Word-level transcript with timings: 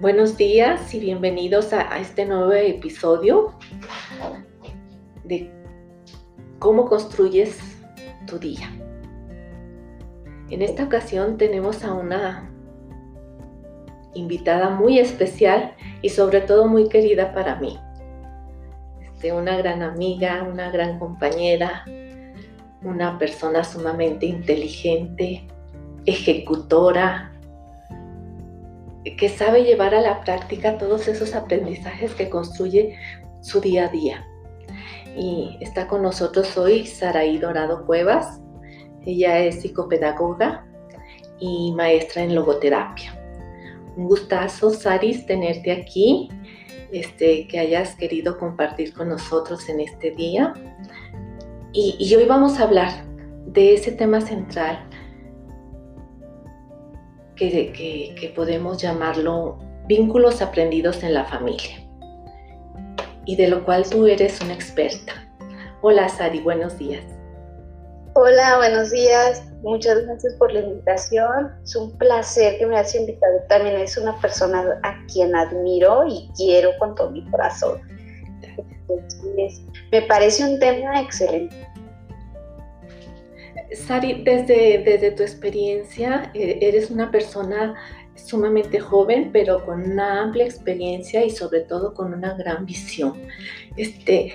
Buenos 0.00 0.36
días 0.36 0.94
y 0.94 1.00
bienvenidos 1.00 1.72
a, 1.72 1.98
este 1.98 2.24
nuevo 2.24 2.52
episodio 2.52 3.54
de 5.24 5.50
cómo 6.60 6.88
construyes 6.88 7.58
tu 8.28 8.38
día. 8.38 8.70
En 10.50 10.62
esta 10.62 10.84
ocasión 10.84 11.36
tenemos 11.36 11.82
a 11.82 11.94
una 11.94 12.48
invitada 14.14 14.70
muy 14.70 15.00
especial 15.00 15.74
y 16.00 16.10
sobre 16.10 16.42
todo 16.42 16.68
muy 16.68 16.88
querida 16.88 17.34
para 17.34 17.56
mí. 17.56 17.76
Este, 19.02 19.32
una 19.32 19.56
gran 19.56 19.82
amiga, 19.82 20.44
una 20.44 20.70
gran 20.70 21.00
compañera, 21.00 21.84
una 22.84 23.18
persona 23.18 23.64
sumamente 23.64 24.26
inteligente, 24.26 25.44
ejecutora, 26.06 27.32
que 29.04 29.28
sabe 29.28 29.64
llevar 29.64 29.94
a 29.94 30.00
la 30.00 30.20
práctica 30.22 30.78
todos 30.78 31.08
esos 31.08 31.34
aprendizajes 31.34 32.14
que 32.14 32.28
construye 32.28 32.98
su 33.40 33.60
día 33.60 33.86
a 33.86 33.88
día. 33.88 34.26
Y 35.16 35.56
está 35.60 35.86
con 35.86 36.02
nosotros 36.02 36.56
hoy 36.56 36.86
Saraí 36.86 37.38
Dorado 37.38 37.86
Cuevas. 37.86 38.40
Ella 39.04 39.38
es 39.40 39.62
psicopedagoga 39.62 40.66
y 41.40 41.72
maestra 41.72 42.22
en 42.22 42.34
logoterapia. 42.34 43.14
Un 43.96 44.06
gustazo, 44.06 44.70
Saris, 44.70 45.26
tenerte 45.26 45.72
aquí, 45.72 46.28
este, 46.92 47.48
que 47.48 47.58
hayas 47.58 47.96
querido 47.96 48.38
compartir 48.38 48.92
con 48.92 49.08
nosotros 49.08 49.68
en 49.68 49.80
este 49.80 50.12
día. 50.12 50.54
Y, 51.72 51.96
y 51.98 52.14
hoy 52.14 52.24
vamos 52.26 52.60
a 52.60 52.64
hablar 52.64 53.04
de 53.46 53.74
ese 53.74 53.92
tema 53.92 54.20
central 54.20 54.87
que, 57.38 58.32
podemos 58.34 58.82
llamarlo 58.82 59.58
vínculos 59.86 60.42
aprendidos 60.42 61.02
en 61.02 61.14
la 61.14 61.24
familia 61.24 61.76
y 63.24 63.36
de 63.36 63.48
lo 63.48 63.64
cual 63.64 63.88
tú 63.88 64.06
eres 64.06 64.40
una 64.40 64.54
experta. 64.54 65.12
Hola 65.80 66.08
Sari, 66.08 66.40
buenos 66.40 66.78
días. 66.78 67.04
Hola, 68.14 68.56
buenos 68.56 68.90
días. 68.90 69.44
Muchas 69.62 70.04
gracias 70.04 70.34
por 70.34 70.52
la 70.52 70.60
invitación. 70.60 71.52
Es 71.62 71.76
un 71.76 71.96
placer 71.98 72.58
que 72.58 72.66
me 72.66 72.76
hayas 72.76 72.94
invitado. 72.94 73.32
También 73.48 73.76
es 73.76 73.96
una 73.96 74.18
persona 74.20 74.80
a 74.82 75.06
quien 75.12 75.36
admiro 75.36 76.04
y 76.08 76.28
quiero 76.36 76.70
con 76.78 76.94
todo 76.96 77.10
mi 77.10 77.24
corazón. 77.30 77.80
me 79.92 80.02
parece 80.02 80.44
un 80.44 80.58
tema 80.58 81.00
excelente. 81.00 81.54
Sari, 83.72 84.22
desde, 84.22 84.78
desde 84.78 85.10
tu 85.10 85.22
experiencia, 85.22 86.30
eh, 86.34 86.58
eres 86.62 86.90
una 86.90 87.10
persona 87.10 87.74
sumamente 88.14 88.80
joven, 88.80 89.30
pero 89.32 89.64
con 89.64 89.82
una 89.92 90.22
amplia 90.22 90.44
experiencia 90.44 91.24
y 91.24 91.30
sobre 91.30 91.60
todo 91.60 91.94
con 91.94 92.12
una 92.12 92.34
gran 92.34 92.66
visión. 92.66 93.14
Este, 93.76 94.32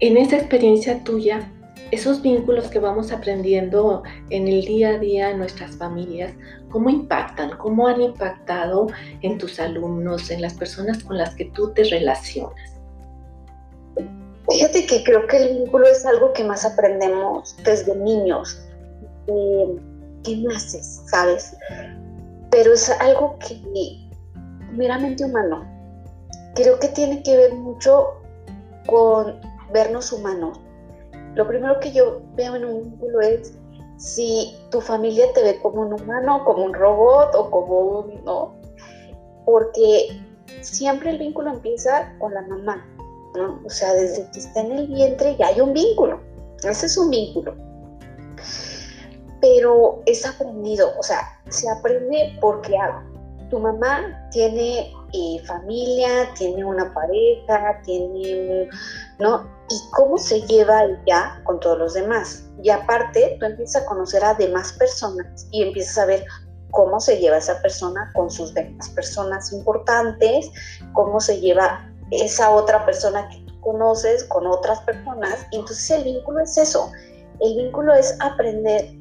en 0.00 0.16
esa 0.16 0.36
experiencia 0.36 1.02
tuya, 1.04 1.50
esos 1.90 2.22
vínculos 2.22 2.68
que 2.68 2.78
vamos 2.78 3.12
aprendiendo 3.12 4.02
en 4.30 4.48
el 4.48 4.64
día 4.64 4.90
a 4.90 4.98
día 4.98 5.30
en 5.30 5.38
nuestras 5.38 5.76
familias, 5.76 6.32
¿cómo 6.70 6.90
impactan? 6.90 7.56
¿Cómo 7.58 7.86
han 7.88 8.00
impactado 8.00 8.88
en 9.22 9.38
tus 9.38 9.60
alumnos, 9.60 10.30
en 10.30 10.42
las 10.42 10.54
personas 10.54 11.02
con 11.04 11.18
las 11.18 11.34
que 11.34 11.46
tú 11.46 11.72
te 11.72 11.84
relacionas? 11.84 12.73
Fíjate 14.48 14.86
que 14.86 15.02
creo 15.04 15.26
que 15.26 15.38
el 15.38 15.58
vínculo 15.58 15.86
es 15.86 16.04
algo 16.04 16.32
que 16.32 16.44
más 16.44 16.64
aprendemos 16.64 17.56
desde 17.64 17.96
niños, 17.96 18.60
que 19.26 20.36
naces, 20.36 21.02
¿sabes? 21.06 21.56
Pero 22.50 22.74
es 22.74 22.90
algo 22.90 23.38
que 23.38 23.58
meramente 24.72 25.24
humano. 25.24 25.64
Creo 26.54 26.78
que 26.78 26.88
tiene 26.88 27.22
que 27.22 27.36
ver 27.36 27.54
mucho 27.54 28.20
con 28.86 29.40
vernos 29.72 30.12
humanos. 30.12 30.60
Lo 31.34 31.48
primero 31.48 31.80
que 31.80 31.92
yo 31.92 32.20
veo 32.36 32.54
en 32.54 32.66
un 32.66 32.82
vínculo 32.82 33.20
es 33.22 33.54
si 33.96 34.54
tu 34.70 34.80
familia 34.80 35.32
te 35.32 35.42
ve 35.42 35.58
como 35.62 35.82
un 35.82 35.94
humano, 35.94 36.44
como 36.44 36.64
un 36.64 36.74
robot 36.74 37.34
o 37.34 37.50
como 37.50 37.80
un... 37.80 38.24
¿no? 38.24 38.54
Porque 39.46 40.20
siempre 40.60 41.10
el 41.10 41.18
vínculo 41.18 41.50
empieza 41.50 42.14
con 42.18 42.34
la 42.34 42.42
mamá 42.42 42.86
o 43.34 43.70
sea, 43.70 43.92
desde 43.94 44.30
que 44.30 44.38
está 44.38 44.60
en 44.60 44.72
el 44.72 44.86
vientre 44.88 45.36
ya 45.36 45.48
hay 45.48 45.60
un 45.60 45.72
vínculo, 45.72 46.20
ese 46.62 46.86
es 46.86 46.96
un 46.96 47.10
vínculo. 47.10 47.54
Pero 49.40 50.02
es 50.06 50.24
aprendido, 50.24 50.92
o 50.98 51.02
sea, 51.02 51.20
se 51.50 51.68
aprende 51.68 52.36
porque 52.40 52.78
tu 53.50 53.58
mamá 53.58 54.28
tiene 54.30 54.92
eh, 55.12 55.44
familia, 55.46 56.32
tiene 56.36 56.64
una 56.64 56.92
pareja, 56.94 57.80
tiene, 57.84 58.68
¿no? 59.18 59.46
Y 59.68 59.90
cómo 59.92 60.16
se 60.16 60.40
lleva 60.42 60.84
ella 60.84 61.40
con 61.44 61.60
todos 61.60 61.78
los 61.78 61.94
demás. 61.94 62.44
Y 62.62 62.70
aparte, 62.70 63.36
tú 63.38 63.46
empiezas 63.46 63.82
a 63.82 63.86
conocer 63.86 64.24
a 64.24 64.34
demás 64.34 64.72
personas 64.72 65.46
y 65.50 65.62
empiezas 65.62 65.98
a 65.98 66.06
ver 66.06 66.24
cómo 66.70 66.98
se 66.98 67.18
lleva 67.18 67.36
esa 67.36 67.60
persona 67.62 68.10
con 68.14 68.30
sus 68.30 68.52
demás 68.54 68.88
personas 68.90 69.52
importantes, 69.52 70.50
cómo 70.92 71.20
se 71.20 71.40
lleva 71.40 71.88
esa 72.22 72.50
otra 72.50 72.84
persona 72.84 73.28
que 73.28 73.38
tú 73.46 73.60
conoces 73.60 74.24
con 74.24 74.46
otras 74.46 74.80
personas. 74.82 75.46
entonces 75.52 75.90
el 75.90 76.04
vínculo 76.04 76.40
es 76.40 76.56
eso. 76.58 76.90
El 77.40 77.56
vínculo 77.56 77.94
es 77.94 78.16
aprender 78.20 78.94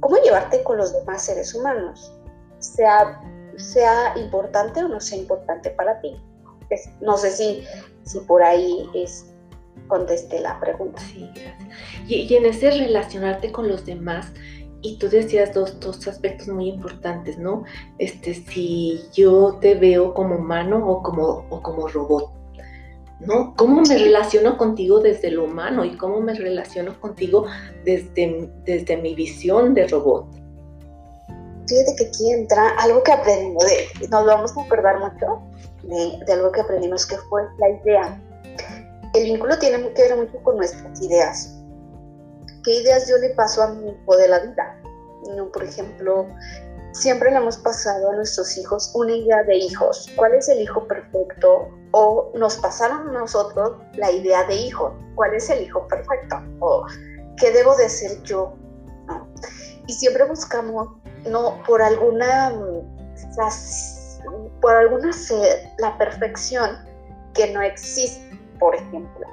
cómo 0.00 0.16
llevarte 0.16 0.62
con 0.62 0.78
los 0.78 0.92
demás 0.92 1.22
seres 1.22 1.54
humanos, 1.54 2.12
sea, 2.58 3.20
sea 3.56 4.14
importante 4.16 4.82
o 4.82 4.88
no 4.88 5.00
sea 5.00 5.18
importante 5.18 5.70
para 5.70 6.00
ti. 6.00 6.16
no 7.00 7.16
sé 7.16 7.30
si, 7.30 7.64
si 8.04 8.20
por 8.20 8.42
ahí 8.42 8.88
es 8.94 9.26
contesté 9.88 10.40
la 10.40 10.58
pregunta. 10.60 11.00
Sí, 11.00 11.28
gracias. 11.34 11.68
Y, 12.08 12.34
en 12.34 12.46
ese 12.46 12.70
relacionarte 12.70 13.52
con 13.52 13.68
los 13.68 13.84
demás, 13.84 14.32
y 14.82 14.98
tú 14.98 15.08
decías 15.10 15.52
dos, 15.52 15.78
dos, 15.80 16.06
aspectos 16.08 16.48
muy 16.48 16.68
importantes, 16.68 17.38
¿no? 17.38 17.64
Este, 17.98 18.32
si 18.32 19.02
yo 19.12 19.58
te 19.60 19.74
veo 19.74 20.14
como 20.14 20.36
humano 20.36 20.88
o 20.88 21.02
como, 21.02 21.44
o 21.50 21.62
como 21.62 21.86
robot. 21.88 22.39
¿No? 23.20 23.54
¿Cómo 23.56 23.82
me 23.82 23.96
relaciono 23.98 24.56
contigo 24.56 25.00
desde 25.00 25.30
lo 25.30 25.44
humano 25.44 25.84
y 25.84 25.96
cómo 25.96 26.20
me 26.20 26.34
relaciono 26.34 26.98
contigo 27.00 27.46
desde, 27.84 28.50
desde 28.64 28.96
mi 28.96 29.14
visión 29.14 29.74
de 29.74 29.86
robot? 29.86 30.26
Fíjate 31.66 31.94
que 31.96 32.06
aquí 32.06 32.32
entra 32.32 32.70
algo 32.78 33.02
que 33.02 33.12
aprendimos, 33.12 33.64
de, 33.64 34.08
nos 34.08 34.26
vamos 34.26 34.56
a 34.56 34.62
acordar 34.62 34.98
mucho 34.98 35.40
de, 35.82 36.24
de, 36.24 36.32
algo 36.32 36.50
que 36.50 36.62
aprendimos 36.62 37.06
que 37.06 37.16
fue 37.28 37.42
la 37.58 37.68
idea. 37.68 38.20
El 39.14 39.24
vínculo 39.24 39.58
tiene 39.58 39.92
que 39.92 40.02
ver 40.02 40.16
mucho 40.16 40.42
con 40.42 40.56
nuestras 40.56 41.00
ideas. 41.00 41.56
¿Qué 42.64 42.82
ideas 42.82 43.08
yo 43.08 43.16
le 43.18 43.30
paso 43.30 43.62
a 43.62 43.74
mi 43.74 43.90
hijo 43.90 44.16
de 44.16 44.28
la 44.28 44.40
vida? 44.40 44.80
¿No? 45.36 45.50
Por 45.50 45.64
ejemplo, 45.64 46.26
siempre 46.92 47.30
le 47.30 47.36
hemos 47.36 47.56
pasado 47.58 48.10
a 48.10 48.16
nuestros 48.16 48.56
hijos 48.58 48.90
una 48.94 49.12
idea 49.12 49.42
de 49.44 49.56
hijos. 49.56 50.08
¿Cuál 50.16 50.34
es 50.34 50.48
el 50.48 50.60
hijo 50.60 50.86
perfecto? 50.86 51.68
O 51.92 52.30
nos 52.34 52.56
pasaron 52.56 53.08
a 53.08 53.20
nosotros 53.20 53.72
la 53.94 54.10
idea 54.10 54.44
de 54.44 54.54
hijo. 54.54 54.94
¿Cuál 55.14 55.34
es 55.34 55.50
el 55.50 55.64
hijo 55.64 55.86
perfecto? 55.88 56.36
O 56.60 56.86
qué 57.36 57.50
debo 57.50 57.74
de 57.76 57.88
ser 57.88 58.22
yo. 58.22 58.54
Y 59.86 59.92
siempre 59.92 60.24
buscamos, 60.24 60.88
no, 61.28 61.60
por 61.66 61.82
alguna, 61.82 62.54
por 64.60 64.74
alguna 64.76 65.12
sed, 65.12 65.66
la 65.78 65.98
perfección 65.98 66.78
que 67.34 67.52
no 67.52 67.60
existe, 67.60 68.38
por 68.58 68.74
ejemplo. 68.76 69.26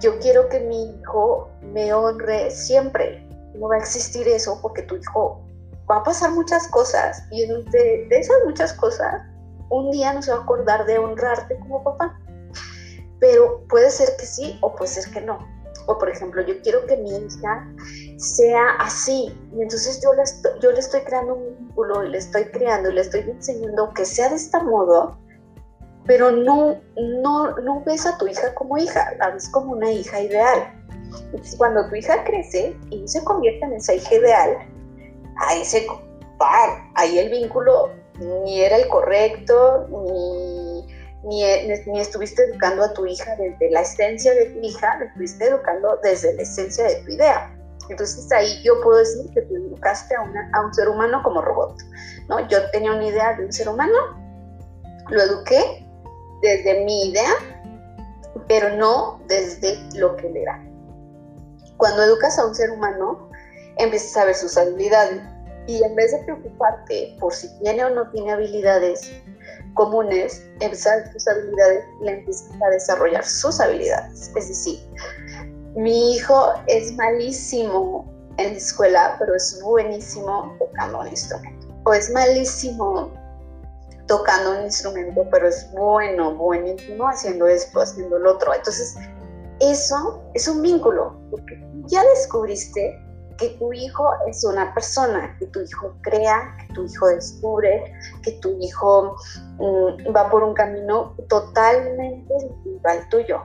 Yo 0.00 0.18
quiero 0.20 0.48
que 0.48 0.60
mi 0.60 0.96
hijo 0.96 1.48
me 1.62 1.92
honre 1.92 2.50
siempre. 2.50 3.26
No 3.54 3.68
va 3.68 3.76
a 3.76 3.78
existir 3.78 4.26
eso 4.28 4.58
porque 4.62 4.82
tu 4.82 4.96
hijo 4.96 5.42
va 5.90 5.98
a 5.98 6.02
pasar 6.02 6.30
muchas 6.32 6.66
cosas 6.68 7.22
y 7.30 7.46
de, 7.46 8.08
esas 8.10 8.36
muchas 8.46 8.72
cosas, 8.72 9.22
un 9.72 9.90
día 9.90 10.12
no 10.12 10.22
se 10.22 10.30
va 10.30 10.38
a 10.38 10.42
acordar 10.42 10.86
de 10.86 10.98
honrarte 10.98 11.58
como 11.60 11.82
papá. 11.82 12.18
Pero 13.18 13.64
puede 13.68 13.90
ser 13.90 14.16
que 14.18 14.26
sí 14.26 14.58
o 14.60 14.74
puede 14.74 14.90
ser 14.90 15.12
que 15.12 15.20
no. 15.20 15.38
O 15.86 15.98
por 15.98 16.10
ejemplo, 16.10 16.42
yo 16.42 16.60
quiero 16.62 16.84
que 16.86 16.96
mi 16.96 17.10
hija 17.10 17.66
sea 18.18 18.76
así. 18.78 19.34
Y 19.56 19.62
entonces 19.62 20.00
yo 20.02 20.12
le, 20.14 20.22
estoy, 20.78 21.00
creando 21.00 21.34
un 21.34 21.58
vínculo 21.58 22.04
y 22.04 22.10
le 22.10 22.18
estoy 22.18 22.44
creando 22.46 22.90
y 22.90 22.94
le 22.94 23.00
estoy 23.00 23.20
enseñando 23.20 23.92
que 23.94 24.04
sea 24.04 24.28
de 24.28 24.36
este 24.36 24.62
modo, 24.62 25.18
pero 26.06 26.30
no, 26.30 26.76
no, 26.96 27.56
no 27.58 27.82
ves 27.84 28.06
a 28.06 28.18
tu 28.18 28.26
hija 28.26 28.54
como 28.54 28.76
hija, 28.78 29.14
la 29.18 29.30
ves 29.30 29.48
como 29.48 29.72
una 29.72 29.90
hija 29.90 30.20
ideal. 30.20 30.72
Entonces, 31.26 31.56
cuando 31.56 31.88
tu 31.88 31.96
hija 31.96 32.24
crece 32.24 32.76
y 32.90 33.06
se 33.08 33.22
convierte 33.24 33.64
en 33.64 33.74
esa 33.74 33.94
hija 33.94 34.14
ideal, 34.14 34.58
ahí 35.48 35.64
se 35.64 35.86
ahí 36.96 37.18
el 37.18 37.30
vínculo 37.30 37.90
ni 38.44 38.60
era 38.60 38.76
el 38.76 38.88
correcto, 38.88 39.86
ni, 39.88 40.86
ni, 41.24 42.00
estuviste 42.00 42.44
educando 42.44 42.84
a 42.84 42.92
tu 42.92 43.06
hija 43.06 43.36
desde 43.36 43.70
la 43.70 43.82
esencia 43.82 44.34
de 44.34 44.46
tu 44.46 44.60
hija, 44.60 44.98
le 44.98 45.06
estuviste 45.06 45.46
educando 45.46 45.98
desde 46.02 46.34
la 46.34 46.42
esencia 46.42 46.84
de 46.84 46.96
tu 46.96 47.10
idea. 47.12 47.54
Entonces 47.88 48.30
ahí 48.32 48.62
yo 48.62 48.80
puedo 48.80 48.98
decir 48.98 49.30
que 49.34 49.42
tú 49.42 49.56
educaste 49.56 50.14
a, 50.14 50.22
una, 50.22 50.50
a 50.54 50.64
un 50.64 50.72
ser 50.72 50.88
humano 50.88 51.20
como 51.22 51.42
robot, 51.42 51.76
¿no? 52.28 52.46
Yo 52.48 52.70
tenía 52.70 52.92
una 52.92 53.06
idea 53.06 53.34
de 53.34 53.44
un 53.44 53.52
ser 53.52 53.68
humano, 53.68 53.96
lo 55.10 55.20
eduqué 55.20 55.86
desde 56.42 56.84
mi 56.84 57.10
idea, 57.10 57.32
pero 58.48 58.76
no 58.76 59.20
desde 59.26 59.78
lo 59.94 60.16
que 60.16 60.28
le 60.30 60.44
da. 60.44 60.62
Cuando 61.76 62.02
educas 62.02 62.38
a 62.38 62.46
un 62.46 62.54
ser 62.54 62.70
humano, 62.70 63.28
empiezas 63.76 64.16
a 64.16 64.24
ver 64.26 64.34
sus 64.34 64.56
habilidades 64.56 65.20
y 65.66 65.82
en 65.82 65.94
vez 65.94 66.12
de 66.12 66.18
preocuparte 66.24 67.16
por 67.20 67.32
si 67.32 67.48
tiene 67.60 67.84
o 67.84 67.90
no 67.90 68.10
tiene 68.10 68.32
habilidades 68.32 69.12
comunes, 69.74 70.44
ver 70.60 70.74
sus 70.76 71.28
habilidades 71.28 71.84
y 72.02 72.08
empiezas 72.08 72.50
a 72.62 72.70
desarrollar 72.70 73.24
sus 73.24 73.60
habilidades. 73.60 74.30
Es 74.36 74.48
decir, 74.48 74.80
mi 75.74 76.14
hijo 76.14 76.52
es 76.66 76.94
malísimo 76.96 78.10
en 78.38 78.52
la 78.52 78.58
escuela, 78.58 79.16
pero 79.18 79.34
es 79.34 79.60
buenísimo 79.62 80.54
tocando 80.58 81.00
un 81.00 81.08
instrumento. 81.08 81.68
O 81.84 81.94
es 81.94 82.10
malísimo 82.10 83.10
tocando 84.06 84.58
un 84.58 84.64
instrumento, 84.64 85.26
pero 85.30 85.48
es 85.48 85.70
bueno, 85.72 86.34
buenísimo 86.34 87.08
haciendo 87.08 87.46
esto, 87.46 87.80
haciendo 87.80 88.18
lo 88.18 88.32
otro. 88.32 88.54
Entonces, 88.54 88.96
eso 89.60 90.22
es 90.34 90.48
un 90.48 90.60
vínculo, 90.60 91.18
porque 91.30 91.62
ya 91.86 92.02
descubriste 92.14 92.98
que 93.42 93.48
tu 93.58 93.72
hijo 93.72 94.08
es 94.28 94.44
una 94.44 94.72
persona, 94.72 95.34
que 95.40 95.46
tu 95.46 95.60
hijo 95.62 95.92
crea, 96.02 96.56
que 96.60 96.74
tu 96.74 96.84
hijo 96.84 97.08
descubre, 97.08 97.92
que 98.22 98.30
tu 98.40 98.56
hijo 98.60 99.16
mm, 99.58 100.14
va 100.14 100.30
por 100.30 100.44
un 100.44 100.54
camino 100.54 101.16
totalmente 101.28 102.32
distinto 102.32 102.88
al 102.88 103.08
tuyo. 103.08 103.42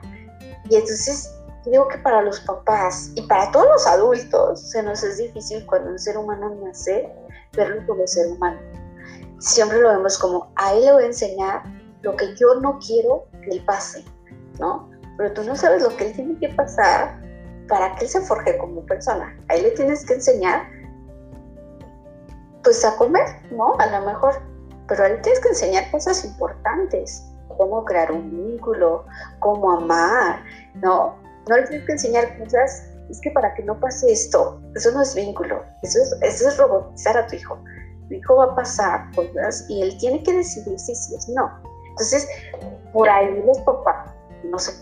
Y 0.70 0.76
entonces 0.76 1.34
digo 1.66 1.88
que 1.88 1.98
para 1.98 2.22
los 2.22 2.38
papás 2.42 3.10
y 3.16 3.22
para 3.22 3.50
todos 3.50 3.66
los 3.66 3.86
adultos 3.88 4.70
se 4.70 4.84
nos 4.84 5.02
es 5.02 5.18
difícil 5.18 5.66
cuando 5.66 5.90
un 5.90 5.98
ser 5.98 6.16
humano 6.16 6.54
nace 6.62 7.12
verlo 7.56 7.84
como 7.88 8.06
ser 8.06 8.28
humano. 8.28 8.60
Siempre 9.40 9.80
lo 9.80 9.88
vemos 9.88 10.16
como, 10.16 10.52
a 10.54 10.74
él 10.74 10.84
le 10.84 10.92
voy 10.92 11.02
a 11.02 11.06
enseñar 11.06 11.62
lo 12.02 12.14
que 12.16 12.36
yo 12.36 12.54
no 12.60 12.78
quiero 12.78 13.26
que 13.42 13.50
él 13.50 13.64
pase, 13.64 14.04
¿no? 14.60 14.88
Pero 15.16 15.32
tú 15.32 15.42
no 15.42 15.56
sabes 15.56 15.82
lo 15.82 15.96
que 15.96 16.06
él 16.06 16.12
tiene 16.14 16.38
que 16.38 16.50
pasar 16.50 17.27
para 17.68 17.94
que 17.94 18.04
él 18.04 18.10
se 18.10 18.20
forje 18.22 18.56
como 18.58 18.84
persona. 18.86 19.36
Ahí 19.48 19.62
le 19.62 19.70
tienes 19.72 20.04
que 20.04 20.14
enseñar, 20.14 20.62
pues 22.64 22.84
a 22.84 22.96
comer, 22.96 23.26
¿no? 23.50 23.74
A 23.78 23.86
lo 23.86 24.06
mejor. 24.06 24.34
Pero 24.88 25.04
ahí 25.04 25.12
tienes 25.22 25.40
que 25.40 25.50
enseñar 25.50 25.90
cosas 25.90 26.24
importantes, 26.24 27.24
cómo 27.56 27.84
crear 27.84 28.10
un 28.10 28.30
vínculo, 28.30 29.04
cómo 29.40 29.72
amar, 29.72 30.42
¿no? 30.74 31.16
No 31.48 31.56
le 31.56 31.66
tienes 31.66 31.86
que 31.86 31.92
enseñar 31.92 32.38
cosas, 32.38 32.88
es 33.10 33.20
que 33.20 33.30
para 33.30 33.54
que 33.54 33.62
no 33.62 33.78
pase 33.78 34.10
esto, 34.10 34.60
eso 34.74 34.90
no 34.92 35.02
es 35.02 35.14
vínculo, 35.14 35.62
eso 35.82 35.98
es, 36.22 36.56
robotizar 36.56 37.16
a 37.16 37.26
tu 37.26 37.36
hijo. 37.36 37.58
Tu 38.08 38.14
hijo 38.14 38.36
va 38.36 38.44
a 38.44 38.54
pasar 38.54 39.10
cosas 39.14 39.66
y 39.68 39.82
él 39.82 39.96
tiene 39.98 40.22
que 40.22 40.32
decidir 40.32 40.78
si 40.78 40.94
sí 40.94 41.14
o 41.14 41.20
si 41.20 41.32
no. 41.34 41.50
Entonces, 41.90 42.26
por 42.92 43.08
ahí 43.08 43.42
los 43.44 43.58
papás, 43.60 44.10
no 44.44 44.58
sé, 44.58 44.72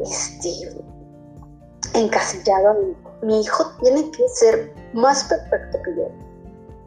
este, 0.00 0.70
encasillado 1.98 2.94
mi 3.22 3.40
hijo 3.40 3.72
tiene 3.82 4.10
que 4.10 4.28
ser 4.28 4.72
más 4.92 5.24
perfecto 5.24 5.78
que 5.84 5.96
yo. 5.96 6.08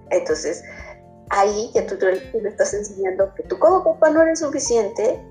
Entonces, 0.10 0.64
ahí 1.30 1.72
ya 1.74 1.86
tú, 1.86 1.96
le 2.00 2.50
estás 2.50 2.74
enseñando 2.74 3.34
que 3.36 3.44
tú 3.44 3.58
como 3.60 3.84
papá 3.84 4.10
no 4.10 4.22
eres 4.22 4.40
suficiente 4.40 5.24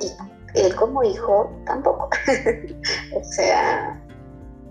y 0.00 0.12
él 0.54 0.74
como 0.74 1.02
hijo 1.02 1.50
tampoco. 1.64 2.10
o 3.14 3.24
sea, 3.24 4.00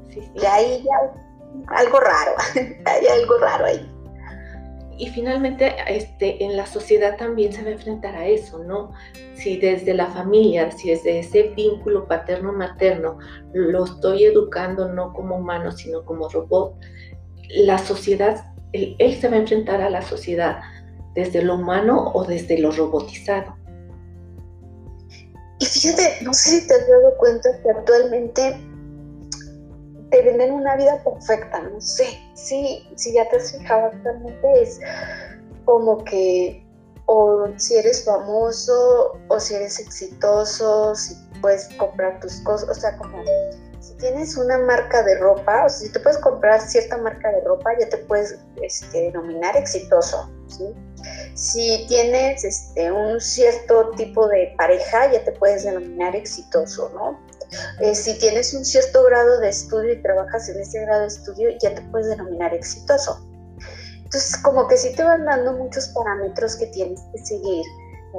y 0.09 0.45
ahí 0.45 0.83
ya 0.83 1.75
algo 1.75 1.99
raro, 1.99 2.35
hay 2.85 3.07
algo 3.07 3.37
raro 3.37 3.65
ahí 3.65 3.94
y 4.97 5.07
finalmente 5.07 5.75
este, 5.87 6.43
en 6.43 6.55
la 6.55 6.65
sociedad 6.65 7.17
también 7.17 7.51
se 7.51 7.63
va 7.63 7.69
a 7.69 7.73
enfrentar 7.73 8.15
a 8.15 8.27
eso, 8.27 8.63
¿no? 8.63 8.93
Si 9.35 9.57
desde 9.57 9.93
la 9.93 10.07
familia, 10.07 10.71
si 10.71 10.89
desde 10.89 11.19
ese 11.19 11.49
vínculo 11.55 12.07
paterno-materno 12.07 13.17
lo 13.53 13.85
estoy 13.85 14.23
educando 14.23 14.87
no 14.87 15.11
como 15.13 15.37
humano, 15.37 15.71
sino 15.71 16.05
como 16.05 16.29
robot, 16.29 16.75
la 17.49 17.77
sociedad, 17.77 18.53
él, 18.71 19.17
se 19.19 19.27
va 19.27 19.35
a 19.35 19.39
enfrentar 19.39 19.81
a 19.81 19.89
la 19.89 20.01
sociedad 20.01 20.61
desde 21.13 21.41
lo 21.41 21.55
humano 21.55 22.11
o 22.13 22.23
desde 22.23 22.57
lo 22.57 22.71
robotizado. 22.71 23.55
Y 25.59 25.65
fíjate, 25.65 26.23
no 26.23 26.33
sé 26.33 26.61
si 26.61 26.67
te 26.67 26.73
has 26.73 26.87
dado 26.87 27.15
cuenta 27.17 27.49
que 27.61 27.69
actualmente 27.69 28.57
te 30.15 30.21
venden 30.21 30.53
una 30.53 30.77
vida 30.77 31.03
perfecta, 31.03 31.59
no 31.59 31.81
sé, 31.81 32.05
sí, 32.35 32.87
si 32.95 33.13
ya 33.13 33.27
te 33.27 33.35
has 33.35 33.51
fijado 33.51 33.87
actualmente 33.87 34.61
es 34.61 34.79
como 35.65 36.01
que 36.05 36.65
o 37.07 37.49
si 37.57 37.75
eres 37.75 38.05
famoso 38.05 39.19
o 39.27 39.39
si 39.39 39.55
eres 39.55 39.77
exitoso, 39.77 40.95
si 40.95 41.15
puedes 41.41 41.67
comprar 41.77 42.21
tus 42.21 42.39
cosas, 42.41 42.69
o 42.69 42.79
sea, 42.79 42.97
como 42.97 43.21
si 43.81 43.93
tienes 43.97 44.37
una 44.37 44.57
marca 44.57 45.03
de 45.03 45.19
ropa, 45.19 45.65
o 45.65 45.69
sea, 45.69 45.87
si 45.87 45.91
te 45.91 45.99
puedes 45.99 46.17
comprar 46.19 46.61
cierta 46.61 46.97
marca 46.97 47.29
de 47.31 47.41
ropa, 47.41 47.71
ya 47.77 47.89
te 47.89 47.97
puedes 47.97 48.39
este, 48.63 49.11
denominar 49.11 49.57
exitoso, 49.57 50.31
¿sí? 50.47 50.73
Si 51.33 51.85
tienes 51.89 52.45
este, 52.45 52.89
un 52.89 53.19
cierto 53.19 53.91
tipo 53.91 54.27
de 54.29 54.55
pareja, 54.57 55.11
ya 55.11 55.23
te 55.25 55.33
puedes 55.33 55.65
denominar 55.65 56.15
exitoso, 56.15 56.89
¿no? 56.95 57.19
Eh, 57.79 57.95
si 57.95 58.17
tienes 58.19 58.53
un 58.53 58.65
cierto 58.65 59.03
grado 59.03 59.39
de 59.39 59.49
estudio 59.49 59.93
y 59.93 60.01
trabajas 60.01 60.49
en 60.49 60.59
ese 60.59 60.81
grado 60.81 61.01
de 61.01 61.07
estudio, 61.07 61.49
ya 61.61 61.73
te 61.73 61.81
puedes 61.83 62.07
denominar 62.09 62.53
exitoso. 62.53 63.25
Entonces, 63.97 64.37
como 64.37 64.67
que 64.67 64.77
sí 64.77 64.93
te 64.95 65.03
van 65.03 65.25
dando 65.25 65.53
muchos 65.53 65.87
parámetros 65.89 66.55
que 66.55 66.67
tienes 66.67 67.01
que 67.11 67.25
seguir 67.25 67.65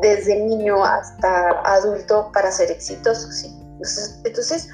desde 0.03 0.41
niño 0.41 0.85
hasta 0.85 1.51
adulto 1.65 2.31
para 2.33 2.51
ser 2.51 2.71
exitoso, 2.71 3.31
¿sí? 3.31 3.49
Entonces, 4.25 4.69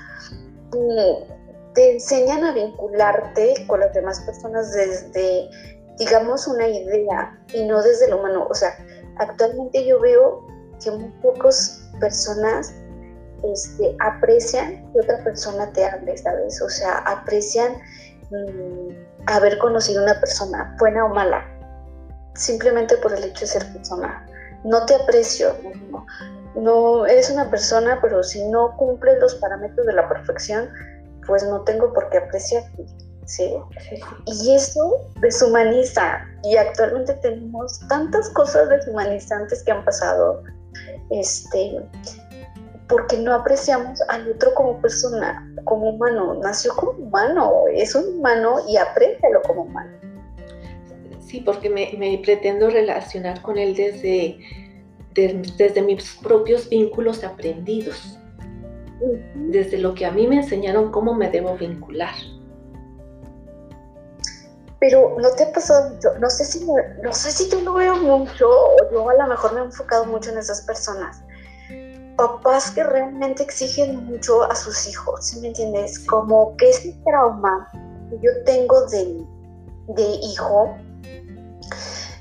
mm, 0.72 1.72
te 1.74 1.92
enseñan 1.92 2.44
a 2.44 2.52
vincularte 2.52 3.66
con 3.66 3.80
las 3.80 3.92
demás 3.92 4.20
personas 4.20 4.72
desde, 4.72 5.48
digamos, 5.98 6.46
una 6.46 6.68
idea 6.68 7.38
y 7.52 7.64
no 7.64 7.82
desde 7.82 8.08
lo 8.08 8.18
humano. 8.18 8.46
O 8.50 8.54
sea, 8.54 8.76
actualmente 9.18 9.84
yo 9.84 10.00
veo 10.00 10.46
que 10.82 10.90
muy 10.90 11.10
pocas 11.22 11.82
personas 12.00 12.74
este, 13.52 13.96
aprecian 14.00 14.90
que 14.92 15.00
otra 15.00 15.22
persona 15.24 15.70
te 15.72 15.84
hable, 15.84 16.16
¿sabes? 16.16 16.60
O 16.62 16.68
sea, 16.68 16.98
aprecian 16.98 17.74
mm, 18.30 18.88
haber 19.26 19.58
conocido 19.58 20.00
a 20.00 20.04
una 20.04 20.20
persona, 20.20 20.76
buena 20.78 21.04
o 21.04 21.08
mala, 21.08 21.44
simplemente 22.34 22.96
por 22.98 23.12
el 23.12 23.24
hecho 23.24 23.40
de 23.40 23.46
ser 23.46 23.72
persona. 23.72 24.26
No 24.64 24.86
te 24.86 24.94
aprecio, 24.94 25.56
no, 25.90 26.06
no 26.54 27.06
eres 27.06 27.30
una 27.30 27.50
persona, 27.50 27.98
pero 28.00 28.22
si 28.22 28.44
no 28.48 28.76
cumples 28.76 29.18
los 29.20 29.34
parámetros 29.36 29.86
de 29.86 29.92
la 29.92 30.08
perfección, 30.08 30.68
pues 31.26 31.44
no 31.44 31.62
tengo 31.62 31.92
por 31.92 32.08
qué 32.10 32.18
apreciarte. 32.18 32.84
¿sí? 33.26 33.54
Y 34.26 34.54
eso 34.54 35.08
deshumaniza. 35.20 36.24
Y 36.44 36.56
actualmente 36.56 37.14
tenemos 37.14 37.80
tantas 37.88 38.28
cosas 38.30 38.68
deshumanizantes 38.68 39.62
que 39.62 39.72
han 39.72 39.84
pasado. 39.84 40.42
Este, 41.10 41.80
porque 42.92 43.16
no 43.16 43.34
apreciamos 43.34 44.02
al 44.08 44.30
otro 44.30 44.52
como 44.52 44.78
persona, 44.82 45.50
como 45.64 45.90
humano. 45.90 46.34
Nació 46.34 46.76
como 46.76 46.92
humano, 46.92 47.64
es 47.72 47.94
un 47.94 48.18
humano 48.18 48.58
y 48.68 48.76
aprécialo 48.76 49.40
como 49.42 49.62
humano. 49.62 49.96
Sí, 51.20 51.40
porque 51.40 51.70
me, 51.70 52.20
pretendo 52.22 52.68
relacionar 52.68 53.40
con 53.40 53.56
él 53.56 53.74
desde, 53.74 54.38
desde 55.14 55.80
mis 55.80 56.16
propios 56.16 56.68
vínculos 56.68 57.24
aprendidos, 57.24 58.18
desde 59.36 59.78
lo 59.78 59.94
que 59.94 60.04
a 60.04 60.10
mí 60.10 60.26
me 60.26 60.36
enseñaron 60.36 60.92
cómo 60.92 61.14
me 61.14 61.30
debo 61.30 61.56
vincular. 61.56 62.14
Pero 64.80 65.16
no 65.18 65.30
te 65.30 65.44
ha 65.44 65.52
pasado 65.52 65.94
mucho, 65.94 66.08
no 66.18 66.28
sé 66.28 66.44
si, 66.44 66.66
no 67.02 67.12
sé 67.14 67.30
si 67.30 67.48
yo 67.48 67.62
lo 67.62 67.72
veo 67.72 67.96
mucho, 67.96 68.50
o 68.50 68.92
yo 68.92 69.08
a 69.08 69.14
lo 69.14 69.26
mejor 69.28 69.54
me 69.54 69.60
he 69.60 69.64
enfocado 69.64 70.04
mucho 70.04 70.30
en 70.30 70.38
esas 70.38 70.60
personas 70.62 71.22
papás 72.22 72.70
que 72.70 72.84
realmente 72.84 73.42
exigen 73.42 74.04
mucho 74.04 74.44
a 74.44 74.54
sus 74.54 74.86
hijos, 74.88 75.26
¿sí 75.26 75.40
me 75.40 75.48
entiendes? 75.48 75.98
Como 76.06 76.56
que 76.56 76.70
ese 76.70 76.96
trauma 77.04 77.68
que 78.08 78.16
yo 78.22 78.30
tengo 78.44 78.86
de, 78.86 79.26
de 79.88 80.02
hijo, 80.02 80.76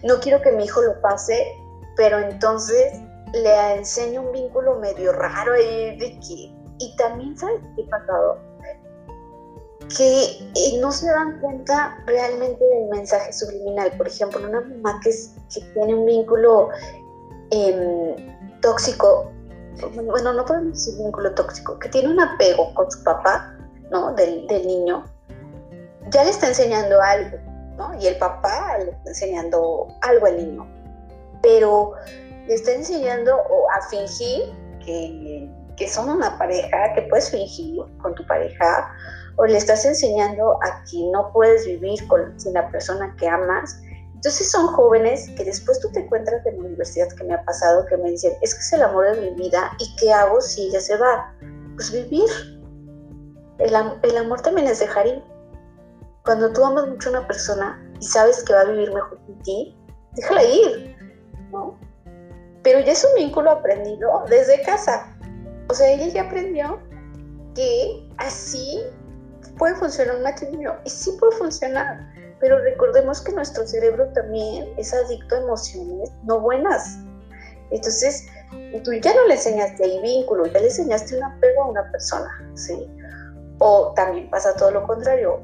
no 0.03 0.19
quiero 0.19 0.41
que 0.41 0.53
mi 0.53 0.65
hijo 0.65 0.81
lo 0.81 0.99
pase, 1.01 1.55
pero 1.97 2.17
entonces 2.17 2.99
le 3.33 3.75
enseño 3.75 4.23
un 4.23 4.31
vínculo 4.31 4.79
medio 4.79 5.11
raro 5.11 5.53
ahí 5.53 5.97
de 5.99 6.19
que, 6.19 6.51
y 6.79 6.95
también 6.97 7.37
sabes 7.37 7.61
qué 7.75 7.83
ha 7.83 7.99
pasado, 7.99 8.39
que 9.95 10.23
eh, 10.55 10.79
no 10.79 10.91
se 10.91 11.11
dan 11.11 11.39
cuenta 11.41 12.01
realmente 12.07 12.63
del 12.63 12.89
mensaje 12.89 13.31
subliminal. 13.33 13.91
Por 13.97 14.07
ejemplo, 14.07 14.39
una 14.47 14.61
mamá 14.61 14.99
que, 15.03 15.11
que 15.53 15.61
tiene 15.73 15.93
un 15.93 16.05
vínculo 16.05 16.69
em, 17.51 18.15
tóxico 18.61 19.30
bueno, 19.93 20.33
no 20.33 20.45
podemos 20.45 20.73
decir 20.73 20.97
vínculo 20.97 21.33
tóxico, 21.33 21.79
que 21.79 21.89
tiene 21.89 22.09
un 22.09 22.19
apego 22.19 22.73
con 22.73 22.89
su 22.91 23.03
papá, 23.03 23.55
¿no? 23.89 24.13
Del, 24.13 24.47
niño, 24.47 25.05
ya 26.09 26.23
le 26.23 26.29
está 26.29 26.47
enseñando 26.47 27.01
algo, 27.01 27.37
¿no? 27.77 27.99
Y 27.99 28.07
el 28.07 28.17
papá 28.17 28.77
le 28.79 28.91
está 28.91 29.09
enseñando 29.09 29.87
algo 30.01 30.25
al 30.25 30.37
niño. 30.37 30.67
Pero 31.41 31.93
te 32.47 32.53
está 32.53 32.73
enseñando 32.73 33.33
a 33.33 33.87
fingir 33.89 34.43
que, 34.85 35.49
que 35.77 35.87
son 35.87 36.09
una 36.09 36.37
pareja, 36.37 36.93
que 36.93 37.03
puedes 37.03 37.31
fingir 37.31 37.81
con 38.01 38.13
tu 38.15 38.25
pareja, 38.27 38.93
o 39.37 39.45
le 39.45 39.57
estás 39.57 39.85
enseñando 39.85 40.59
a 40.63 40.83
que 40.89 40.97
no 41.11 41.31
puedes 41.33 41.65
vivir 41.65 42.07
con, 42.07 42.39
sin 42.39 42.53
la 42.53 42.69
persona 42.69 43.15
que 43.17 43.27
amas. 43.27 43.81
Entonces 44.21 44.51
son 44.51 44.67
jóvenes 44.67 45.31
que 45.35 45.43
después 45.43 45.79
tú 45.79 45.91
te 45.91 46.01
encuentras 46.01 46.45
en 46.45 46.57
la 46.57 46.65
universidad 46.65 47.07
que 47.17 47.23
me 47.23 47.33
ha 47.33 47.43
pasado, 47.43 47.87
que 47.87 47.97
me 47.97 48.11
dicen, 48.11 48.33
es 48.41 48.53
que 48.53 48.59
es 48.59 48.73
el 48.73 48.83
amor 48.83 49.15
de 49.15 49.19
mi 49.19 49.31
vida, 49.31 49.71
¿y 49.79 49.95
qué 49.95 50.13
hago 50.13 50.39
si 50.41 50.67
ella 50.67 50.79
se 50.79 50.95
va? 50.95 51.33
Pues 51.73 51.91
vivir. 51.91 52.29
El, 53.57 53.73
el 54.03 54.17
amor 54.17 54.41
también 54.41 54.67
es 54.67 54.79
dejar 54.79 55.07
ir. 55.07 55.23
Cuando 56.23 56.53
tú 56.53 56.63
amas 56.63 56.87
mucho 56.87 57.09
a 57.09 57.13
una 57.13 57.27
persona 57.27 57.83
y 57.99 58.05
sabes 58.05 58.43
que 58.43 58.53
va 58.53 58.61
a 58.61 58.65
vivir 58.65 58.93
mejor 58.93 59.19
que 59.25 59.33
ti, 59.43 59.75
déjala 60.13 60.43
ir, 60.43 60.95
¿no? 61.51 61.79
Pero 62.61 62.79
ya 62.79 62.91
es 62.91 63.03
un 63.03 63.15
vínculo 63.15 63.49
aprendido 63.49 64.23
desde 64.29 64.61
casa. 64.61 65.17
O 65.67 65.73
sea, 65.73 65.89
ella 65.89 66.05
ya 66.09 66.21
aprendió 66.27 66.79
que 67.55 68.07
así 68.19 68.83
puede 69.57 69.73
funcionar 69.77 70.17
un 70.17 70.21
matrimonio 70.21 70.75
y 70.85 70.91
sí 70.91 71.11
puede 71.19 71.35
funcionar, 71.37 72.13
pero 72.41 72.59
recordemos 72.59 73.21
que 73.21 73.31
nuestro 73.31 73.65
cerebro 73.65 74.07
también 74.13 74.73
es 74.77 74.93
adicto 74.93 75.35
a 75.35 75.39
emociones 75.39 76.11
no 76.23 76.39
buenas. 76.39 76.97
Entonces, 77.69 78.27
tú 78.83 78.91
ya 78.93 79.13
no 79.13 79.27
le 79.27 79.35
enseñaste 79.35 79.85
ahí 79.85 80.01
vínculo, 80.01 80.45
ya 80.47 80.59
le 80.59 80.65
enseñaste 80.65 81.17
un 81.17 81.23
apego 81.23 81.63
a 81.63 81.67
una 81.67 81.91
persona, 81.91 82.29
¿sí? 82.55 82.91
O 83.59 83.93
también 83.95 84.29
pasa 84.29 84.55
todo 84.55 84.71
lo 84.71 84.83
contrario, 84.85 85.39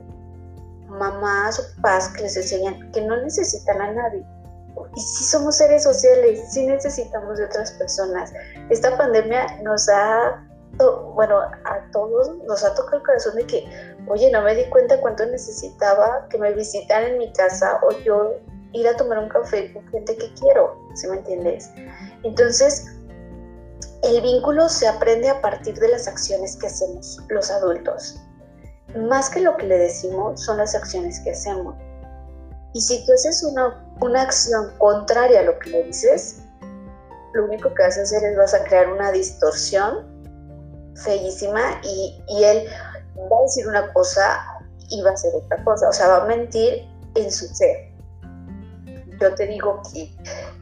mamás 0.88 1.60
o 1.60 1.76
papás 1.76 2.10
que 2.10 2.24
les 2.24 2.36
enseñan 2.36 2.92
que 2.92 3.02
no 3.02 3.16
necesitan 3.22 3.82
a 3.82 3.94
nadie. 3.94 4.26
Y 4.96 5.00
si 5.00 5.24
somos 5.24 5.58
seres 5.58 5.84
sociales, 5.84 6.52
sí 6.52 6.66
necesitamos 6.66 7.38
de 7.38 7.46
otras 7.46 7.72
personas. 7.74 8.34
Esta 8.70 8.98
pandemia 8.98 9.62
nos 9.64 9.88
ha, 9.90 10.47
bueno, 11.14 11.40
a 11.40 11.92
todos 11.92 12.36
nos 12.46 12.64
ha 12.64 12.74
tocado 12.76 12.98
el 12.98 13.04
corazón 13.04 13.36
de 13.36 13.48
que, 13.48 13.96
oye, 14.08 14.32
no 14.32 14.42
me 14.42 14.56
di 14.56 14.66
cuenta 14.70 15.00
cuánto 15.00 15.26
necesitaba 15.26 16.28
que 16.30 16.38
me 16.38 16.54
visitaran 16.54 17.12
en 17.12 17.18
mi 17.18 17.32
casa 17.34 17.80
o 17.84 17.92
yo 18.04 18.34
ir 18.74 18.88
a 18.88 18.96
tomar 18.96 19.20
un 19.20 19.30
café 19.30 19.74
con 19.74 19.88
gente 19.90 20.16
que 20.16 20.34
quiero, 20.34 20.78
¿sí 20.94 21.08
me 21.08 21.18
entiendes? 21.18 21.72
Entonces, 22.24 22.86
el 24.04 24.22
vínculo 24.22 24.70
se 24.70 24.88
aprende 24.88 25.30
a 25.30 25.42
partir 25.42 25.76
de 25.80 25.88
las 25.88 26.08
acciones 26.08 26.56
que 26.58 26.68
hacemos 26.68 27.20
los 27.30 27.50
adultos 27.50 28.22
más 28.96 29.30
que 29.30 29.42
lo 29.42 29.56
que 29.58 29.66
le 29.66 29.78
decimos, 29.78 30.42
son 30.42 30.58
las 30.58 30.76
acciones 30.76 31.20
que 31.20 31.32
hacemos. 31.32 31.76
Y 32.74 32.82
si 32.82 33.06
tú 33.06 33.14
haces 33.14 33.44
una, 33.44 33.84
una 34.02 34.22
acción 34.22 34.72
contraria 34.78 35.42
a 35.42 35.44
lo 35.44 35.60
que 35.60 35.70
le 35.70 35.84
dices, 35.84 36.42
lo 37.34 37.46
único 37.46 37.74
que 37.74 37.84
vas 37.84 37.98
a 37.98 38.02
hacer 38.02 38.24
es 38.24 38.38
vas 38.38 38.54
a 38.54 38.64
crear 38.64 38.90
una 38.90 39.12
distorsión 39.12 40.17
feísima 41.04 41.80
y, 41.84 42.22
y 42.28 42.44
él 42.44 42.68
va 43.18 43.40
a 43.40 43.42
decir 43.44 43.68
una 43.68 43.94
cosa 43.94 44.40
y 44.90 45.02
va 45.02 45.12
a 45.12 45.14
hacer 45.14 45.32
otra 45.36 45.64
cosa, 45.64 45.90
o 45.90 45.94
sea, 45.94 46.08
va 46.08 46.24
a 46.24 46.26
mentir 46.26 46.86
en 47.16 47.32
su 47.32 47.48
ser. 47.48 47.92
Yo 49.20 49.34
te 49.36 49.48
digo 49.48 49.82
que, 49.92 50.16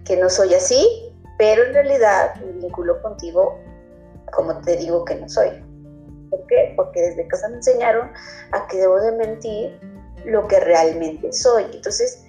que 0.06 0.18
no 0.18 0.30
soy 0.30 0.54
así, 0.54 1.14
pero 1.38 1.64
en 1.64 1.74
realidad 1.74 2.36
me 2.36 2.52
vinculo 2.54 3.02
contigo 3.02 3.60
como 4.36 4.60
te 4.62 4.78
digo 4.78 5.06
que 5.06 5.16
no 5.16 5.30
soy. 5.30 5.50
¿Por 6.30 6.46
qué? 6.48 6.74
Porque 6.76 7.02
desde 7.02 7.28
casa 7.28 7.48
me 7.50 7.58
enseñaron 7.58 8.12
a 8.52 8.68
que 8.68 8.78
debo 8.78 9.00
de 9.00 9.12
mentir 9.14 9.80
lo 10.26 10.48
que 10.48 10.60
realmente 10.60 11.32
soy. 11.32 11.66
Entonces, 11.74 12.26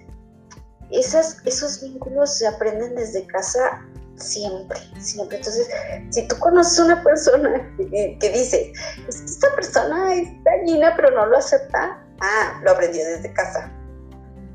esas, 0.91 1.39
esos 1.45 1.83
vínculos 1.83 2.39
se 2.39 2.47
aprenden 2.47 2.95
desde 2.95 3.27
casa 3.27 3.83
siempre, 4.16 4.78
siempre. 4.99 5.38
Entonces, 5.38 5.68
si 6.11 6.26
tú 6.28 6.37
conoces 6.38 6.78
una 6.78 7.02
persona 7.02 7.75
que, 7.76 8.18
que 8.20 8.73
esta 9.08 9.54
persona 9.54 10.14
es 10.14 10.28
dañina 10.44 10.94
pero 10.96 11.11
no 11.11 11.26
lo 11.26 11.38
acepta, 11.38 12.02
ah, 12.20 12.61
lo 12.64 12.73
aprendió 12.73 13.04
desde 13.04 13.32
casa. 13.32 13.73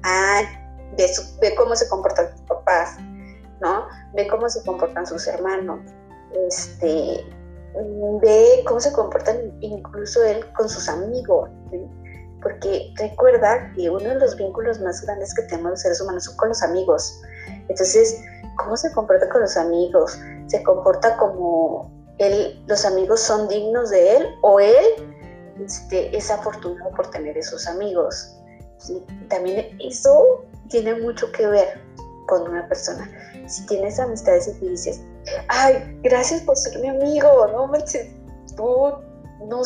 Ah, 0.03 0.41
ve, 0.97 1.05
ve 1.41 1.55
cómo 1.55 1.75
se 1.75 1.87
comportan 1.89 2.31
sus 2.31 2.41
papás, 2.41 2.97
¿no? 3.61 3.87
Ve 4.13 4.27
cómo 4.27 4.49
se 4.49 4.63
comportan 4.63 5.05
sus 5.05 5.27
hermanos. 5.27 5.79
Este, 6.47 7.25
ve 8.21 8.63
cómo 8.67 8.79
se 8.79 8.91
comportan 8.91 9.57
incluso 9.61 10.23
él 10.23 10.45
con 10.53 10.69
sus 10.69 10.89
amigos, 10.89 11.49
porque 12.41 12.93
recuerda 12.97 13.71
que 13.75 13.89
uno 13.89 14.09
de 14.09 14.15
los 14.15 14.35
vínculos 14.35 14.79
más 14.81 15.01
grandes 15.05 15.33
que 15.35 15.43
tenemos 15.43 15.71
los 15.71 15.81
seres 15.81 16.01
humanos 16.01 16.23
son 16.25 16.35
con 16.37 16.49
los 16.49 16.63
amigos. 16.63 17.21
Entonces, 17.67 18.21
¿cómo 18.63 18.77
se 18.77 18.91
comporta 18.91 19.29
con 19.29 19.41
los 19.41 19.57
amigos? 19.57 20.19
¿Se 20.47 20.61
comporta 20.63 21.17
como 21.17 21.91
él, 22.17 22.63
los 22.67 22.85
amigos 22.85 23.21
son 23.21 23.47
dignos 23.47 23.89
de 23.89 24.17
él 24.17 24.27
o 24.41 24.59
él 24.59 24.85
este, 25.63 26.15
es 26.15 26.29
afortunado 26.31 26.91
por 26.91 27.09
tener 27.11 27.37
esos 27.37 27.67
amigos? 27.67 28.37
También 29.29 29.77
eso 29.79 30.45
tiene 30.69 30.95
mucho 30.95 31.31
que 31.31 31.45
ver 31.47 31.81
con 32.27 32.47
una 32.49 32.67
persona. 32.67 33.09
Si 33.47 33.65
tienes 33.65 33.99
amistades 33.99 34.47
y 34.47 34.59
te 34.59 34.69
dices, 34.69 35.01
ay, 35.49 35.99
gracias 36.03 36.41
por 36.41 36.57
ser 36.57 36.79
mi 36.79 36.87
amigo, 36.87 37.47
no 37.51 37.67
manches, 37.67 38.07
tú 38.55 38.93
no, 39.47 39.61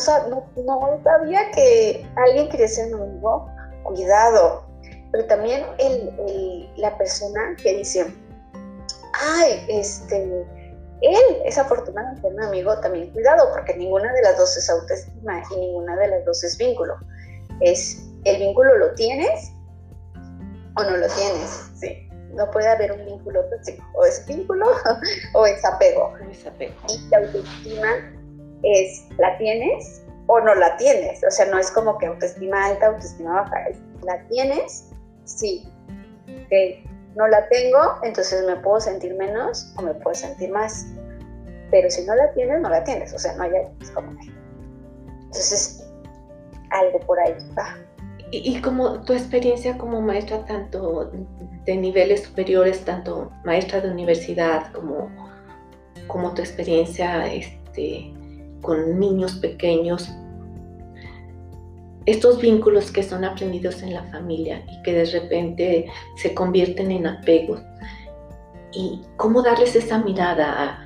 no, 0.64 1.00
sabía 1.04 1.50
que 1.52 2.06
alguien 2.16 2.48
quería 2.48 2.68
ser 2.68 2.88
mi 2.88 3.00
amigo, 3.00 3.48
cuidado. 3.84 4.64
Pero 5.12 5.26
también 5.26 5.64
el, 5.78 6.68
la 6.76 6.96
persona 6.98 7.56
que 7.62 7.78
dice, 7.78 8.12
ay, 9.20 9.66
este, 9.68 10.22
él 11.02 11.42
es 11.44 11.58
afortunado 11.58 12.08
en 12.10 12.22
ser 12.22 12.32
mi 12.34 12.44
amigo, 12.44 12.78
también 12.80 13.10
cuidado, 13.12 13.50
porque 13.52 13.76
ninguna 13.76 14.12
de 14.12 14.22
las 14.22 14.38
dos 14.38 14.56
es 14.56 14.68
autoestima 14.70 15.42
y 15.50 15.56
ninguna 15.56 15.96
de 15.96 16.08
las 16.08 16.24
dos 16.24 16.42
es 16.44 16.56
vínculo. 16.58 16.96
Es, 17.60 18.02
el 18.24 18.38
vínculo 18.38 18.76
lo 18.76 18.94
tienes 18.94 19.52
o 20.76 20.84
no 20.84 20.96
lo 20.96 21.06
tienes, 21.08 21.70
sí 21.74 22.06
no 22.36 22.50
puede 22.50 22.68
haber 22.68 22.92
un 22.92 23.04
vínculo 23.04 23.44
tóxico, 23.46 23.84
o 23.94 24.04
es 24.04 24.24
vínculo 24.26 24.66
o 25.34 25.46
es 25.46 25.64
apego. 25.64 26.12
Y 26.88 27.08
la 27.08 27.18
autoestima 27.18 27.88
es, 28.62 29.06
¿la 29.18 29.36
tienes 29.38 30.02
o 30.28 30.40
no 30.40 30.54
la 30.54 30.76
tienes? 30.76 31.24
O 31.26 31.30
sea, 31.30 31.46
no 31.46 31.58
es 31.58 31.70
como 31.70 31.98
que 31.98 32.06
autoestima 32.06 32.66
alta, 32.66 32.86
autoestima 32.86 33.42
baja, 33.42 33.56
¿la 34.02 34.22
tienes? 34.28 34.90
Sí. 35.24 35.68
No 37.16 37.26
la 37.26 37.48
tengo, 37.48 37.78
entonces 38.02 38.44
me 38.44 38.56
puedo 38.56 38.78
sentir 38.78 39.14
menos 39.14 39.72
o 39.76 39.82
me 39.82 39.94
puedo 39.94 40.14
sentir 40.14 40.50
más. 40.50 40.86
Pero 41.70 41.90
si 41.90 42.04
no 42.04 42.14
la 42.14 42.30
tienes, 42.34 42.60
no 42.60 42.68
la 42.68 42.84
tienes, 42.84 43.12
o 43.14 43.18
sea, 43.18 43.34
no 43.36 43.44
hay 43.44 43.52
como 43.94 44.10
Entonces, 45.24 45.82
algo 46.70 47.00
por 47.00 47.18
ahí 47.18 47.34
va. 47.58 47.76
Y, 48.32 48.60
como 48.60 49.02
tu 49.02 49.12
experiencia 49.12 49.78
como 49.78 50.00
maestra, 50.00 50.44
tanto 50.44 51.12
de 51.64 51.76
niveles 51.76 52.24
superiores, 52.24 52.84
tanto 52.84 53.30
maestra 53.44 53.80
de 53.80 53.90
universidad 53.90 54.72
como, 54.72 55.08
como 56.08 56.34
tu 56.34 56.42
experiencia 56.42 57.32
este, 57.32 58.12
con 58.62 58.98
niños 58.98 59.36
pequeños, 59.36 60.10
estos 62.06 62.40
vínculos 62.40 62.92
que 62.92 63.02
son 63.02 63.24
aprendidos 63.24 63.82
en 63.82 63.92
la 63.92 64.04
familia 64.04 64.64
y 64.70 64.82
que 64.82 64.92
de 64.92 65.04
repente 65.04 65.86
se 66.16 66.34
convierten 66.34 66.92
en 66.92 67.06
apegos, 67.06 67.60
y 68.72 69.02
cómo 69.16 69.42
darles 69.42 69.74
esa 69.74 69.98
mirada 69.98 70.82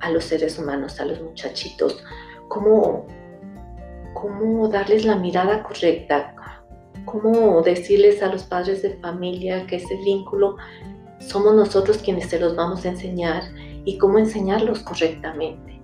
a, 0.00 0.10
los 0.10 0.24
seres 0.24 0.58
humanos, 0.58 1.00
a 1.00 1.06
los 1.06 1.20
muchachitos, 1.22 2.04
cómo, 2.48 3.06
cómo 4.12 4.68
darles 4.68 5.06
la 5.06 5.16
mirada 5.16 5.62
correcta, 5.62 6.34
cómo 7.06 7.62
decirles 7.62 8.22
a 8.22 8.26
los 8.26 8.42
padres 8.44 8.82
de 8.82 8.90
familia 8.98 9.66
que 9.66 9.76
ese 9.76 9.96
vínculo 9.96 10.56
somos 11.18 11.54
nosotros 11.54 11.98
quienes 11.98 12.28
se 12.28 12.38
los 12.38 12.54
vamos 12.54 12.84
a 12.84 12.90
enseñar 12.90 13.42
y 13.86 13.96
cómo 13.96 14.18
enseñarlos 14.18 14.80
correctamente. 14.80 15.80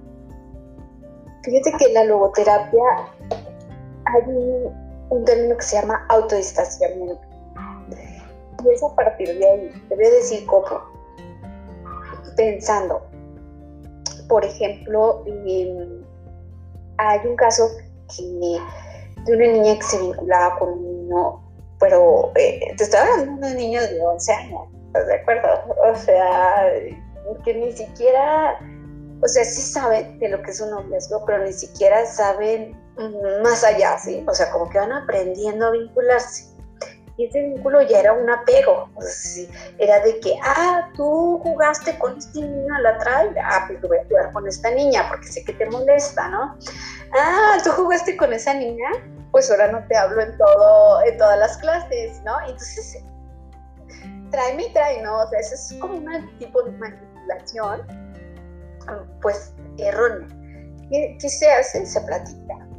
Fíjate 1.42 1.72
que 1.78 1.92
la 1.94 2.04
logoterapia 2.04 2.82
hay 4.14 4.22
un, 5.10 5.24
término 5.24 5.56
que 5.56 5.62
se 5.62 5.76
llama 5.76 6.04
autodistanciamiento. 6.08 7.20
Y 8.64 8.68
es 8.68 8.82
a 8.82 8.94
partir 8.94 9.38
de 9.38 9.50
ahí, 9.50 9.84
te 9.88 9.94
voy 9.96 10.04
a 10.04 10.10
decir 10.10 10.46
cómo. 10.46 10.80
Pensando, 12.36 13.02
por 14.28 14.44
ejemplo, 14.44 15.24
hay 16.98 17.20
un 17.26 17.36
caso 17.36 17.68
que 18.16 18.22
de 19.24 19.36
una 19.36 19.46
niña 19.46 19.76
que 19.76 19.82
se 19.82 19.98
vinculaba 20.00 20.58
con 20.58 20.70
un 20.70 20.82
niño, 20.84 21.40
pero 21.78 22.30
eh, 22.36 22.60
te 22.76 22.84
estaba 22.84 23.06
hablando 23.12 23.32
de 23.32 23.38
una 23.38 23.54
niña 23.54 23.82
de 23.82 24.00
11 24.00 24.32
años, 24.32 24.62
¿estás 24.86 25.06
de 25.06 25.14
acuerdo? 25.14 25.48
O 25.90 25.94
sea, 25.96 26.72
que 27.44 27.54
ni 27.54 27.72
siquiera, 27.72 28.58
o 29.22 29.28
sea, 29.28 29.44
sí 29.44 29.60
saben 29.60 30.18
de 30.18 30.28
lo 30.28 30.42
que 30.42 30.50
es 30.50 30.60
un 30.60 30.70
noviazgo, 30.70 31.24
pero 31.26 31.44
ni 31.44 31.52
siquiera 31.52 32.06
saben 32.06 32.76
más 33.42 33.64
allá, 33.64 33.98
¿sí? 33.98 34.24
O 34.26 34.34
sea, 34.34 34.50
como 34.50 34.68
que 34.70 34.78
van 34.78 34.92
aprendiendo 34.92 35.66
a 35.66 35.70
vincularse. 35.70 36.50
Y 37.20 37.26
ese 37.26 37.42
vínculo 37.42 37.82
ya 37.82 38.00
era 38.00 38.12
un 38.14 38.30
apego. 38.30 38.88
era 39.78 40.00
de 40.00 40.18
que, 40.20 40.38
ah, 40.42 40.88
tú 40.96 41.38
jugaste 41.42 41.98
con 41.98 42.16
este 42.16 42.40
niño 42.40 42.74
a 42.74 42.80
la 42.80 42.98
trail, 42.98 43.34
ah, 43.44 43.64
pues 43.66 43.78
voy 43.82 43.98
a 43.98 44.04
jugar 44.04 44.32
con 44.32 44.48
esta 44.48 44.70
niña 44.70 45.04
porque 45.08 45.26
sé 45.26 45.44
que 45.44 45.52
te 45.52 45.66
molesta, 45.66 46.28
¿no? 46.28 46.56
Ah, 47.14 47.58
tú 47.62 47.72
jugaste 47.72 48.16
con 48.16 48.32
esa 48.32 48.54
niña, 48.54 48.88
pues 49.32 49.50
ahora 49.50 49.70
no 49.70 49.86
te 49.86 49.96
hablo 49.98 50.22
en 50.22 50.34
todo, 50.38 51.02
en 51.04 51.18
todas 51.18 51.38
las 51.38 51.58
clases, 51.58 52.22
¿no? 52.24 52.40
Entonces, 52.40 53.04
tráeme 54.30 54.68
y 54.68 54.72
trae, 54.72 55.02
¿no? 55.02 55.18
O 55.18 55.28
sea, 55.28 55.40
eso 55.40 55.54
es 55.56 55.78
como 55.78 55.96
un 55.96 56.38
tipo 56.38 56.62
de 56.62 56.70
manipulación, 56.72 57.82
pues, 59.20 59.52
errónea. 59.76 60.26
¿Qué, 60.90 61.18
¿Qué, 61.20 61.28
se 61.28 61.52
hace? 61.52 61.84
Se 61.84 62.00
platica. 62.00 62.69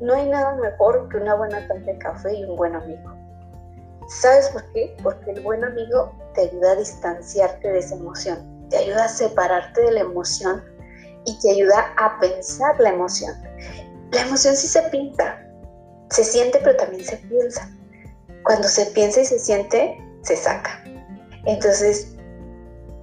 No 0.00 0.14
hay 0.14 0.28
nada 0.28 0.54
mejor 0.56 1.08
que 1.08 1.16
una 1.16 1.34
buena 1.34 1.66
taza 1.66 1.80
de 1.80 1.98
café 1.98 2.34
y 2.34 2.44
un 2.44 2.56
buen 2.56 2.74
amigo. 2.74 3.14
¿Sabes 4.08 4.48
por 4.50 4.62
qué? 4.72 4.94
Porque 5.02 5.30
el 5.32 5.40
buen 5.40 5.64
amigo 5.64 6.12
te 6.34 6.42
ayuda 6.42 6.72
a 6.72 6.76
distanciarte 6.76 7.72
de 7.72 7.78
esa 7.78 7.96
emoción, 7.96 8.68
te 8.68 8.76
ayuda 8.76 9.04
a 9.04 9.08
separarte 9.08 9.80
de 9.80 9.92
la 9.92 10.00
emoción 10.00 10.62
y 11.24 11.38
te 11.40 11.50
ayuda 11.50 11.92
a 11.96 12.18
pensar 12.20 12.78
la 12.78 12.90
emoción. 12.90 13.34
La 14.12 14.22
emoción 14.22 14.54
sí 14.54 14.68
se 14.68 14.82
pinta, 14.82 15.44
se 16.10 16.24
siente, 16.24 16.60
pero 16.62 16.76
también 16.76 17.04
se 17.04 17.16
piensa. 17.16 17.68
Cuando 18.44 18.68
se 18.68 18.86
piensa 18.86 19.20
y 19.22 19.24
se 19.24 19.38
siente, 19.38 19.98
se 20.22 20.36
saca. 20.36 20.84
Entonces, 21.46 22.14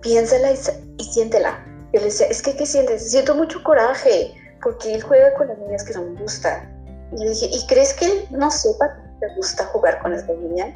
piénsala 0.01 0.51
y, 0.51 0.59
y 0.97 1.03
siéntela. 1.03 1.65
Yo 1.91 1.99
le 1.99 2.05
decía, 2.05 2.27
es 2.27 2.41
que, 2.41 2.55
¿qué 2.55 2.65
sientes? 2.65 3.11
Siento 3.11 3.35
mucho 3.35 3.61
coraje, 3.63 4.33
porque 4.61 4.93
él 4.93 5.03
juega 5.03 5.33
con 5.33 5.47
las 5.47 5.57
niñas 5.57 5.83
que 5.83 5.93
no 5.93 6.03
me 6.03 6.21
gustan. 6.21 6.72
Y 7.15 7.23
le 7.23 7.29
dije, 7.29 7.49
¿y 7.51 7.67
crees 7.67 7.93
que 7.93 8.05
él 8.05 8.27
no 8.31 8.49
sepa 8.49 8.87
que 8.95 9.27
te 9.27 9.35
gusta 9.35 9.65
jugar 9.65 10.01
con 10.01 10.13
esta 10.13 10.33
niña? 10.33 10.75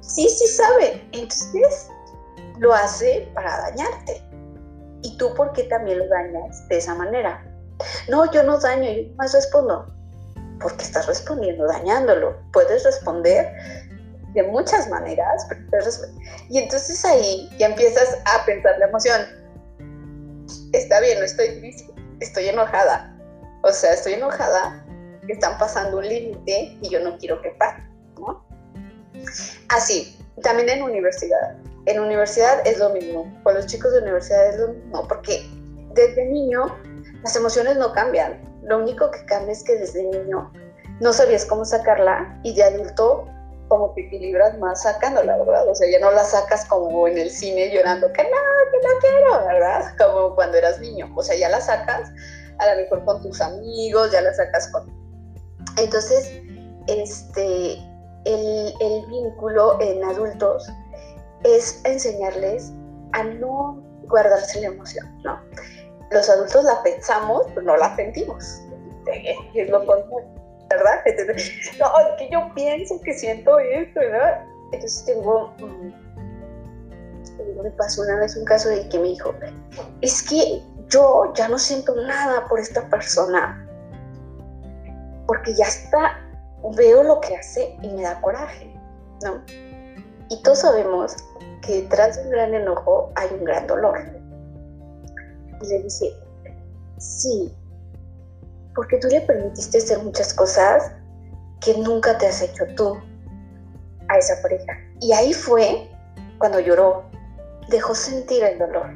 Sí, 0.00 0.28
sí 0.28 0.46
sabe. 0.48 1.08
Entonces, 1.12 1.88
lo 2.58 2.72
hace 2.72 3.28
para 3.34 3.58
dañarte. 3.70 4.22
¿Y 5.02 5.16
tú 5.16 5.32
por 5.34 5.52
qué 5.52 5.64
también 5.64 5.98
lo 5.98 6.08
dañas 6.08 6.68
de 6.68 6.78
esa 6.78 6.94
manera? 6.94 7.44
No, 8.08 8.30
yo 8.32 8.42
no 8.42 8.58
daño, 8.58 8.90
yo 8.90 9.14
más 9.16 9.32
respondo. 9.32 9.86
Porque 10.60 10.84
estás 10.84 11.06
respondiendo 11.06 11.66
dañándolo. 11.66 12.36
Puedes 12.52 12.84
responder 12.84 13.52
de 14.36 14.42
muchas 14.44 14.88
maneras. 14.88 15.46
Y 16.50 16.58
entonces 16.58 17.04
ahí 17.04 17.50
ya 17.58 17.66
empiezas 17.66 18.18
a 18.24 18.44
pensar 18.44 18.78
la 18.78 18.86
emoción. 18.86 19.20
Está 20.72 21.00
bien, 21.00 21.18
no 21.18 21.24
estoy 21.24 21.58
triste, 21.58 21.92
estoy 22.20 22.48
enojada. 22.48 23.12
O 23.62 23.72
sea, 23.72 23.94
estoy 23.94 24.14
enojada, 24.14 24.85
están 25.32 25.58
pasando 25.58 25.98
un 25.98 26.08
límite 26.08 26.78
y 26.80 26.88
yo 26.88 27.00
no 27.00 27.16
quiero 27.18 27.40
que 27.42 27.50
pase, 27.50 27.82
¿no? 28.18 28.44
Así, 29.68 30.18
también 30.42 30.68
en 30.68 30.82
universidad. 30.82 31.56
En 31.86 32.00
universidad 32.00 32.66
es 32.66 32.78
lo 32.78 32.90
mismo. 32.90 33.32
Con 33.42 33.54
los 33.54 33.66
chicos 33.66 33.92
de 33.92 34.00
universidad 34.00 34.48
es 34.48 34.60
lo 34.60 34.68
mismo, 34.68 35.06
porque 35.08 35.48
desde 35.94 36.26
niño 36.26 36.76
las 37.22 37.34
emociones 37.36 37.76
no 37.76 37.92
cambian. 37.92 38.40
Lo 38.62 38.78
único 38.78 39.10
que 39.10 39.24
cambia 39.26 39.52
es 39.52 39.62
que 39.62 39.76
desde 39.76 40.02
niño 40.02 40.52
no 41.00 41.12
sabías 41.12 41.44
cómo 41.44 41.64
sacarla 41.64 42.40
y 42.42 42.54
de 42.54 42.64
adulto 42.64 43.28
como 43.68 43.94
que 43.94 44.02
equilibras 44.02 44.58
más 44.58 44.82
sacándola, 44.82 45.36
¿verdad? 45.38 45.68
O 45.68 45.74
sea, 45.74 45.90
ya 45.90 45.98
no 45.98 46.12
la 46.12 46.24
sacas 46.24 46.64
como 46.66 47.08
en 47.08 47.18
el 47.18 47.30
cine 47.30 47.70
llorando, 47.72 48.12
que 48.12 48.22
no, 48.22 48.28
que 48.70 48.86
no 48.86 49.00
quiero, 49.00 49.46
¿verdad? 49.46 49.96
Como 49.98 50.34
cuando 50.34 50.56
eras 50.56 50.78
niño. 50.80 51.12
O 51.16 51.22
sea, 51.22 51.36
ya 51.36 51.48
la 51.48 51.60
sacas 51.60 52.10
a 52.58 52.74
lo 52.74 52.82
mejor 52.82 53.04
con 53.04 53.22
tus 53.22 53.40
amigos, 53.40 54.12
ya 54.12 54.20
la 54.20 54.32
sacas 54.34 54.68
con... 54.68 55.05
Entonces, 55.76 56.40
este, 56.86 57.74
el, 58.24 58.72
el 58.80 59.06
vínculo 59.08 59.78
en 59.80 60.04
adultos 60.04 60.68
es 61.44 61.80
enseñarles 61.84 62.72
a 63.12 63.24
no 63.24 63.82
guardarse 64.08 64.60
la 64.60 64.68
emoción, 64.68 65.06
¿no? 65.22 65.40
Los 66.10 66.28
adultos 66.30 66.64
la 66.64 66.82
pensamos, 66.82 67.46
pero 67.48 67.62
no 67.62 67.76
la 67.76 67.94
sentimos. 67.96 68.62
Es 69.54 69.70
lo 69.70 69.86
contrario 69.86 70.36
¿verdad? 70.68 71.04
no, 71.78 72.16
que 72.18 72.28
yo 72.30 72.50
pienso 72.54 73.00
que 73.02 73.12
siento 73.14 73.58
esto, 73.58 74.00
¿verdad? 74.00 74.44
Entonces 74.72 75.04
tengo, 75.04 75.54
mm, 75.58 75.92
me 77.62 77.70
pasó 77.72 78.02
una 78.02 78.16
vez 78.16 78.36
un 78.36 78.44
caso 78.44 78.68
de 78.68 78.88
que 78.88 78.98
me 78.98 79.08
dijo, 79.08 79.34
es 80.00 80.22
que 80.22 80.62
yo 80.88 81.32
ya 81.34 81.48
no 81.48 81.58
siento 81.58 81.94
nada 81.94 82.46
por 82.48 82.58
esta 82.58 82.88
persona, 82.88 83.65
porque 85.26 85.54
ya 85.54 85.66
está, 85.66 86.20
veo 86.76 87.02
lo 87.02 87.20
que 87.20 87.36
hace 87.36 87.76
y 87.82 87.88
me 87.88 88.02
da 88.02 88.20
coraje, 88.20 88.72
¿no? 89.22 89.42
Y 90.28 90.42
todos 90.42 90.60
sabemos 90.60 91.16
que 91.62 91.82
detrás 91.82 92.16
de 92.16 92.22
un 92.22 92.30
gran 92.30 92.54
enojo 92.54 93.10
hay 93.14 93.28
un 93.32 93.44
gran 93.44 93.66
dolor. 93.66 93.98
Y 95.62 95.66
le 95.66 95.82
dice, 95.82 96.12
sí, 96.98 97.54
porque 98.74 98.98
tú 98.98 99.08
le 99.08 99.20
permitiste 99.22 99.78
hacer 99.78 99.98
muchas 100.00 100.34
cosas 100.34 100.92
que 101.60 101.76
nunca 101.78 102.16
te 102.18 102.26
has 102.26 102.42
hecho 102.42 102.64
tú 102.76 102.98
a 104.08 104.18
esa 104.18 104.40
pareja. 104.42 104.72
Y 105.00 105.12
ahí 105.12 105.32
fue 105.32 105.88
cuando 106.38 106.60
lloró, 106.60 107.04
dejó 107.68 107.94
sentir 107.94 108.42
el 108.44 108.58
dolor. 108.58 108.90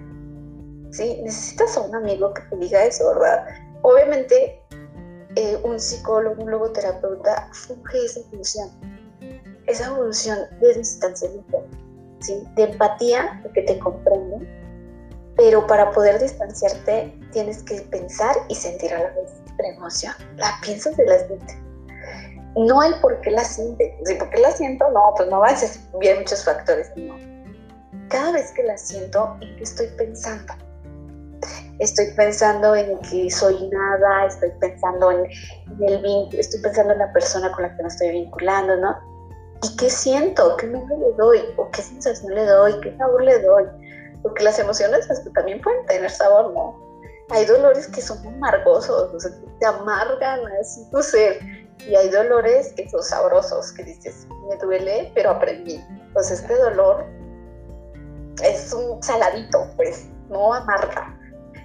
¿Sí? 0.90 1.20
Necesitas 1.22 1.76
a 1.76 1.82
un 1.82 1.94
amigo 1.94 2.34
que 2.34 2.42
te 2.42 2.56
diga 2.56 2.84
eso, 2.84 3.06
¿verdad? 3.14 3.46
Obviamente, 3.82 4.60
eh, 5.36 5.60
un 5.62 5.78
psicólogo, 5.78 6.42
un 6.42 6.50
logoterapeuta 6.50 7.48
funge 7.52 8.04
esa 8.04 8.20
función, 8.30 8.70
esa 9.66 9.94
función 9.94 10.38
de 10.60 10.74
distanciamiento, 10.74 11.64
¿sí? 12.20 12.42
de 12.56 12.64
empatía, 12.64 13.40
porque 13.42 13.62
te 13.62 13.78
comprende, 13.78 14.46
pero 15.36 15.66
para 15.66 15.90
poder 15.92 16.20
distanciarte 16.20 17.18
tienes 17.32 17.62
que 17.62 17.80
pensar 17.82 18.36
y 18.48 18.54
sentir 18.54 18.92
a 18.92 18.98
la 18.98 19.10
vez 19.10 19.30
la 19.62 19.68
emoción. 19.68 20.14
La 20.36 20.58
piensas 20.62 20.98
y 20.98 21.04
la 21.04 21.18
sientes. 21.26 21.56
No 22.56 22.82
el 22.82 23.00
por 23.00 23.20
qué 23.20 23.30
la 23.30 23.44
sientes. 23.44 23.92
Si 24.04 24.14
por 24.14 24.30
qué 24.30 24.40
la 24.40 24.50
siento, 24.52 24.90
no, 24.90 25.14
pues 25.16 25.28
no 25.28 25.40
vas 25.40 25.62
a 25.62 25.98
ver 25.98 26.18
muchos 26.18 26.44
factores. 26.44 26.90
No. 26.96 27.16
Cada 28.08 28.32
vez 28.32 28.50
que 28.52 28.64
la 28.64 28.76
siento, 28.76 29.36
¿en 29.40 29.56
qué 29.56 29.62
estoy 29.62 29.86
pensando? 29.96 30.54
Estoy 31.80 32.12
pensando 32.14 32.76
en 32.76 32.98
que 32.98 33.30
soy 33.30 33.68
nada, 33.70 34.26
estoy 34.26 34.50
pensando 34.60 35.10
en, 35.10 35.24
el 35.80 36.02
vínculo, 36.02 36.38
estoy 36.38 36.60
pensando 36.60 36.92
en 36.92 36.98
la 36.98 37.12
persona 37.12 37.50
con 37.52 37.62
la 37.62 37.74
que 37.74 37.82
me 37.82 37.88
estoy 37.88 38.10
vinculando, 38.10 38.76
¿no? 38.76 38.98
¿Y 39.62 39.76
qué 39.76 39.88
siento? 39.88 40.56
¿Qué 40.58 40.66
miedo 40.66 40.86
le 40.98 41.12
doy? 41.16 41.40
¿O 41.56 41.70
qué 41.70 41.80
sensación 41.80 42.34
le 42.34 42.44
doy? 42.44 42.78
¿Qué 42.80 42.94
sabor 42.98 43.22
le 43.22 43.40
doy? 43.40 43.64
Porque 44.22 44.44
las 44.44 44.58
emociones 44.58 45.08
también 45.34 45.62
pueden 45.62 45.86
tener 45.86 46.10
sabor, 46.10 46.52
¿no? 46.52 46.78
Hay 47.30 47.46
dolores 47.46 47.86
que 47.86 48.02
son 48.02 48.18
amargosos, 48.26 49.22
sea, 49.22 49.32
te 49.58 49.66
amargan 49.66 50.40
así 50.60 50.84
tu 50.90 51.02
ser. 51.02 51.38
Y 51.78 51.94
hay 51.94 52.10
dolores 52.10 52.74
que 52.74 52.88
son 52.90 53.02
sabrosos, 53.02 53.72
que 53.72 53.84
dices, 53.84 54.26
me 54.48 54.56
duele, 54.56 55.10
pero 55.14 55.30
aprendí. 55.30 55.82
Entonces 56.08 56.40
este 56.40 56.56
dolor 56.56 57.06
es 58.42 58.72
un 58.74 59.02
saladito, 59.02 59.66
pues, 59.76 60.08
no 60.28 60.52
amarga. 60.52 61.16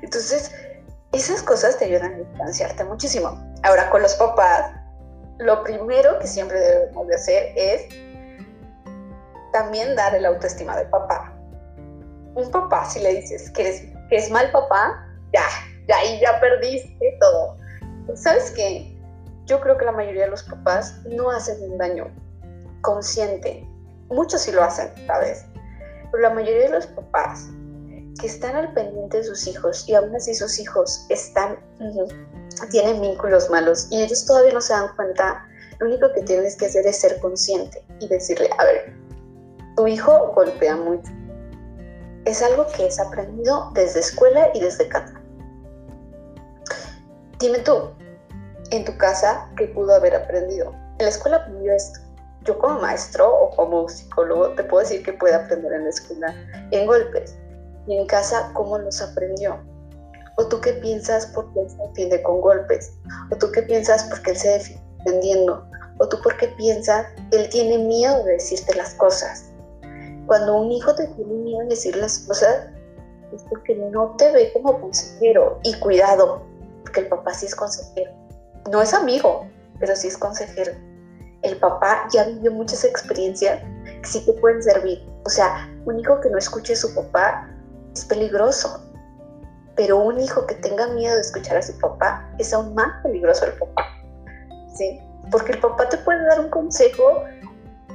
Entonces, 0.05 0.51
esas 1.11 1.41
cosas 1.41 1.77
te 1.77 1.85
ayudan 1.85 2.13
a 2.13 2.17
distanciarte 2.17 2.83
muchísimo. 2.85 3.37
Ahora, 3.63 3.89
con 3.89 4.01
los 4.01 4.15
papás, 4.15 4.71
lo 5.39 5.63
primero 5.63 6.17
que 6.19 6.27
siempre 6.27 6.59
debemos 6.59 7.07
de 7.07 7.15
hacer 7.15 7.53
es 7.57 7.85
también 9.51 9.95
dar 9.95 10.15
el 10.15 10.25
autoestima 10.25 10.77
de 10.77 10.85
papá 10.85 11.35
un 12.35 12.51
papá, 12.51 12.85
si 12.85 12.99
le 12.99 13.15
dices 13.15 13.49
que 13.51 13.93
es 14.11 14.29
mal 14.29 14.51
papá, 14.51 15.07
ya, 15.33 15.43
ya 15.87 15.97
ahí 15.97 16.19
ya 16.21 16.39
perdiste 16.39 17.17
todo. 17.19 17.57
¿Sabes 18.15 18.51
qué? 18.51 18.93
Yo 19.45 19.59
creo 19.61 19.77
que 19.77 19.85
la 19.85 19.91
mayoría 19.91 20.25
de 20.25 20.31
los 20.31 20.43
papás 20.43 21.01
no 21.05 21.31
hacen 21.31 21.57
un 21.71 21.77
daño 21.77 22.07
consciente. 22.81 23.65
Muchos 24.09 24.41
sí 24.41 24.51
lo 24.51 24.63
hacen, 24.63 24.91
¿sabes? 25.07 25.45
Pero 26.11 26.23
la 26.23 26.29
mayoría 26.29 26.63
de 26.63 26.69
los 26.69 26.87
papás 26.87 27.47
que 28.19 28.27
están 28.27 28.55
al 28.55 28.73
pendiente 28.73 29.17
de 29.17 29.23
sus 29.23 29.47
hijos 29.47 29.87
y 29.87 29.95
aún 29.95 30.15
así 30.15 30.33
sus 30.33 30.59
hijos 30.59 31.05
tienen 32.71 33.01
vínculos 33.01 33.49
malos 33.49 33.87
y 33.89 34.01
ellos 34.01 34.25
todavía 34.25 34.53
no 34.53 34.61
se 34.61 34.73
dan 34.73 34.95
cuenta, 34.95 35.45
lo 35.79 35.87
único 35.87 36.11
que 36.13 36.21
tienes 36.21 36.55
que 36.55 36.67
hacer 36.67 36.85
es 36.87 36.99
ser 37.01 37.19
consciente 37.19 37.83
y 37.99 38.07
decirle, 38.07 38.49
a 38.57 38.63
ver, 38.63 38.93
tu 39.75 39.87
hijo 39.87 40.31
golpea 40.33 40.77
mucho, 40.77 41.11
es 42.25 42.41
algo 42.41 42.65
que 42.75 42.87
es 42.87 42.99
aprendido 42.99 43.71
desde 43.73 43.99
escuela 43.99 44.49
y 44.53 44.59
desde 44.59 44.87
casa. 44.87 45.21
Dime 47.39 47.59
tú, 47.59 47.91
en 48.71 48.85
tu 48.85 48.97
casa, 48.97 49.49
¿qué 49.57 49.67
pudo 49.67 49.93
haber 49.93 50.15
aprendido? 50.15 50.71
En 50.97 51.05
la 51.05 51.09
escuela 51.09 51.37
aprendió 51.37 51.73
esto. 51.73 51.99
Yo 52.43 52.57
como 52.59 52.79
maestro 52.79 53.33
o 53.33 53.49
como 53.51 53.89
psicólogo 53.89 54.55
te 54.55 54.63
puedo 54.63 54.83
decir 54.83 55.03
que 55.03 55.13
puede 55.13 55.35
aprender 55.35 55.73
en 55.73 55.83
la 55.83 55.89
escuela 55.89 56.33
en 56.71 56.87
golpes. 56.87 57.35
Y 57.87 57.97
en 57.97 58.07
casa, 58.07 58.51
¿cómo 58.53 58.77
los 58.77 59.01
aprendió? 59.01 59.59
¿O 60.37 60.47
tú 60.47 60.59
qué 60.59 60.73
piensas 60.73 61.27
porque 61.27 61.61
él 61.61 61.69
se 61.69 61.77
defiende 61.77 62.21
con 62.23 62.41
golpes? 62.41 62.93
¿O 63.31 63.37
tú 63.37 63.51
qué 63.51 63.61
piensas 63.61 64.03
porque 64.05 64.31
él 64.31 64.37
se 64.37 64.49
defiende 64.49 64.85
defendiendo? 65.05 65.65
¿O 65.99 66.07
tú 66.09 66.17
por 66.21 66.35
qué 66.37 66.47
piensas 66.49 67.07
que 67.31 67.37
él 67.37 67.49
tiene 67.49 67.77
miedo 67.77 68.23
de 68.23 68.33
decirte 68.33 68.75
las 68.75 68.93
cosas? 68.95 69.45
Cuando 70.25 70.57
un 70.57 70.71
hijo 70.71 70.93
te 70.95 71.07
tiene 71.07 71.33
miedo 71.33 71.59
de 71.59 71.69
decir 71.69 71.95
las 71.95 72.19
cosas, 72.19 72.67
es 73.33 73.43
porque 73.49 73.75
no 73.75 74.15
te 74.17 74.31
ve 74.31 74.51
como 74.53 74.81
consejero. 74.81 75.59
Y 75.63 75.73
cuidado, 75.79 76.43
porque 76.81 77.01
el 77.01 77.07
papá 77.07 77.33
sí 77.33 77.45
es 77.45 77.55
consejero. 77.55 78.11
No 78.71 78.81
es 78.81 78.93
amigo, 78.93 79.47
pero 79.79 79.95
sí 79.95 80.07
es 80.07 80.17
consejero. 80.17 80.73
El 81.43 81.57
papá 81.57 82.07
ya 82.11 82.23
vivió 82.23 82.51
muchas 82.51 82.83
experiencias 82.83 83.61
que 83.83 84.07
sí 84.07 84.25
te 84.25 84.33
pueden 84.33 84.63
servir. 84.63 85.07
O 85.25 85.29
sea, 85.29 85.69
un 85.85 85.99
hijo 85.99 86.19
que 86.19 86.29
no 86.29 86.37
escuche 86.37 86.73
a 86.73 86.75
su 86.75 86.93
papá 86.95 87.47
es 87.95 88.05
peligroso. 88.05 88.81
Pero 89.75 89.97
un 89.97 90.19
hijo 90.19 90.45
que 90.45 90.55
tenga 90.55 90.87
miedo 90.87 91.15
de 91.15 91.21
escuchar 91.21 91.57
a 91.57 91.61
su 91.61 91.77
papá 91.79 92.29
es 92.37 92.53
aún 92.53 92.73
más 92.75 93.01
peligroso 93.03 93.45
el 93.45 93.53
papá. 93.53 93.83
¿Sí? 94.75 95.01
Porque 95.31 95.53
el 95.53 95.59
papá 95.59 95.89
te 95.89 95.97
puede 95.97 96.23
dar 96.25 96.39
un 96.39 96.49
consejo 96.49 97.23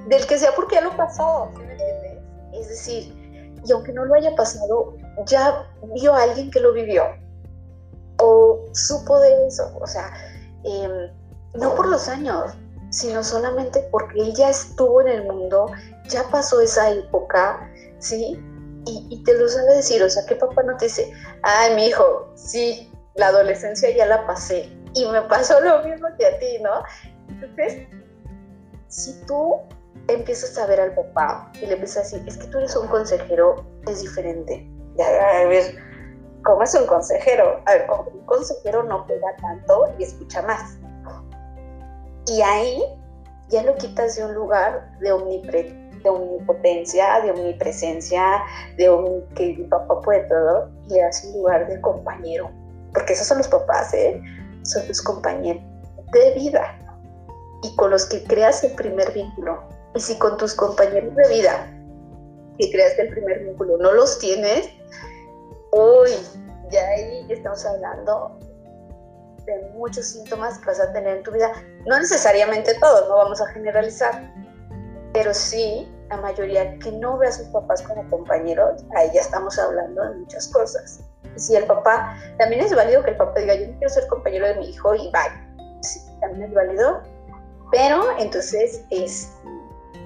del 0.08 0.26
que 0.26 0.38
sea 0.38 0.52
porque 0.54 0.76
ya 0.76 0.82
lo 0.82 0.96
pasó. 0.96 1.50
¿sí 1.52 1.62
me 1.62 1.72
entiendes? 1.72 2.18
Es 2.52 2.68
decir, 2.68 3.20
y 3.64 3.72
aunque 3.72 3.92
no 3.92 4.04
lo 4.04 4.14
haya 4.14 4.34
pasado, 4.34 4.96
ya 5.26 5.66
vio 5.94 6.14
a 6.14 6.22
alguien 6.22 6.50
que 6.50 6.60
lo 6.60 6.72
vivió 6.72 7.04
o 8.20 8.60
supo 8.72 9.18
de 9.20 9.46
eso. 9.46 9.70
O 9.80 9.86
sea, 9.86 10.12
em, 10.64 11.10
no 11.54 11.74
por 11.74 11.88
los 11.88 12.08
años, 12.08 12.52
sino 12.90 13.22
solamente 13.22 13.86
porque 13.90 14.20
él 14.20 14.34
ya 14.34 14.50
estuvo 14.50 15.00
en 15.00 15.08
el 15.08 15.24
mundo, 15.24 15.66
ya 16.08 16.24
pasó 16.30 16.60
esa 16.60 16.90
época, 16.90 17.70
¿sí? 17.98 18.38
Y, 19.11 19.22
te 19.24 19.35
lo 19.35 19.48
sabe 19.48 19.76
decir, 19.76 20.03
o 20.03 20.11
sea, 20.11 20.24
que 20.26 20.35
papá 20.35 20.62
no 20.62 20.76
te 20.76 20.87
dice, 20.87 21.12
ay, 21.42 21.74
mi 21.74 21.87
hijo, 21.87 22.31
sí, 22.35 22.90
la 23.14 23.29
adolescencia 23.29 23.94
ya 23.94 24.07
la 24.07 24.26
pasé 24.26 24.68
y 24.94 25.07
me 25.07 25.22
pasó 25.22 25.61
lo 25.61 25.83
mismo 25.85 26.09
que 26.18 26.26
a 26.26 26.38
ti, 26.38 26.59
¿no? 26.62 26.83
Entonces, 27.29 27.87
si 28.88 29.12
tú 29.26 29.57
empiezas 30.09 30.57
a 30.59 30.66
ver 30.66 30.81
al 30.81 30.94
papá 30.94 31.50
y 31.55 31.66
le 31.66 31.74
empiezas 31.74 31.98
a 31.98 32.16
decir, 32.16 32.29
es 32.29 32.37
que 32.37 32.46
tú 32.48 32.59
eres 32.59 32.74
un 32.76 32.88
consejero, 32.88 33.64
es 33.87 34.00
diferente. 34.00 34.68
A 34.98 35.46
ver, 35.46 35.76
¿cómo 36.44 36.62
es 36.62 36.74
un 36.74 36.87
consejero? 36.87 37.62
A 37.66 37.72
ver, 37.72 37.87
un 38.12 38.26
consejero 38.26 38.83
no 38.83 39.07
pega 39.07 39.37
tanto 39.40 39.94
y 39.98 40.05
escucha 40.05 40.42
más. 40.42 40.76
Y 42.26 42.42
ahí 42.42 42.83
ya 43.48 43.62
lo 43.62 43.74
quitas 43.76 44.16
de 44.16 44.24
un 44.24 44.35
lugar 44.35 44.90
de, 45.00 45.12
de 46.02 46.10
omnipotencia, 46.10 47.20
de 47.20 47.30
omnipresencia, 47.30 48.42
de 48.76 49.22
que 49.34 49.50
el 49.50 49.68
papá 49.68 50.00
puede 50.00 50.20
todo, 50.28 50.70
le 50.88 51.00
das 51.00 51.24
un 51.24 51.34
lugar 51.34 51.68
de 51.68 51.80
compañero. 51.80 52.50
Porque 52.92 53.12
esos 53.12 53.26
son 53.26 53.38
los 53.38 53.48
papás, 53.48 53.94
¿eh? 53.94 54.20
Son 54.62 54.86
tus 54.86 55.00
compañeros 55.02 55.62
de 56.12 56.34
vida 56.34 56.76
y 57.62 57.74
con 57.76 57.90
los 57.90 58.06
que 58.06 58.22
creas 58.24 58.64
el 58.64 58.72
primer 58.72 59.12
vínculo. 59.12 59.62
Y 59.94 60.00
si 60.00 60.18
con 60.18 60.36
tus 60.36 60.54
compañeros 60.54 61.14
de 61.14 61.28
vida 61.28 61.66
que 62.58 62.70
creaste 62.70 63.02
el 63.02 63.08
primer 63.10 63.40
vínculo 63.40 63.78
no 63.78 63.92
los 63.92 64.18
tienes, 64.18 64.68
uy, 65.72 66.10
ya 66.70 66.86
ahí 66.88 67.26
estamos 67.28 67.64
hablando 67.64 68.38
de 69.46 69.70
muchos 69.74 70.06
síntomas 70.06 70.58
que 70.58 70.66
vas 70.66 70.80
a 70.80 70.92
tener 70.92 71.18
en 71.18 71.22
tu 71.22 71.32
vida. 71.32 71.50
No 71.86 71.98
necesariamente 71.98 72.74
todos, 72.80 73.08
no 73.08 73.16
vamos 73.16 73.40
a 73.40 73.46
generalizar, 73.46 74.32
pero 75.12 75.35
sí 75.35 75.88
la 76.09 76.16
mayoría 76.16 76.77
que 76.79 76.92
no 76.92 77.16
ve 77.18 77.29
a 77.29 77.33
sus 77.33 77.46
papás 77.49 77.83
como 77.83 78.09
compañeros, 78.11 78.85
ahí 78.96 79.09
ya 79.14 79.20
estamos 79.20 79.59
hablando 79.59 80.03
de 80.03 80.16
muchas 80.16 80.49
cosas. 80.49 81.01
Si 81.37 81.55
el 81.55 81.64
papá, 81.64 82.16
también 82.38 82.62
es 82.62 82.75
válido 82.75 83.03
que 83.05 83.11
el 83.11 83.16
papá 83.16 83.38
diga, 83.40 83.55
yo 83.55 83.68
no 83.68 83.79
quiero 83.79 83.88
ser 83.94 84.07
compañero 84.09 84.49
de 84.49 84.55
mi 84.57 84.70
hijo 84.70 84.94
y 84.94 85.11
bye. 85.12 85.81
Sí, 85.83 86.01
también 86.20 86.51
es 86.51 86.55
válido, 86.55 87.01
pero 87.70 88.03
entonces 88.18 88.85
es, 88.90 89.33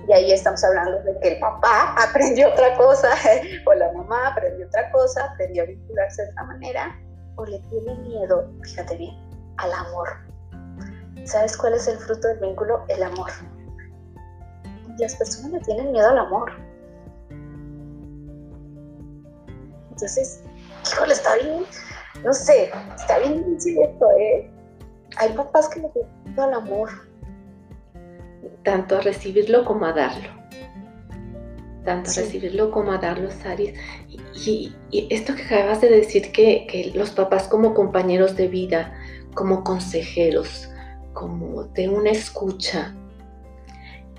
y 0.06 0.12
ahí 0.12 0.32
estamos 0.32 0.62
hablando 0.62 1.02
de 1.02 1.18
que 1.20 1.28
el 1.34 1.40
papá 1.40 1.94
aprendió 2.08 2.50
otra 2.50 2.76
cosa, 2.76 3.10
o 3.66 3.74
la 3.74 3.90
mamá 3.92 4.28
aprendió 4.28 4.66
otra 4.66 4.90
cosa, 4.92 5.24
aprendió 5.24 5.62
a 5.62 5.66
vincularse 5.66 6.22
de 6.22 6.28
esta 6.28 6.44
manera, 6.44 7.00
o 7.36 7.46
le 7.46 7.58
tiene 7.70 7.94
miedo, 7.96 8.50
fíjate 8.62 8.96
bien, 8.96 9.16
al 9.56 9.72
amor. 9.72 10.08
¿Sabes 11.24 11.56
cuál 11.56 11.72
es 11.74 11.88
el 11.88 11.96
fruto 11.96 12.28
del 12.28 12.38
vínculo? 12.38 12.84
El 12.88 13.02
amor. 13.02 13.30
Y 14.96 15.02
las 15.02 15.16
personas 15.16 15.52
le 15.52 15.60
tienen 15.60 15.92
miedo 15.92 16.08
al 16.08 16.18
amor. 16.18 16.52
Entonces, 19.90 20.42
híjole, 20.92 21.12
está 21.12 21.36
bien, 21.36 21.64
no 22.24 22.32
sé, 22.32 22.70
está 22.96 23.18
bien 23.20 23.44
difícil 23.44 23.80
esto, 23.82 24.10
¿eh? 24.18 24.50
Hay 25.18 25.32
papás 25.32 25.68
que 25.68 25.80
le 25.80 25.88
tienen 25.88 26.24
miedo 26.24 26.42
al 26.42 26.54
amor 26.54 26.90
tanto 28.64 28.96
a 28.96 29.00
recibirlo 29.00 29.64
como 29.64 29.86
a 29.86 29.92
darlo. 29.92 30.28
Tanto 31.84 32.10
a 32.10 32.14
recibirlo 32.14 32.70
como 32.70 32.92
a 32.92 32.98
darlo, 32.98 33.30
Saris. 33.30 33.74
Y, 34.34 34.74
esto 35.10 35.34
que 35.34 35.42
acabas 35.42 35.80
de 35.80 35.90
decir, 35.90 36.32
que, 36.32 36.90
los 36.94 37.10
papás 37.10 37.46
como 37.46 37.74
compañeros 37.74 38.36
de 38.36 38.48
vida, 38.48 38.94
como 39.34 39.62
consejeros, 39.62 40.70
como 41.12 41.64
de 41.64 41.88
una 41.88 42.10
escucha, 42.10 42.96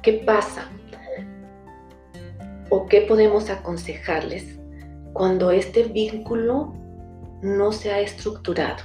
¿qué 0.05 0.13
pasa? 0.13 0.69
¿O 2.69 2.85
qué 2.85 3.01
podemos 3.01 3.49
aconsejarles 3.49 4.59
cuando 5.13 5.49
este 5.49 5.83
vínculo 5.83 6.73
no 7.41 7.71
se 7.71 7.91
ha 7.91 7.99
estructurado? 7.99 8.83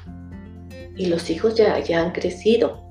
Y 0.96 1.06
los 1.06 1.28
hijos 1.28 1.54
ya, 1.56 1.78
ya 1.78 2.00
han 2.00 2.12
crecido, 2.12 2.82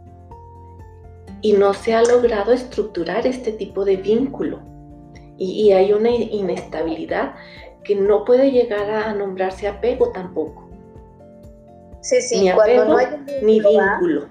y 1.42 1.54
no 1.54 1.74
se 1.74 1.96
ha 1.96 2.04
logrado 2.04 2.54
estructurar 2.54 3.26
este 3.26 3.52
tipo 3.52 3.84
de 3.84 3.96
vínculo. 3.98 4.60
Y, 5.38 5.72
hay 5.72 5.94
una 5.94 6.10
inestabilidad 6.12 7.34
que 7.84 7.96
no 7.96 8.26
puede 8.26 8.52
llegar 8.52 8.92
a 8.92 9.13
nombrarse 9.13 9.68
apego 9.68 10.12
tampoco. 10.12 10.70
Sí, 12.02 12.22
sí, 12.22 12.42
ni 12.42 12.50
apego 12.50 12.86
no 12.86 12.98
hay 12.98 13.08
ni 13.42 13.60
vínculo. 13.62 14.28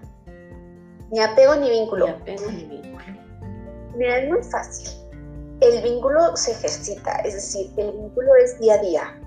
Ni 1.10 1.20
apego 1.20 1.56
ni 1.56 1.70
vínculo. 1.70 2.06
Ni 2.06 2.12
apego 2.12 2.50
ni 2.50 2.64
vínculo. 2.64 2.87
Mira, 3.98 4.18
es 4.18 4.28
muy 4.28 4.42
fácil. 4.44 4.88
El 5.60 5.82
vínculo 5.82 6.36
se 6.36 6.52
ejercita, 6.52 7.16
es 7.24 7.34
decir, 7.34 7.72
el 7.76 7.90
vínculo 7.90 8.30
es 8.36 8.58
día 8.60 8.74
a 8.74 8.78
día. 8.78 9.20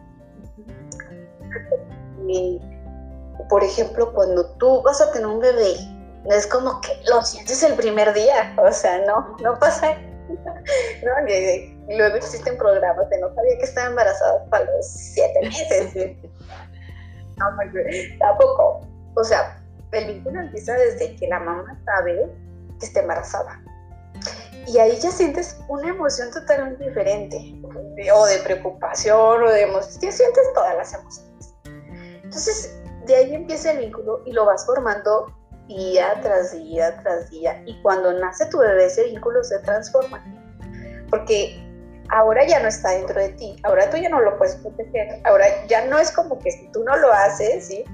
Por 3.49 3.63
ejemplo, 3.63 4.13
cuando 4.13 4.45
tú 4.55 4.81
vas 4.81 5.01
a 5.01 5.11
tener 5.11 5.27
un 5.27 5.41
bebé 5.41 5.75
no 6.25 6.35
es 6.35 6.47
como 6.47 6.79
que 6.81 6.89
lo 7.09 7.21
sientes 7.23 7.63
el 7.63 7.73
primer 7.73 8.13
día, 8.13 8.55
o 8.57 8.71
sea, 8.71 9.03
no, 9.05 9.35
no 9.41 9.57
pasa. 9.59 9.97
no, 10.29 11.11
luego 11.89 12.15
existen 12.15 12.57
programas 12.57 13.09
de 13.09 13.19
no 13.19 13.33
sabía 13.33 13.57
que 13.57 13.65
estaba 13.65 13.87
embarazada 13.87 14.45
para 14.45 14.65
los 14.65 14.87
siete 14.87 15.39
meses. 15.41 16.17
no, 17.37 17.45
tampoco. 18.19 18.87
O 19.15 19.23
sea, 19.23 19.61
el 19.91 20.13
vínculo 20.13 20.39
empieza 20.39 20.73
desde 20.73 21.15
que 21.17 21.27
la 21.27 21.39
mamá 21.39 21.77
sabe 21.85 22.31
que 22.79 22.85
está 22.85 23.01
embarazada. 23.01 23.60
Y 24.67 24.77
ahí 24.77 24.97
ya 24.99 25.11
sientes 25.11 25.59
una 25.67 25.89
emoción 25.89 26.31
totalmente 26.31 26.83
diferente, 26.87 27.61
o 28.13 28.25
de 28.25 28.37
preocupación, 28.39 29.43
o 29.43 29.49
de 29.49 29.63
emoción, 29.63 30.01
ya 30.01 30.11
sientes 30.11 30.53
todas 30.53 30.75
las 30.75 30.93
emociones. 30.93 31.53
Entonces, 32.23 32.79
de 33.05 33.15
ahí 33.15 33.33
empieza 33.33 33.71
el 33.71 33.79
vínculo 33.79 34.21
y 34.25 34.31
lo 34.31 34.45
vas 34.45 34.65
formando 34.65 35.33
día 35.67 36.19
tras 36.21 36.51
día 36.51 37.01
tras 37.01 37.29
día. 37.29 37.61
Y 37.65 37.81
cuando 37.81 38.13
nace 38.13 38.45
tu 38.47 38.59
bebé, 38.59 38.85
ese 38.85 39.05
vínculo 39.05 39.43
se 39.43 39.59
transforma. 39.59 40.23
Porque 41.09 41.59
ahora 42.09 42.45
ya 42.45 42.59
no 42.59 42.67
está 42.67 42.91
dentro 42.91 43.19
de 43.19 43.29
ti, 43.29 43.55
ahora 43.63 43.89
tú 43.89 43.97
ya 43.97 44.09
no 44.09 44.19
lo 44.19 44.37
puedes 44.37 44.55
proteger, 44.57 45.21
ahora 45.23 45.45
ya 45.67 45.85
no 45.85 45.97
es 45.97 46.11
como 46.11 46.37
que 46.39 46.51
si 46.51 46.67
tú 46.71 46.83
no 46.83 46.95
lo 46.97 47.11
haces, 47.11 47.67
¿sí? 47.67 47.85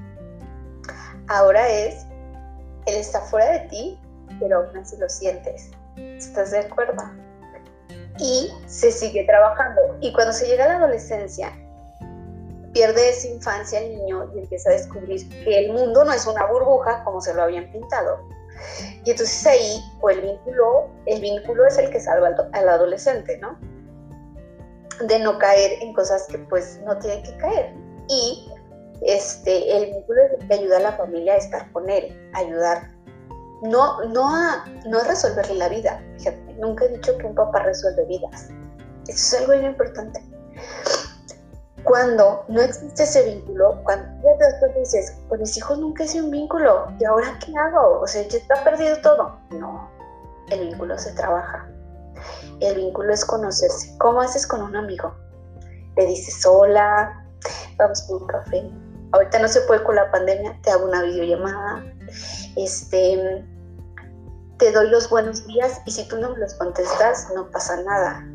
Ahora 1.28 1.68
es, 1.70 2.06
él 2.86 2.96
está 2.96 3.22
fuera 3.22 3.52
de 3.52 3.60
ti, 3.70 4.00
pero 4.40 4.58
aún 4.58 4.78
así 4.78 4.98
lo 4.98 5.10
sientes. 5.10 5.72
¿Estás 5.98 6.52
de 6.52 6.60
acuerdo? 6.60 7.04
Y 8.20 8.52
se 8.68 8.92
sigue 8.92 9.24
trabajando. 9.26 9.82
Y 10.02 10.14
cuando 10.14 10.34
se 10.34 10.48
llega 10.48 10.66
a 10.66 10.68
la 10.68 10.78
adolescencia, 10.78 11.52
pierde 12.74 13.10
esa 13.10 13.28
infancia 13.28 13.80
el 13.80 13.98
niño 13.98 14.32
y 14.36 14.40
empieza 14.40 14.70
a 14.70 14.74
descubrir 14.74 15.28
que 15.44 15.66
el 15.66 15.74
mundo 15.74 16.06
no 16.06 16.14
es 16.14 16.28
una 16.28 16.46
burbuja 16.46 17.04
como 17.04 17.22
se 17.22 17.34
lo 17.34 17.44
habían 17.44 17.72
pintado. 17.72 18.20
Y 19.04 19.12
entonces 19.12 19.46
ahí, 19.46 19.84
el 20.12 20.22
vínculo, 20.22 20.90
el 21.06 21.22
vínculo 21.22 21.66
es 21.66 21.78
el 21.78 21.90
que 21.90 22.00
salva 22.00 22.36
al, 22.54 22.70
adolescente, 22.70 23.38
¿no? 23.40 23.58
De 25.06 25.20
no 25.20 25.38
caer 25.38 25.82
en 25.82 25.94
cosas 25.94 26.28
que 26.28 26.38
pues 26.38 26.80
no 26.86 26.98
tiene 26.98 27.24
que 27.24 27.38
caer. 27.38 27.74
Y 28.10 28.52
este, 29.02 29.78
el 29.78 29.94
vínculo 29.94 30.22
es 30.24 30.32
el 30.40 30.48
que 30.48 30.54
ayuda 30.54 30.78
a 30.78 30.82
la 30.82 30.92
familia 30.94 31.34
a 31.34 31.38
estar 31.38 31.72
con 31.72 31.90
él, 31.90 32.16
ayudar. 32.34 32.97
No, 33.62 34.04
no, 34.06 34.28
a, 34.28 34.66
no 34.86 35.00
a 35.00 35.04
resolverle 35.04 35.56
la 35.56 35.70
vida. 35.70 36.02
Fíjate, 36.18 36.56
nunca 36.60 36.86
he 36.86 36.90
dicho 36.90 37.18
que 37.18 37.26
un 37.26 37.36
papá 37.36 37.64
resuelve 37.64 38.06
vidas. 38.06 38.50
Eso 39.08 39.36
es 39.38 39.42
algo 39.42 39.56
muy 39.56 39.66
importante 39.66 40.22
cuando 41.88 42.44
no 42.50 42.62
existe 42.62 43.04
ese 43.04 43.24
vínculo, 43.24 43.82
cuando 43.84 44.06
después 44.40 44.76
dices, 44.76 45.18
con 45.30 45.40
mis 45.40 45.56
hijos 45.56 45.80
nunca 45.80 46.04
hice 46.04 46.22
un 46.22 46.32
vínculo, 46.32 46.92
¿y 47.00 47.06
ahora 47.06 47.40
qué 47.44 47.54
hago? 47.58 48.02
O 48.02 48.08
sea, 48.08 48.28
ya 48.28 48.38
está 48.38 48.62
perdido 48.64 48.98
todo. 49.02 49.40
No, 49.52 49.90
el 50.50 50.68
vínculo 50.68 50.98
se 50.98 51.14
trabaja. 51.14 51.66
El 52.60 52.76
vínculo 52.76 53.14
es 53.14 53.24
conocerse. 53.24 53.98
¿Cómo 54.00 54.20
haces 54.20 54.46
con 54.46 54.62
un 54.64 54.76
amigo? 54.76 55.16
Le 55.96 56.08
dices 56.08 56.46
hola, 56.46 57.26
vamos 57.78 58.02
por 58.02 58.22
un 58.22 58.28
café. 58.28 58.70
Ahorita 59.12 59.40
no 59.40 59.48
se 59.48 59.62
puede 59.62 59.84
con 59.84 59.96
la 59.96 60.12
pandemia, 60.12 60.60
te 60.64 60.72
hago 60.72 60.86
una 60.86 61.04
videollamada. 61.04 61.84
Este, 62.56 63.46
te 64.58 64.72
doy 64.72 64.90
los 64.90 65.10
buenos 65.10 65.46
días 65.48 65.82
y 65.86 65.92
si 65.92 66.08
tú 66.08 66.18
no 66.18 66.32
me 66.32 66.40
los 66.40 66.54
contestas, 66.56 67.28
no 67.34 67.50
pasa 67.52 67.82
nada. 67.84 68.28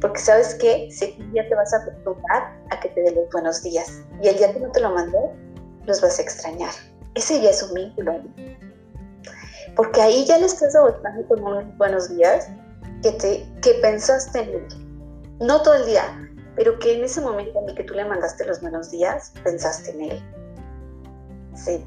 Porque 0.00 0.20
sabes 0.20 0.54
que 0.56 0.90
si 0.90 1.16
ya 1.34 1.48
te 1.48 1.54
vas 1.54 1.72
a 1.72 1.78
acostumbrar 1.78 2.58
a 2.70 2.80
que 2.80 2.88
te 2.90 3.02
dé 3.02 3.12
los 3.12 3.30
buenos 3.32 3.62
días 3.62 4.02
y 4.22 4.28
el 4.28 4.36
día 4.36 4.52
que 4.52 4.60
no 4.60 4.70
te 4.70 4.80
lo 4.80 4.90
mandó, 4.90 5.32
los 5.86 6.00
vas 6.00 6.18
a 6.18 6.22
extrañar. 6.22 6.70
Ese 7.14 7.40
ya 7.40 7.50
es 7.50 7.62
un 7.62 7.74
vínculo. 7.74 8.20
Porque 9.76 10.00
ahí 10.02 10.24
ya 10.26 10.38
le 10.38 10.46
estás 10.46 10.72
demostrando 10.72 11.26
con 11.28 11.42
unos 11.42 11.76
buenos 11.78 12.14
días 12.14 12.48
que, 13.02 13.12
te, 13.12 13.46
que 13.62 13.74
pensaste 13.80 14.40
en 14.40 14.48
él. 14.48 14.66
No 15.40 15.62
todo 15.62 15.74
el 15.74 15.86
día, 15.86 16.02
pero 16.56 16.78
que 16.78 16.96
en 16.96 17.04
ese 17.04 17.20
momento 17.20 17.58
en 17.60 17.68
el 17.68 17.74
que 17.74 17.84
tú 17.84 17.94
le 17.94 18.04
mandaste 18.04 18.44
los 18.44 18.60
buenos 18.60 18.90
días, 18.90 19.32
pensaste 19.44 19.90
en 19.90 20.00
él. 20.10 20.22
Sí. 21.54 21.86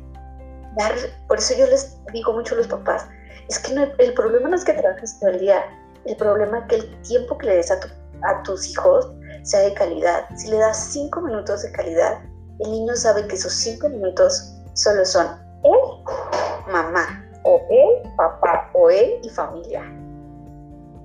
por 1.28 1.38
eso 1.38 1.56
yo 1.58 1.65
les 1.67 1.97
digo 2.12 2.34
mucho 2.34 2.56
a 2.56 2.58
los 2.60 2.67
papás, 2.67 3.08
es 3.49 3.60
que 3.60 3.73
el 3.73 4.13
problema 4.13 4.49
no 4.49 4.56
es 4.56 4.63
que 4.63 4.73
trabajes 4.73 5.19
todo 5.19 5.32
el 5.32 5.39
día, 5.39 5.63
el 6.06 6.15
problema 6.15 6.60
es 6.60 6.65
que 6.67 6.76
el 6.76 7.02
tiempo 7.02 7.38
que 7.38 7.47
le 7.47 7.56
des 7.56 7.71
a, 7.71 7.80
a 8.23 8.43
tus 8.43 8.69
hijos 8.69 9.12
sea 9.43 9.62
de 9.62 9.73
calidad. 9.73 10.26
Si 10.36 10.49
le 10.49 10.58
das 10.58 10.91
cinco 10.91 11.21
minutos 11.21 11.63
de 11.63 11.71
calidad, 11.71 12.19
el 12.60 12.71
niño 12.71 12.95
sabe 12.95 13.28
que 13.28 13.36
esos 13.36 13.54
cinco 13.54 13.89
minutos 13.89 14.54
solo 14.73 15.06
son 15.06 15.28
él, 15.63 16.71
mamá, 16.71 17.23
o 17.43 17.62
él, 17.69 18.10
papá, 18.17 18.69
o 18.73 18.89
él 18.89 19.19
y 19.23 19.30
familia, 19.30 19.84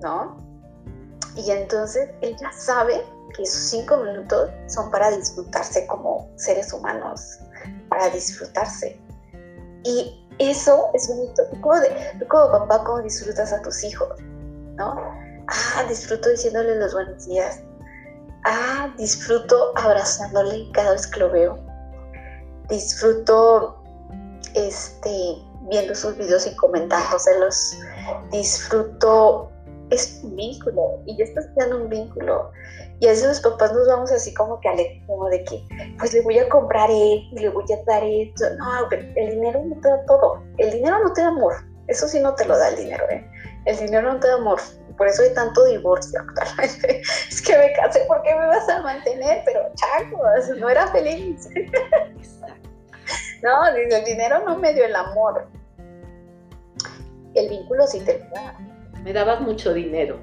¿no? 0.01 0.37
Y 1.37 1.51
entonces 1.51 2.11
él 2.21 2.37
ya 2.40 2.53
sabe 2.53 3.03
que 3.35 3.43
esos 3.43 3.71
cinco 3.71 3.97
minutos 3.99 4.51
son 4.67 4.91
para 4.91 5.11
disfrutarse 5.11 5.87
como 5.87 6.31
seres 6.37 6.73
humanos, 6.73 7.38
para 7.88 8.09
disfrutarse. 8.11 9.01
Y 9.85 10.27
eso 10.38 10.91
es 10.95 11.09
bonito. 11.09 11.43
Tú 11.51 11.61
como, 11.61 11.77
de, 11.81 12.27
como 12.29 12.51
papá, 12.51 12.85
¿cómo 12.85 13.03
disfrutas 13.03 13.53
a 13.53 13.61
tus 13.62 13.83
hijos? 13.85 14.09
¿No? 14.77 14.95
Ah, 15.49 15.85
disfruto 15.88 16.29
diciéndole 16.29 16.77
los 16.77 16.93
buenos 16.93 17.27
días. 17.27 17.61
Ah, 18.45 18.93
disfruto 18.97 19.73
abrazándole 19.77 20.71
cada 20.73 20.93
vez 20.93 21.07
que 21.07 21.21
lo 21.21 21.31
veo. 21.31 21.59
Disfruto 22.69 23.83
este, 24.55 25.43
viendo 25.69 25.95
sus 25.95 26.17
videos 26.17 26.47
y 26.47 26.55
comentándoselos. 26.57 27.79
Disfruto, 28.31 29.51
es 29.90 30.20
un 30.22 30.37
vínculo 30.37 31.03
y 31.07 31.16
ya 31.16 31.24
estás 31.24 31.46
creando 31.55 31.83
un 31.83 31.88
vínculo. 31.88 32.51
Y 33.01 33.07
a 33.07 33.11
veces 33.11 33.27
los 33.29 33.40
papás 33.40 33.72
nos 33.72 33.87
vamos 33.87 34.11
así 34.12 34.35
como 34.35 34.61
que 34.61 34.68
al 34.68 34.79
como 35.07 35.29
de 35.29 35.44
que, 35.44 35.62
pues 35.98 36.12
le 36.12 36.20
voy 36.22 36.38
a 36.38 36.48
comprar 36.48 36.90
esto, 36.90 37.35
le 37.35 37.48
voy 37.48 37.64
a 37.72 37.85
dar 37.87 38.03
esto. 38.05 38.44
No, 38.59 38.90
el 38.90 39.31
dinero 39.31 39.62
no 39.64 39.81
te 39.81 39.88
da 39.88 40.05
todo. 40.07 40.42
El 40.59 40.72
dinero 40.72 40.98
no 41.03 41.12
te 41.12 41.22
da 41.22 41.29
amor. 41.29 41.55
Eso 41.87 42.07
sí 42.09 42.20
no 42.20 42.35
te 42.35 42.44
lo 42.44 42.59
da 42.59 42.68
el 42.68 42.77
dinero, 42.77 43.05
¿eh? 43.09 43.27
El 43.64 43.79
dinero 43.79 44.12
no 44.12 44.20
te 44.20 44.29
da 44.29 44.35
amor. 44.35 44.61
Por 44.96 45.07
eso 45.07 45.22
hay 45.22 45.33
tanto 45.33 45.64
divorcio 45.64 46.20
actualmente. 46.20 47.03
Es 47.29 47.40
que 47.40 47.57
me 47.57 47.72
casé 47.72 48.05
porque 48.09 48.35
me 48.35 48.46
vas 48.46 48.68
a 48.68 48.83
mantener, 48.83 49.42
pero 49.44 49.61
chacos, 49.74 50.59
no 50.59 50.68
era 50.68 50.88
feliz. 50.88 51.48
no, 53.42 53.66
el 53.68 54.05
dinero 54.05 54.44
no 54.44 54.59
me 54.59 54.74
dio 54.74 54.85
el 54.85 54.96
amor. 54.96 55.46
El 57.35 57.48
vínculo 57.48 57.87
sí 57.87 58.01
te 58.01 58.18
da. 58.35 58.67
Me 59.09 59.14
dabas 59.14 59.40
mucho 59.40 59.73
dinero 59.73 60.18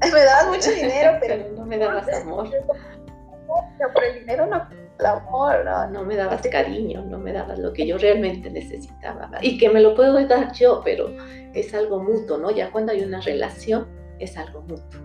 me 0.12 0.24
dabas 0.24 0.46
mucho 0.46 0.70
dinero, 0.70 1.18
pero, 1.20 1.44
no 1.56 1.66
me 1.66 1.76
dabas 1.76 2.08
amor. 2.22 2.48
No, 2.48 3.92
por 3.92 4.04
el 4.04 4.20
dinero 4.20 4.46
no, 4.46 4.64
el 5.00 5.06
amor, 5.06 5.64
no. 5.64 5.90
No 5.90 6.04
me 6.04 6.14
dabas 6.14 6.42
cariño, 6.42 7.04
no 7.04 7.18
me 7.18 7.32
dabas 7.32 7.58
lo 7.58 7.72
que 7.72 7.84
yo 7.84 7.98
realmente 7.98 8.48
necesitaba. 8.48 9.28
Y 9.40 9.58
que 9.58 9.68
me 9.68 9.80
lo 9.80 9.96
puedo 9.96 10.24
dar 10.28 10.52
yo, 10.52 10.82
pero 10.84 11.10
es 11.52 11.74
algo 11.74 12.00
mutuo, 12.00 12.38
¿no? 12.38 12.52
Ya 12.52 12.70
cuando 12.70 12.92
hay 12.92 13.02
una 13.02 13.20
relación, 13.20 13.88
es 14.20 14.36
algo 14.38 14.62
mutuo. 14.62 15.00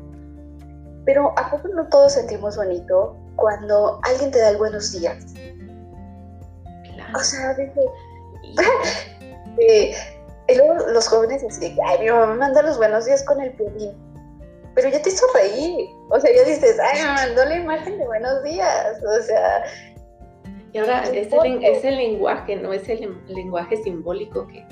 Pero 1.05 1.33
¿a 1.39 1.49
poco 1.49 1.67
no 1.69 1.87
todos 1.89 2.13
sentimos 2.13 2.55
bonito 2.55 3.17
cuando 3.35 3.99
alguien 4.03 4.29
te 4.29 4.39
da 4.39 4.51
el 4.51 4.57
buenos 4.57 4.91
días? 4.91 5.33
Claro. 6.93 7.17
O 7.17 7.19
sea, 7.19 7.55
dice... 7.55 7.81
eh, 9.59 9.95
y 10.47 10.55
luego 10.55 10.75
los 10.93 11.07
jóvenes 11.07 11.41
dicen, 11.41 11.77
ay, 11.85 11.99
mi 11.99 12.09
mamá 12.09 12.33
manda 12.35 12.61
los 12.61 12.77
buenos 12.77 13.05
días 13.05 13.23
con 13.23 13.41
el 13.41 13.51
piolín 13.53 14.05
pero 14.75 14.89
ya 14.89 15.01
te 15.01 15.09
hizo 15.09 15.25
reír. 15.33 15.89
O 16.09 16.19
sea, 16.19 16.29
ya 16.35 16.43
dices, 16.43 16.77
ay, 16.79 17.01
me 17.01 17.13
mandó 17.13 17.45
la 17.45 17.55
imagen 17.55 17.97
de 17.97 18.05
buenos 18.05 18.43
días. 18.43 18.97
O 19.03 19.23
sea. 19.23 19.63
Y 20.73 20.77
ahora 20.77 21.03
es 21.03 21.31
el, 21.31 21.63
es 21.63 21.85
el, 21.85 21.95
lenguaje, 21.95 22.57
¿no? 22.57 22.73
Es 22.73 22.89
el 22.89 23.17
lenguaje 23.29 23.77
simbólico 23.77 24.45
que, 24.45 24.65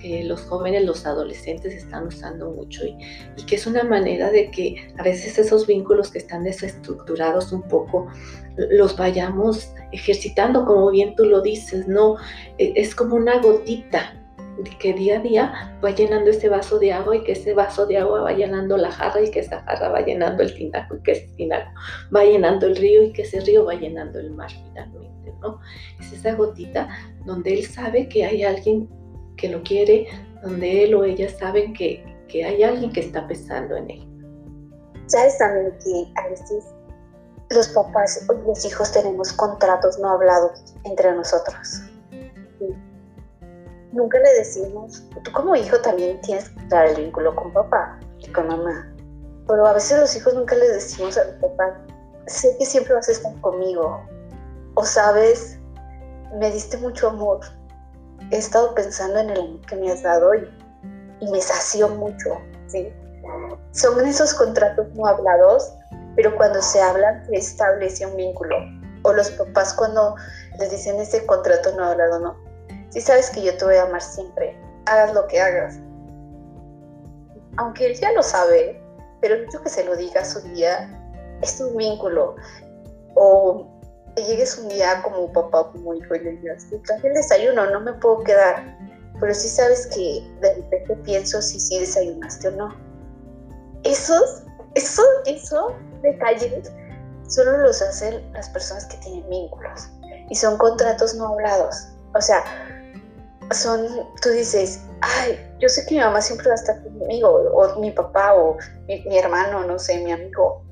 que, 0.00 0.22
los 0.22 0.42
jóvenes, 0.42 0.84
los 0.84 1.04
adolescentes 1.04 1.74
están 1.74 2.06
usando 2.06 2.52
mucho 2.52 2.86
y, 2.86 2.96
y, 3.36 3.44
que 3.44 3.56
es 3.56 3.66
una 3.66 3.82
manera 3.82 4.30
de 4.30 4.52
que 4.52 4.76
a 4.98 5.02
veces 5.02 5.36
esos 5.36 5.66
vínculos 5.66 6.12
que 6.12 6.18
están 6.18 6.44
desestructurados 6.44 7.50
un 7.50 7.62
poco 7.62 8.06
los 8.56 8.96
vayamos 8.96 9.74
ejercitando, 9.90 10.64
como 10.64 10.92
bien 10.92 11.16
tú 11.16 11.24
lo 11.24 11.40
dices, 11.40 11.88
¿no? 11.88 12.14
E, 12.58 12.74
es 12.76 12.94
como 12.94 13.16
una 13.16 13.40
gotita 13.40 14.14
que 14.64 14.92
día 14.92 15.18
a 15.18 15.20
día 15.20 15.78
va 15.84 15.90
llenando 15.90 16.30
ese 16.30 16.48
vaso 16.48 16.78
de 16.78 16.92
agua 16.92 17.16
y 17.16 17.24
que 17.24 17.32
ese 17.32 17.54
vaso 17.54 17.86
de 17.86 17.98
agua 17.98 18.22
va 18.22 18.32
llenando 18.32 18.76
la 18.76 18.90
jarra 18.90 19.22
y 19.22 19.30
que 19.30 19.40
esa 19.40 19.60
jarra 19.62 19.88
va 19.90 20.00
llenando 20.00 20.42
el 20.42 20.54
tinaco 20.54 20.96
y 20.96 21.02
que 21.02 21.12
ese 21.12 21.28
tinaco 21.36 21.70
va 22.14 22.24
llenando 22.24 22.66
el 22.66 22.76
río 22.76 23.02
y 23.02 23.12
que 23.12 23.22
ese 23.22 23.40
río 23.40 23.64
va 23.64 23.74
llenando 23.74 24.18
el 24.18 24.30
mar 24.32 24.50
finalmente, 24.50 25.32
¿no? 25.40 25.60
Es 26.00 26.12
esa 26.12 26.34
gotita 26.34 26.88
donde 27.24 27.54
él 27.54 27.66
sabe 27.66 28.08
que 28.08 28.24
hay 28.24 28.42
alguien 28.42 28.88
que 29.36 29.48
lo 29.48 29.62
quiere, 29.62 30.06
donde 30.42 30.84
él 30.84 30.94
o 30.94 31.04
ella 31.04 31.28
saben 31.28 31.72
que, 31.72 32.04
que 32.28 32.44
hay 32.44 32.62
alguien 32.62 32.92
que 32.92 33.00
está 33.00 33.26
pensando 33.26 33.76
en 33.76 33.90
él. 33.90 34.08
Sabes 35.06 35.38
también 35.38 35.72
que 35.84 36.20
a 36.20 36.28
veces 36.28 36.64
los 37.50 37.68
papás 37.68 38.26
o 38.28 38.32
los 38.32 38.64
hijos 38.64 38.92
tenemos 38.92 39.32
contratos 39.32 39.98
no 39.98 40.10
hablados 40.10 40.74
entre 40.84 41.12
nosotros 41.14 41.82
nunca 43.92 44.18
le 44.18 44.34
decimos, 44.34 45.04
tú 45.22 45.32
como 45.32 45.56
hijo 45.56 45.80
también 45.80 46.20
tienes 46.20 46.48
que 46.50 46.66
dar 46.68 46.86
el 46.86 46.96
vínculo 46.96 47.34
con 47.34 47.52
papá 47.52 47.98
y 48.18 48.30
con 48.30 48.48
mamá, 48.48 48.92
pero 49.46 49.66
a 49.66 49.72
veces 49.72 49.98
los 49.98 50.14
hijos 50.16 50.34
nunca 50.34 50.54
les 50.54 50.72
decimos 50.72 51.16
a 51.16 51.22
papá, 51.40 51.80
sé 52.26 52.56
que 52.58 52.66
siempre 52.66 52.94
vas 52.94 53.22
conmigo, 53.40 54.00
o 54.74 54.84
sabes, 54.84 55.58
me 56.38 56.50
diste 56.50 56.76
mucho 56.76 57.08
amor, 57.08 57.40
he 58.30 58.36
estado 58.36 58.74
pensando 58.74 59.18
en 59.18 59.30
el 59.30 59.40
amor 59.40 59.60
que 59.66 59.76
me 59.76 59.90
has 59.90 60.02
dado 60.02 60.34
y, 60.34 60.48
y 61.20 61.30
me 61.30 61.40
sació 61.40 61.88
mucho, 61.88 62.38
¿sí? 62.66 62.92
Son 63.72 64.04
esos 64.06 64.34
contratos 64.34 64.86
no 64.94 65.06
hablados, 65.06 65.72
pero 66.16 66.34
cuando 66.36 66.60
se 66.62 66.80
hablan 66.80 67.24
se 67.26 67.36
establece 67.36 68.06
un 68.06 68.16
vínculo. 68.16 68.56
O 69.02 69.12
los 69.12 69.30
papás 69.30 69.74
cuando 69.74 70.16
les 70.58 70.70
dicen 70.70 70.98
ese 70.98 71.24
contrato 71.26 71.70
no 71.76 71.84
hablado, 71.84 72.18
no, 72.18 72.36
si 72.90 73.00
sabes 73.00 73.30
que 73.30 73.42
yo 73.42 73.56
te 73.56 73.64
voy 73.64 73.76
a 73.76 73.82
amar 73.82 74.02
siempre, 74.02 74.58
hagas 74.86 75.14
lo 75.14 75.26
que 75.26 75.40
hagas. 75.40 75.78
Aunque 77.56 77.86
él 77.86 77.94
ya 77.94 78.12
lo 78.12 78.22
sabe, 78.22 78.80
pero 79.20 79.34
el 79.34 79.46
que 79.46 79.68
se 79.68 79.84
lo 79.84 79.96
digas 79.96 80.36
un 80.36 80.54
día 80.54 80.88
es 81.42 81.60
un 81.60 81.76
vínculo. 81.76 82.36
O 83.14 83.66
que 84.14 84.24
llegues 84.24 84.58
un 84.58 84.68
día 84.68 85.02
como 85.02 85.32
papá 85.32 85.60
o 85.60 85.72
como 85.72 85.94
hijo 85.94 86.14
y 86.14 86.20
le 86.20 86.30
digas, 86.32 86.66
traje 86.86 87.08
el 87.08 87.14
desayuno, 87.14 87.70
no 87.70 87.80
me 87.80 87.92
puedo 87.94 88.22
quedar. 88.24 88.76
Pero 89.20 89.34
si 89.34 89.48
sabes 89.48 89.88
que 89.88 90.22
de 90.40 90.54
repente 90.54 90.96
pienso 91.04 91.42
si 91.42 91.58
sí 91.58 91.80
desayunaste 91.80 92.48
o 92.48 92.50
no. 92.52 92.74
Esos, 93.82 94.44
esos, 94.74 95.06
esos 95.26 95.72
detalles 96.02 96.70
solo 97.26 97.58
los 97.58 97.82
hacen 97.82 98.32
las 98.32 98.48
personas 98.50 98.86
que 98.86 98.96
tienen 98.98 99.28
vínculos. 99.28 99.90
Y 100.30 100.34
son 100.34 100.56
contratos 100.58 101.14
no 101.14 101.28
hablados. 101.28 101.88
O 102.14 102.20
sea, 102.20 102.44
son, 103.52 103.86
tú 104.22 104.30
dices, 104.30 104.84
ay, 105.00 105.38
yo 105.58 105.68
sé 105.68 105.84
que 105.86 105.94
mi 105.94 106.00
mamá 106.00 106.20
siempre 106.20 106.48
va 106.48 106.52
a 106.52 106.56
estar 106.56 106.82
conmigo, 106.82 107.28
o 107.28 107.80
mi 107.80 107.90
papá, 107.90 108.34
o 108.34 108.56
mi, 108.86 109.18
hermano, 109.18 109.64
no 109.64 109.78
sé, 109.78 109.98
mi 109.98 110.12
amigo, 110.12 110.62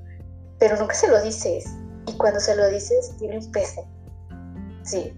pero 0.58 0.76
nunca 0.76 0.94
se 0.94 1.08
lo 1.08 1.20
dices. 1.22 1.66
Y 2.06 2.12
cuando 2.16 2.40
se 2.40 2.54
lo 2.54 2.68
dices, 2.68 3.12
tiene 3.18 3.38
un 3.38 3.52
peso. 3.52 3.84
Sí, 4.82 5.16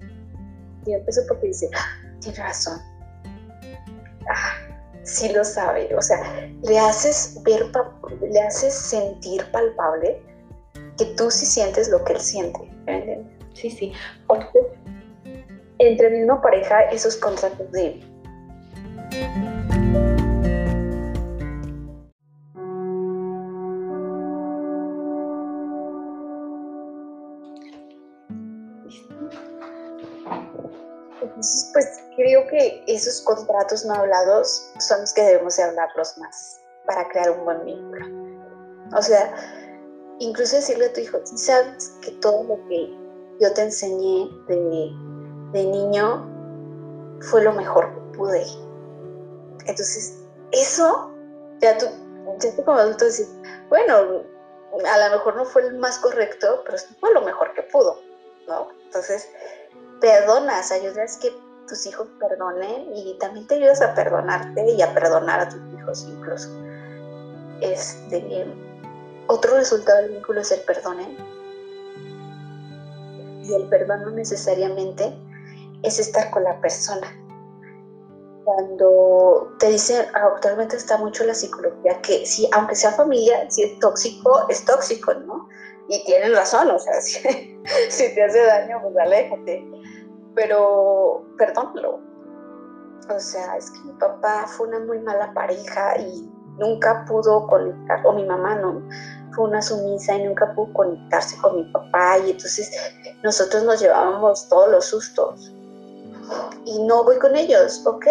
tiene 0.85 1.01
un 1.01 1.07
peso 1.07 1.23
porque 1.29 1.49
dice, 1.49 1.68
ah, 1.77 2.18
tiene 2.21 2.38
razón. 2.38 2.81
Ah, 4.31 4.55
sí 5.03 5.31
lo 5.33 5.44
sabe. 5.44 5.94
O 5.94 6.01
sea, 6.01 6.21
le 6.62 6.79
haces 6.79 7.40
ver, 7.42 7.71
le 8.21 8.40
haces 8.40 8.73
sentir 8.73 9.44
palpable 9.53 10.23
que 10.97 11.05
tú 11.16 11.31
sí 11.31 11.44
sientes 11.44 11.88
lo 11.88 12.03
que 12.05 12.14
él 12.14 12.21
siente. 12.21 12.61
Sí, 13.53 13.71
sí 13.71 13.92
entre 15.79 16.11
misma 16.11 16.41
pareja 16.41 16.83
esos 16.91 17.17
contratos 17.17 17.71
de... 17.73 18.01
Entonces, 31.21 31.71
pues 31.73 31.87
creo 32.17 32.47
que 32.49 32.83
esos 32.87 33.21
contratos 33.23 33.85
no 33.85 33.95
hablados 33.95 34.73
son 34.81 35.01
los 35.01 35.12
que 35.14 35.23
debemos 35.23 35.57
de 35.57 35.62
hablarlos 35.62 36.19
más 36.19 36.61
para 36.87 37.09
crear 37.09 37.31
un 37.31 37.45
buen 37.45 37.64
vínculo. 37.64 38.07
O 38.97 39.03
sea, 39.03 39.35
incluso 40.19 40.57
decirle 40.57 40.87
a 40.87 40.93
tu 40.93 41.01
hijo, 41.01 41.19
sabes 41.25 41.93
que 42.03 42.12
todo 42.12 42.43
lo 42.45 42.69
que 42.69 42.91
yo 43.41 43.53
te 43.53 43.62
enseñé 43.62 44.29
de 44.49 44.57
de 45.53 45.65
niño 45.65 46.27
fue 47.21 47.43
lo 47.43 47.53
mejor 47.53 47.93
que 47.93 48.19
pude. 48.19 48.47
Entonces, 49.67 50.19
eso, 50.53 51.11
ya 51.61 51.77
tú, 51.79 51.87
ya 52.41 52.55
tú 52.57 52.65
como 52.65 52.79
adulto 52.79 53.05
dices, 53.05 53.29
bueno, 53.69 53.95
a 53.95 55.09
lo 55.09 55.17
mejor 55.17 55.37
no 55.37 55.45
fue 55.45 55.63
el 55.63 55.79
más 55.79 55.99
correcto, 55.99 56.63
pero 56.65 56.79
fue 57.01 57.13
lo 57.13 57.23
mejor 57.23 57.53
que 57.55 57.63
pudo, 57.63 58.01
¿no? 58.47 58.69
Entonces, 58.87 59.29
perdonas, 60.01 60.73
ayudas 60.73 61.19
que 61.19 61.33
tus 61.69 61.87
hijos 61.87 62.09
perdonen 62.19 62.95
y 62.95 63.17
también 63.19 63.47
te 63.47 63.57
ayudas 63.57 63.83
a 63.83 63.95
perdonarte 63.95 64.71
y 64.71 64.81
a 64.81 64.95
perdonar 64.95 65.41
a 65.41 65.49
tus 65.49 65.61
hijos 65.75 66.07
incluso. 66.09 66.49
Este, 67.61 68.47
otro 69.27 69.57
resultado 69.57 70.03
del 70.03 70.13
vínculo 70.13 70.41
es 70.41 70.53
el 70.53 70.61
perdón. 70.61 71.01
¿eh? 71.01 71.17
Y 73.45 73.55
el 73.55 73.69
perdón 73.69 74.03
no 74.03 74.11
necesariamente 74.11 75.15
es 75.83 75.99
estar 75.99 76.31
con 76.31 76.45
la 76.45 76.61
persona. 76.61 77.07
Cuando 78.45 79.55
te 79.59 79.69
dicen, 79.69 80.07
actualmente 80.14 80.77
está 80.77 80.97
mucho 80.97 81.25
la 81.25 81.35
psicología, 81.35 82.01
que 82.03 82.25
si, 82.25 82.49
aunque 82.53 82.75
sea 82.75 82.93
familia, 82.93 83.51
si 83.51 83.62
es 83.62 83.79
tóxico, 83.79 84.49
es 84.49 84.64
tóxico, 84.64 85.12
¿no? 85.14 85.49
Y 85.88 86.05
tienen 86.05 86.35
razón, 86.35 86.71
o 86.71 86.79
sea, 86.79 87.01
si, 87.01 87.21
si 87.91 88.14
te 88.14 88.25
hace 88.25 88.43
daño, 88.43 88.81
pues 88.83 88.97
aléjate 88.97 89.64
pero 90.38 91.25
perdónalo. 91.37 91.99
O 93.11 93.19
sea, 93.19 93.57
es 93.57 93.73
que 93.73 93.81
mi 93.81 93.93
papá 93.95 94.47
fue 94.47 94.69
una 94.69 94.79
muy 94.79 95.01
mala 95.01 95.35
pareja 95.35 95.99
y 95.99 96.31
nunca 96.59 97.05
pudo 97.09 97.47
conectar, 97.49 98.07
o 98.07 98.12
mi 98.12 98.25
mamá 98.25 98.55
no, 98.55 98.81
fue 99.35 99.47
una 99.47 99.61
sumisa 99.61 100.14
y 100.14 100.25
nunca 100.25 100.55
pudo 100.55 100.73
conectarse 100.75 101.37
con 101.38 101.57
mi 101.57 101.73
papá 101.73 102.19
y 102.19 102.31
entonces 102.31 102.71
nosotros 103.25 103.64
nos 103.64 103.81
llevábamos 103.81 104.49
todos 104.49 104.71
los 104.71 104.85
sustos. 104.85 105.53
Y 106.64 106.83
no 106.85 107.05
voy 107.05 107.19
con 107.19 107.35
ellos, 107.37 107.83
ok, 107.87 108.07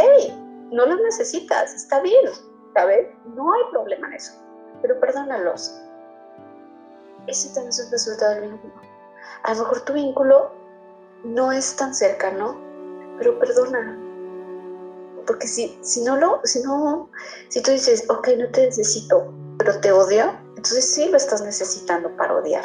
no 0.71 0.86
los 0.86 0.99
necesitas, 1.01 1.73
está 1.73 2.01
bien, 2.01 2.32
¿sabes? 2.73 3.08
No 3.36 3.53
hay 3.53 3.62
problema 3.71 4.08
en 4.08 4.13
eso, 4.13 4.34
pero 4.82 4.99
perdónalos. 4.99 5.82
Ese 7.27 7.49
también 7.49 7.69
es 7.69 7.80
el 7.80 7.91
resultado 7.91 8.36
del 8.36 8.49
vínculo. 8.49 8.73
A 9.43 9.53
lo 9.53 9.60
mejor 9.60 9.82
tu 9.82 9.93
vínculo 9.93 10.51
no 11.23 11.51
es 11.51 11.75
tan 11.75 11.93
cercano, 11.93 12.58
pero 13.17 13.38
perdona. 13.39 13.99
Porque 15.25 15.47
si, 15.47 15.77
si 15.82 16.03
no 16.03 16.15
lo, 16.15 16.39
si 16.45 16.62
no, 16.63 17.10
si 17.49 17.62
tú 17.62 17.71
dices, 17.71 18.10
ok, 18.10 18.30
no 18.38 18.49
te 18.51 18.65
necesito, 18.65 19.34
pero 19.58 19.80
te 19.82 19.91
odio, 19.91 20.32
entonces 20.49 20.93
sí 20.93 21.10
lo 21.10 21.17
estás 21.17 21.41
necesitando 21.41 22.15
para 22.15 22.36
odiar. 22.36 22.63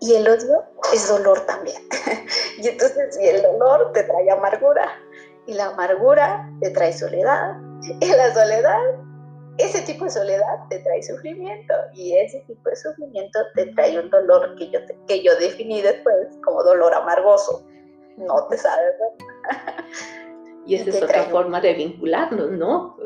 Y 0.00 0.14
el 0.14 0.28
odio 0.28 0.64
es 0.94 1.08
dolor 1.08 1.40
también. 1.46 1.82
y 2.58 2.68
entonces, 2.68 3.14
si 3.14 3.26
el 3.26 3.42
dolor 3.42 3.92
te 3.92 4.02
trae 4.04 4.30
amargura, 4.30 4.88
y 5.46 5.54
la 5.54 5.66
amargura 5.66 6.50
te 6.60 6.70
trae 6.70 6.92
soledad, 6.92 7.56
y 8.00 8.08
la 8.08 8.32
soledad 8.34 8.80
ese 9.60 9.82
tipo 9.82 10.04
de 10.04 10.10
soledad 10.10 10.68
te 10.68 10.78
trae 10.78 11.02
sufrimiento 11.02 11.74
y 11.94 12.16
ese 12.16 12.40
tipo 12.46 12.68
de 12.68 12.76
sufrimiento 12.76 13.38
te 13.54 13.66
trae 13.66 13.98
un 13.98 14.08
dolor 14.10 14.54
que 14.56 14.70
yo, 14.70 14.80
que 15.06 15.22
yo 15.22 15.36
definí 15.38 15.82
después 15.82 16.28
como 16.44 16.62
dolor 16.62 16.94
amargoso. 16.94 17.66
No 18.16 18.46
te 18.48 18.56
sabes. 18.56 18.94
y 20.66 20.74
esa 20.76 20.90
es 20.90 21.02
otra 21.02 21.24
forma 21.24 21.60
de 21.60 21.74
vincularnos, 21.74 22.50
¿no? 22.52 22.96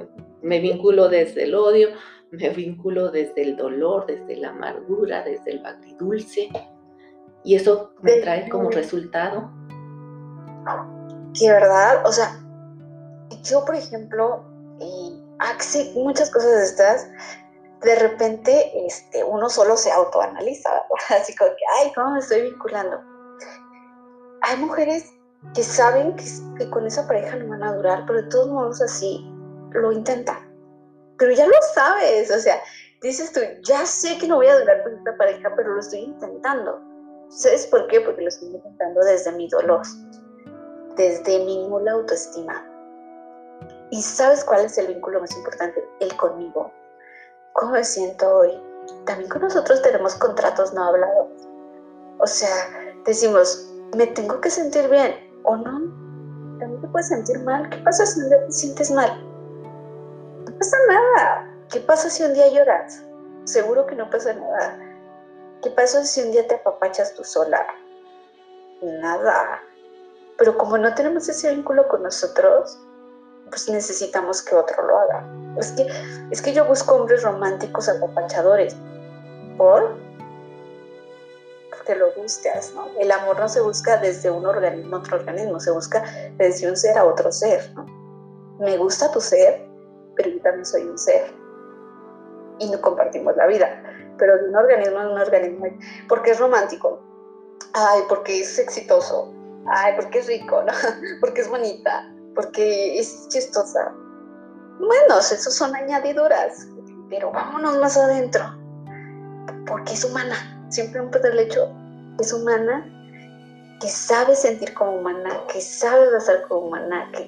Me 0.43 0.61
vinculo 0.61 1.09
desde 1.09 1.45
el 1.45 1.55
odio, 1.55 1.89
me 2.31 2.51
vinculo 2.51 3.11
desde 3.11 3.43
el 3.43 3.57
dolor, 3.57 4.07
desde 4.07 4.37
la 4.37 4.51
amargura, 4.51 5.23
desde 5.23 5.53
el 5.53 5.63
dulce 5.99 6.49
Y 7.45 7.57
eso 7.57 7.93
me 8.01 8.17
trae 8.17 8.49
como 8.49 8.71
resultado. 8.71 9.51
Que 11.39 11.51
verdad, 11.51 12.07
o 12.07 12.13
sea, 12.13 12.41
yo 13.43 13.65
por 13.65 13.75
ejemplo, 13.75 14.45
muchas 15.95 16.31
cosas 16.31 16.51
de 16.51 16.65
estas, 16.65 17.09
de 17.83 17.95
repente 17.97 18.87
este, 18.87 19.23
uno 19.23 19.49
solo 19.51 19.77
se 19.77 19.93
autoanaliza, 19.93 20.71
así 21.11 21.37
como 21.37 21.51
que, 21.51 21.65
ay, 21.81 21.93
¿cómo 21.95 22.13
me 22.13 22.21
estoy 22.21 22.43
vinculando? 22.43 23.01
Hay 24.43 24.57
mujeres 24.59 25.13
que 25.55 25.63
saben 25.63 26.17
que, 26.17 26.71
con 26.71 26.87
esa 26.87 27.07
pareja 27.07 27.37
no 27.37 27.49
van 27.49 27.63
a 27.63 27.75
durar, 27.75 28.05
pero 28.07 28.23
de 28.23 28.29
todos 28.29 28.49
modos 28.49 28.81
así 28.81 29.31
lo 29.73 29.93
intentan. 29.93 30.39
Pero 31.19 31.33
ya 31.33 31.47
lo 31.47 31.55
sabes, 31.75 32.31
o 32.31 32.39
sea, 32.39 32.61
dices 33.03 33.33
tú, 33.33 33.41
ya 33.63 33.85
sé 33.85 34.19
que 34.19 34.27
no 34.27 34.37
voy 34.37 34.47
a 34.47 34.59
durar 34.59 34.83
con 34.83 34.97
esta 34.97 35.17
pareja, 35.17 35.53
pero 35.55 35.75
lo 35.75 35.81
estoy 35.81 36.01
intentando. 36.01 36.94
¿Sabes 37.29 37.67
por 37.67 37.87
qué? 37.89 38.01
Porque 38.01 38.23
lo 38.23 38.29
estoy 38.29 38.49
intentando 38.49 39.01
desde 39.01 39.33
mi 39.33 39.49
dolor, 39.49 39.83
desde 40.97 41.45
mi 41.45 41.67
nula 41.67 41.93
autoestima 41.93 42.75
¿Y 43.91 44.03
sabes 44.03 44.45
cuál 44.45 44.65
es 44.65 44.77
el 44.79 44.89
vínculo 44.89 45.21
más 45.21 45.37
importante? 45.37 45.89
El 46.01 46.17
conmigo. 46.17 46.73
¿Cómo 47.53 47.73
me 47.73 47.85
siento 47.85 48.39
hoy? 48.39 48.61
También 49.07 49.31
con 49.31 49.43
nosotros 49.43 49.83
tenemos 49.83 50.17
contratos 50.17 50.73
no 50.75 50.85
hablados. 50.85 51.29
O 52.19 52.27
sea, 52.27 52.51
decimos, 53.05 53.73
me 53.97 54.09
tengo 54.09 54.41
que 54.41 54.51
sentir 54.51 54.89
bien 54.89 55.15
o 55.45 55.57
no. 55.57 55.79
También 56.59 56.81
te 56.81 56.89
puedes 56.89 57.09
sentir 57.09 57.39
mal. 57.45 57.69
¿Qué 57.71 57.79
pasa 57.79 58.05
si 58.05 58.21
un 58.21 58.31
día 58.31 58.45
te 58.47 58.53
sientes 58.53 58.91
mal? 58.91 59.11
No 60.45 60.59
pasa 60.59 60.77
nada. 60.89 61.55
¿Qué 61.71 61.81
pasa 61.81 62.11
si 62.11 62.25
un 62.25 62.35
día 62.35 62.49
lloras? 62.49 63.05
Seguro 63.45 63.87
que 63.87 63.95
no 63.95 64.11
pasa 64.11 64.33
nada. 64.33 64.79
¿Qué 65.65 65.71
pasa 65.71 66.05
si 66.05 66.21
un 66.21 66.31
día 66.31 66.47
te 66.47 66.57
apapachas 66.57 67.15
tú 67.15 67.25
sola? 67.25 67.67
Nada. 68.83 69.63
Pero 70.37 70.59
como 70.59 70.77
no 70.77 70.95
tenemos 70.95 71.27
ese 71.27 71.55
vínculo 71.55 71.89
con 71.89 72.03
nosotros, 72.03 72.79
pues 73.49 73.71
necesitamos 73.71 74.43
que 74.43 74.55
otro 74.57 74.87
lo 74.87 74.99
haga. 74.99 75.27
Es 75.57 75.73
que, 75.73 75.87
es 76.31 76.43
que 76.43 76.53
yo 76.53 76.67
busco 76.67 76.97
hombres 76.97 77.23
románticos 77.23 77.89
apapachadores. 77.89 78.77
¿Por? 79.57 79.97
Porque 81.71 81.95
lo 81.95 82.13
buscas, 82.13 82.75
¿no? 82.75 82.87
El 83.01 83.11
amor 83.11 83.41
no 83.41 83.49
se 83.49 83.63
busca 83.63 83.97
desde 83.97 84.31
un 84.31 84.45
organismo 84.45 84.97
a 84.97 84.99
otro 84.99 85.17
organismo, 85.17 85.61
se 85.61 85.71
busca 85.71 86.05
desde 86.37 86.69
un 86.69 86.77
ser 86.77 86.99
a 86.99 87.07
otro 87.07 87.33
ser, 87.33 87.73
¿no? 87.75 87.87
Me 88.61 88.77
gusta 88.77 89.11
tu 89.11 89.19
ser, 89.23 89.67
pero 90.15 90.29
yo 90.29 90.43
también 90.43 90.67
soy 90.67 90.83
un 90.83 90.99
ser. 90.99 91.33
Y 92.59 92.71
no 92.71 92.79
compartimos 92.83 93.35
la 93.37 93.47
vida. 93.47 93.94
Pero 94.19 94.39
de 94.39 94.49
un 94.49 94.57
organismo 94.57 94.99
a 94.99 95.11
un 95.11 95.19
organismo, 95.19 95.67
porque 96.09 96.31
es 96.33 96.39
romántico. 96.39 97.01
Ay, 97.73 98.03
porque 98.09 98.41
es 98.41 98.59
exitoso. 98.59 99.33
Ay, 99.67 99.95
porque 99.97 100.19
es 100.19 100.27
rico. 100.27 100.63
Porque 101.21 101.41
es 101.41 101.49
bonita 101.49 102.15
porque 102.35 102.99
es 102.99 103.29
chistosa. 103.29 103.93
Bueno, 104.79 105.19
esos 105.19 105.55
son 105.55 105.75
añadiduras, 105.75 106.67
pero 107.09 107.31
vámonos 107.31 107.79
más 107.79 107.97
adentro, 107.97 108.43
porque 109.67 109.93
es 109.93 110.05
humana. 110.05 110.37
Siempre 110.69 111.01
un 111.01 111.11
el 111.15 111.39
hecho 111.39 111.71
es 112.19 112.33
humana, 112.33 112.85
que 113.81 113.89
sabe 113.89 114.35
sentir 114.35 114.75
como 114.75 114.97
humana, 114.97 115.31
que 115.53 115.61
sabe 115.61 116.11
besar 116.11 116.43
como 116.49 116.69
humana, 116.69 117.09
que... 117.13 117.23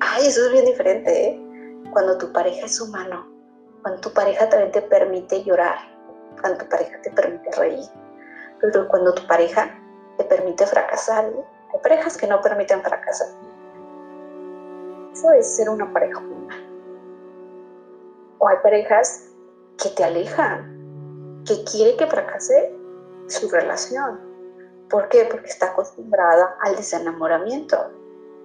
Ay, 0.00 0.26
eso 0.26 0.44
es 0.46 0.52
bien 0.52 0.66
diferente, 0.66 1.28
¿eh? 1.28 1.40
Cuando 1.92 2.18
tu 2.18 2.30
pareja 2.32 2.66
es 2.66 2.80
humano, 2.80 3.26
cuando 3.82 4.00
tu 4.00 4.12
pareja 4.12 4.48
también 4.48 4.72
te 4.72 4.82
permite 4.82 5.42
llorar, 5.44 5.78
cuando 6.40 6.58
tu 6.58 6.68
pareja 6.68 7.00
te 7.02 7.10
permite 7.10 7.50
reír, 7.52 7.84
pero 8.60 8.88
cuando 8.88 9.14
tu 9.14 9.26
pareja 9.26 9.78
te 10.16 10.24
permite 10.24 10.66
fracasar, 10.66 11.24
hay 11.24 11.80
parejas 11.82 12.16
que 12.16 12.26
no 12.26 12.40
permiten 12.40 12.82
fracasar, 12.82 13.28
eso 15.14 15.30
es 15.30 15.56
ser 15.56 15.68
una 15.70 15.92
pareja 15.92 16.18
humana. 16.18 16.56
O 18.38 18.48
hay 18.48 18.56
parejas 18.62 19.28
que 19.80 19.90
te 19.90 20.02
alejan, 20.02 21.42
que 21.46 21.62
quiere 21.64 21.96
que 21.96 22.06
fracase 22.06 22.74
su 23.28 23.48
relación. 23.48 24.18
¿Por 24.90 25.08
qué? 25.08 25.26
Porque 25.30 25.46
está 25.46 25.66
acostumbrada 25.66 26.56
al 26.62 26.76
desenamoramiento. 26.76 27.76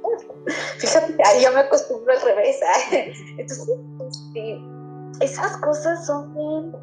Fíjate, 0.77 1.17
ahí 1.25 1.43
yo 1.43 1.51
me 1.51 1.61
acostumbro 1.61 2.13
al 2.13 2.21
revés. 2.21 2.59
¿eh? 2.91 3.13
Entonces, 3.37 3.69
este, 4.07 4.59
esas 5.21 5.57
cosas 5.57 6.05
son 6.05 6.33
bien 6.35 6.75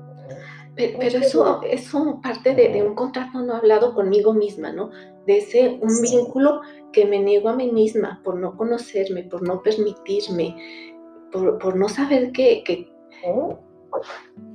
pero, 0.76 1.18
eso, 1.18 1.62
es 1.62 1.90
parte 2.22 2.54
de, 2.54 2.82
un 2.82 2.94
contrato 2.94 3.40
no 3.40 3.54
hablado 3.54 3.94
conmigo 3.94 4.34
misma, 4.34 4.72
¿no? 4.72 4.90
De 5.26 5.38
ese, 5.38 5.78
un 5.80 6.02
vínculo 6.02 6.60
que 6.92 7.06
me 7.06 7.18
niego 7.18 7.48
a 7.48 7.56
mí 7.56 7.72
misma 7.72 8.20
por 8.22 8.36
no 8.36 8.56
conocerme, 8.56 9.24
por 9.24 9.42
no 9.42 9.62
permitirme, 9.62 10.54
por, 11.32 11.76
no 11.76 11.88
saber 11.88 12.30
que, 12.32 12.62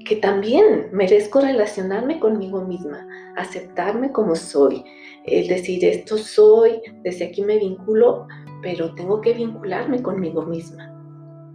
que 0.05 0.15
también 0.17 0.89
merezco 0.91 1.41
relacionarme 1.41 2.19
conmigo 2.19 2.61
misma, 2.61 3.07
aceptarme 3.35 4.11
como 4.11 4.35
soy, 4.35 4.83
es 5.25 5.49
decir, 5.49 5.83
esto 5.83 6.17
soy, 6.17 6.81
desde 7.03 7.25
aquí 7.25 7.41
me 7.41 7.57
vinculo, 7.57 8.27
pero 8.61 8.93
tengo 8.93 9.21
que 9.21 9.33
vincularme 9.33 10.01
conmigo 10.03 10.43
misma 10.43 10.87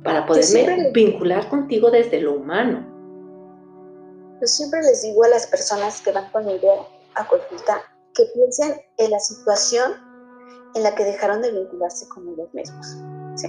para 0.02 0.24
poderme 0.24 0.90
vincular 0.92 1.48
contigo 1.48 1.90
desde 1.90 2.20
lo 2.20 2.34
humano. 2.34 2.95
Yo 4.40 4.46
siempre 4.46 4.82
les 4.82 5.02
digo 5.02 5.24
a 5.24 5.28
las 5.28 5.46
personas 5.46 6.00
que 6.02 6.12
van 6.12 6.30
conmigo 6.30 6.88
a 7.14 7.26
consultar 7.26 7.80
que 8.14 8.24
piensen 8.34 8.80
en 8.98 9.10
la 9.10 9.18
situación 9.18 9.94
en 10.74 10.82
la 10.82 10.94
que 10.94 11.04
dejaron 11.04 11.42
de 11.42 11.52
vincularse 11.52 12.08
con 12.08 12.28
ellos 12.28 12.52
mismos. 12.52 12.86
¿sí? 13.36 13.48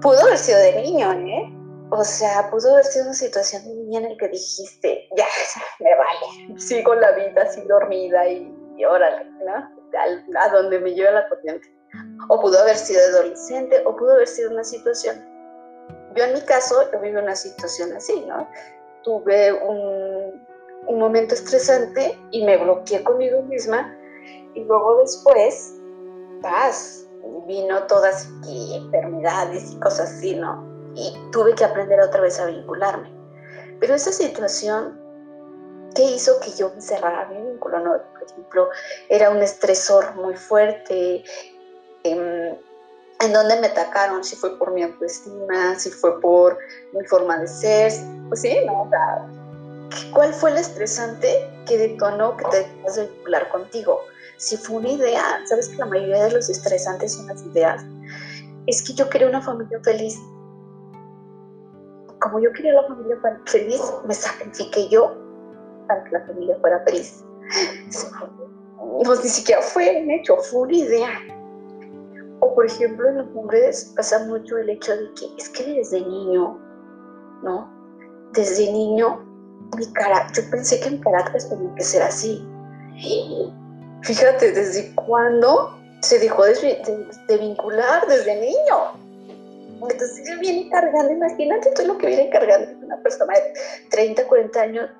Pudo 0.00 0.20
haber 0.20 0.38
sido 0.38 0.58
de 0.58 0.82
niño, 0.82 1.12
¿eh? 1.12 1.58
O 1.90 2.04
sea, 2.04 2.50
pudo 2.50 2.72
haber 2.72 2.84
sido 2.84 3.04
una 3.06 3.14
situación 3.14 3.64
de 3.64 3.74
niña 3.74 4.00
en 4.00 4.10
la 4.10 4.16
que 4.16 4.28
dijiste, 4.28 5.08
ya, 5.16 5.26
me 5.80 5.90
vale, 5.94 6.58
sigo 6.58 6.94
la 6.94 7.12
vida 7.12 7.42
así 7.42 7.60
dormida 7.62 8.26
y, 8.28 8.84
órale, 8.84 9.24
¿no? 9.44 9.54
A, 10.38 10.48
donde 10.48 10.80
me 10.80 10.94
lleva 10.94 11.10
la 11.10 11.28
corriente. 11.28 11.68
O 12.28 12.40
pudo 12.40 12.58
haber 12.60 12.76
sido 12.76 13.00
adolescente, 13.10 13.82
o 13.84 13.94
pudo 13.94 14.14
haber 14.14 14.26
sido 14.26 14.50
una 14.50 14.64
situación. 14.64 15.22
Yo 16.16 16.24
en 16.24 16.34
mi 16.34 16.40
caso, 16.42 16.90
yo 16.92 17.00
viví 17.00 17.16
una 17.16 17.36
situación 17.36 17.94
así, 17.94 18.24
¿no? 18.26 18.48
Tuve 19.02 19.52
un, 19.52 20.46
un 20.86 20.98
momento 20.98 21.34
estresante 21.34 22.18
y 22.30 22.44
me 22.44 22.56
bloqueé 22.56 23.02
conmigo 23.02 23.42
misma 23.42 23.96
y 24.54 24.60
luego 24.64 24.98
después, 25.00 25.74
paz, 26.42 27.06
vino 27.46 27.86
todas 27.86 28.28
y 28.46 28.76
enfermedades 28.76 29.72
y 29.72 29.80
cosas 29.80 30.10
así, 30.10 30.34
¿no? 30.34 30.64
Y 30.94 31.14
tuve 31.30 31.54
que 31.54 31.64
aprender 31.64 32.00
otra 32.00 32.20
vez 32.20 32.38
a 32.38 32.46
vincularme. 32.46 33.10
Pero 33.80 33.94
esa 33.94 34.12
situación, 34.12 35.00
¿qué 35.94 36.02
hizo 36.02 36.38
que 36.40 36.50
yo 36.50 36.70
me 36.74 36.80
cerrara 36.80 37.28
mi 37.28 37.50
vínculo? 37.50 37.80
¿no? 37.80 37.92
Por 38.12 38.22
ejemplo, 38.30 38.68
era 39.08 39.30
un 39.30 39.38
estresor 39.38 40.14
muy 40.16 40.36
fuerte, 40.36 41.24
em, 42.04 42.56
en 43.22 43.32
donde 43.32 43.60
me 43.60 43.68
atacaron, 43.68 44.24
si 44.24 44.34
fue 44.36 44.58
por 44.58 44.72
mi 44.72 44.82
autoestima, 44.82 45.78
si 45.78 45.90
fue 45.90 46.20
por 46.20 46.58
mi 46.92 47.04
forma 47.06 47.38
de 47.38 47.46
ser, 47.46 47.92
pues 48.28 48.40
sí, 48.40 48.56
¿no? 48.66 48.90
¿cuál 50.12 50.32
fue 50.32 50.50
el 50.50 50.58
estresante 50.58 51.48
que 51.66 51.78
detonó 51.78 52.36
que 52.36 52.44
te 52.46 52.56
dejas 52.58 52.96
de 52.96 53.06
vincular 53.06 53.48
contigo? 53.50 54.00
Si 54.38 54.56
fue 54.56 54.76
una 54.76 54.88
idea, 54.90 55.22
sabes 55.46 55.68
que 55.68 55.76
la 55.76 55.86
mayoría 55.86 56.24
de 56.24 56.32
los 56.32 56.50
estresantes 56.50 57.14
son 57.14 57.28
las 57.28 57.42
ideas. 57.44 57.84
Es 58.66 58.82
que 58.82 58.94
yo 58.94 59.08
quería 59.08 59.28
una 59.28 59.40
familia 59.40 59.78
feliz. 59.84 60.18
Como 62.20 62.40
yo 62.40 62.52
quería 62.52 62.72
la 62.72 62.88
familia 62.88 63.16
feliz, 63.46 63.80
me 64.04 64.14
sacrifiqué 64.14 64.88
yo 64.88 65.14
para 65.86 66.02
que 66.04 66.10
la 66.10 66.26
familia 66.26 66.56
fuera 66.60 66.80
feliz. 66.84 67.24
No, 69.04 69.14
ni 69.14 69.28
siquiera 69.28 69.62
fue 69.62 70.02
un 70.02 70.10
hecho, 70.10 70.36
fue 70.38 70.62
una 70.62 70.76
idea. 70.76 71.41
Por 72.54 72.66
ejemplo, 72.66 73.08
en 73.08 73.18
los 73.18 73.26
hombres 73.34 73.92
pasa 73.96 74.24
mucho 74.26 74.58
el 74.58 74.70
hecho 74.70 74.92
de 74.96 75.12
que 75.14 75.26
es 75.38 75.48
que 75.50 75.64
desde 75.64 76.00
niño, 76.00 76.58
¿no? 77.42 77.70
Desde 78.32 78.70
niño, 78.70 79.24
mi 79.76 79.92
cara, 79.92 80.26
yo 80.32 80.42
pensé 80.50 80.80
que 80.80 80.90
mi 80.90 81.00
carácter 81.00 81.42
tenía 81.48 81.74
que 81.74 81.82
ser 81.82 82.02
así. 82.02 82.46
Fíjate, 84.02 84.52
¿desde 84.52 84.94
cuándo 84.94 85.78
se 86.00 86.18
dejó 86.18 86.44
de, 86.44 87.38
vincular? 87.38 88.06
Desde 88.06 88.40
niño. 88.40 89.02
Entonces 89.90 90.38
viene 90.40 90.68
cargando, 90.70 91.12
imagínate 91.12 91.70
todo 91.70 91.86
lo 91.88 91.98
que 91.98 92.06
viene 92.06 92.30
cargando 92.30 92.86
una 92.86 93.02
persona 93.02 93.34
de 93.34 93.52
30, 93.90 94.26
40 94.28 94.60
años, 94.60 94.90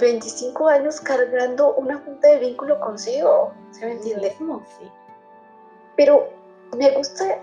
25 0.00 0.68
años 0.68 1.00
cargando 1.00 1.74
una 1.76 1.98
junta 1.98 2.28
de 2.28 2.38
vínculo 2.38 2.80
consigo. 2.80 3.52
¿Se 3.70 3.86
me 3.86 3.92
entiende? 3.92 4.34
Sí. 4.38 4.90
Pero 5.96 6.28
me 6.76 6.90
gusta 6.92 7.40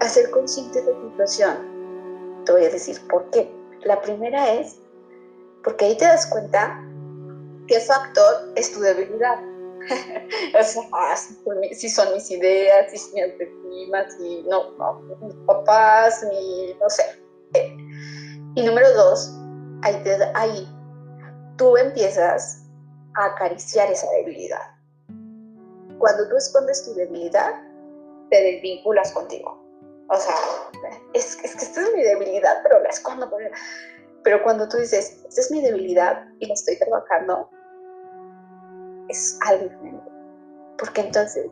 hacer 0.00 0.30
consciente 0.30 0.82
de 0.82 0.92
la 0.92 1.10
situación. 1.10 2.42
Te 2.44 2.52
voy 2.52 2.64
a 2.64 2.70
decir 2.70 3.00
por 3.08 3.28
qué. 3.30 3.50
La 3.84 4.00
primera 4.00 4.52
es 4.52 4.78
porque 5.62 5.86
ahí 5.86 5.96
te 5.96 6.04
das 6.04 6.26
cuenta 6.26 6.78
qué 7.66 7.80
factor 7.80 8.52
es 8.56 8.72
tu 8.72 8.80
debilidad. 8.80 9.40
ah, 10.92 11.16
si, 11.72 11.88
son 11.88 12.14
mis 12.14 12.30
ideas, 12.30 12.90
si 12.90 12.96
es 12.96 13.12
mi 13.12 13.20
autoestima, 13.22 14.10
si 14.10 14.42
no, 14.42 14.70
no, 14.72 15.00
mis 15.20 15.34
papás, 15.46 16.24
mi, 16.30 16.74
no 16.80 16.88
sé. 16.88 17.02
Y 18.54 18.62
número 18.62 18.92
dos, 18.94 19.34
ahí, 19.82 20.00
te, 20.04 20.16
ahí 20.34 20.68
tú 21.56 21.76
empiezas 21.76 22.64
a 23.16 23.26
acariciar 23.26 23.90
esa 23.90 24.10
debilidad. 24.12 24.62
Cuando 25.98 26.28
tú 26.28 26.36
escondes 26.36 26.84
tu 26.84 26.94
debilidad, 26.94 27.62
te 28.34 28.42
desvinculas 28.42 29.12
contigo. 29.12 29.62
O 30.08 30.16
sea, 30.16 30.34
es, 31.12 31.36
que 31.36 31.46
esta 31.46 31.80
es 31.80 31.94
mi 31.94 32.02
debilidad, 32.02 32.62
pero 32.64 32.82
la 32.82 32.88
escondo. 32.88 33.30
Pero 34.24 34.42
cuando 34.42 34.68
tú 34.68 34.76
dices, 34.78 35.22
esta 35.28 35.40
es 35.40 35.50
mi 35.52 35.62
debilidad 35.62 36.26
y 36.40 36.46
la 36.46 36.54
estoy 36.54 36.76
trabajando, 36.78 37.48
es 39.08 39.38
algo 39.46 39.68
diferente. 39.68 40.10
Porque 40.78 41.02
entonces 41.02 41.46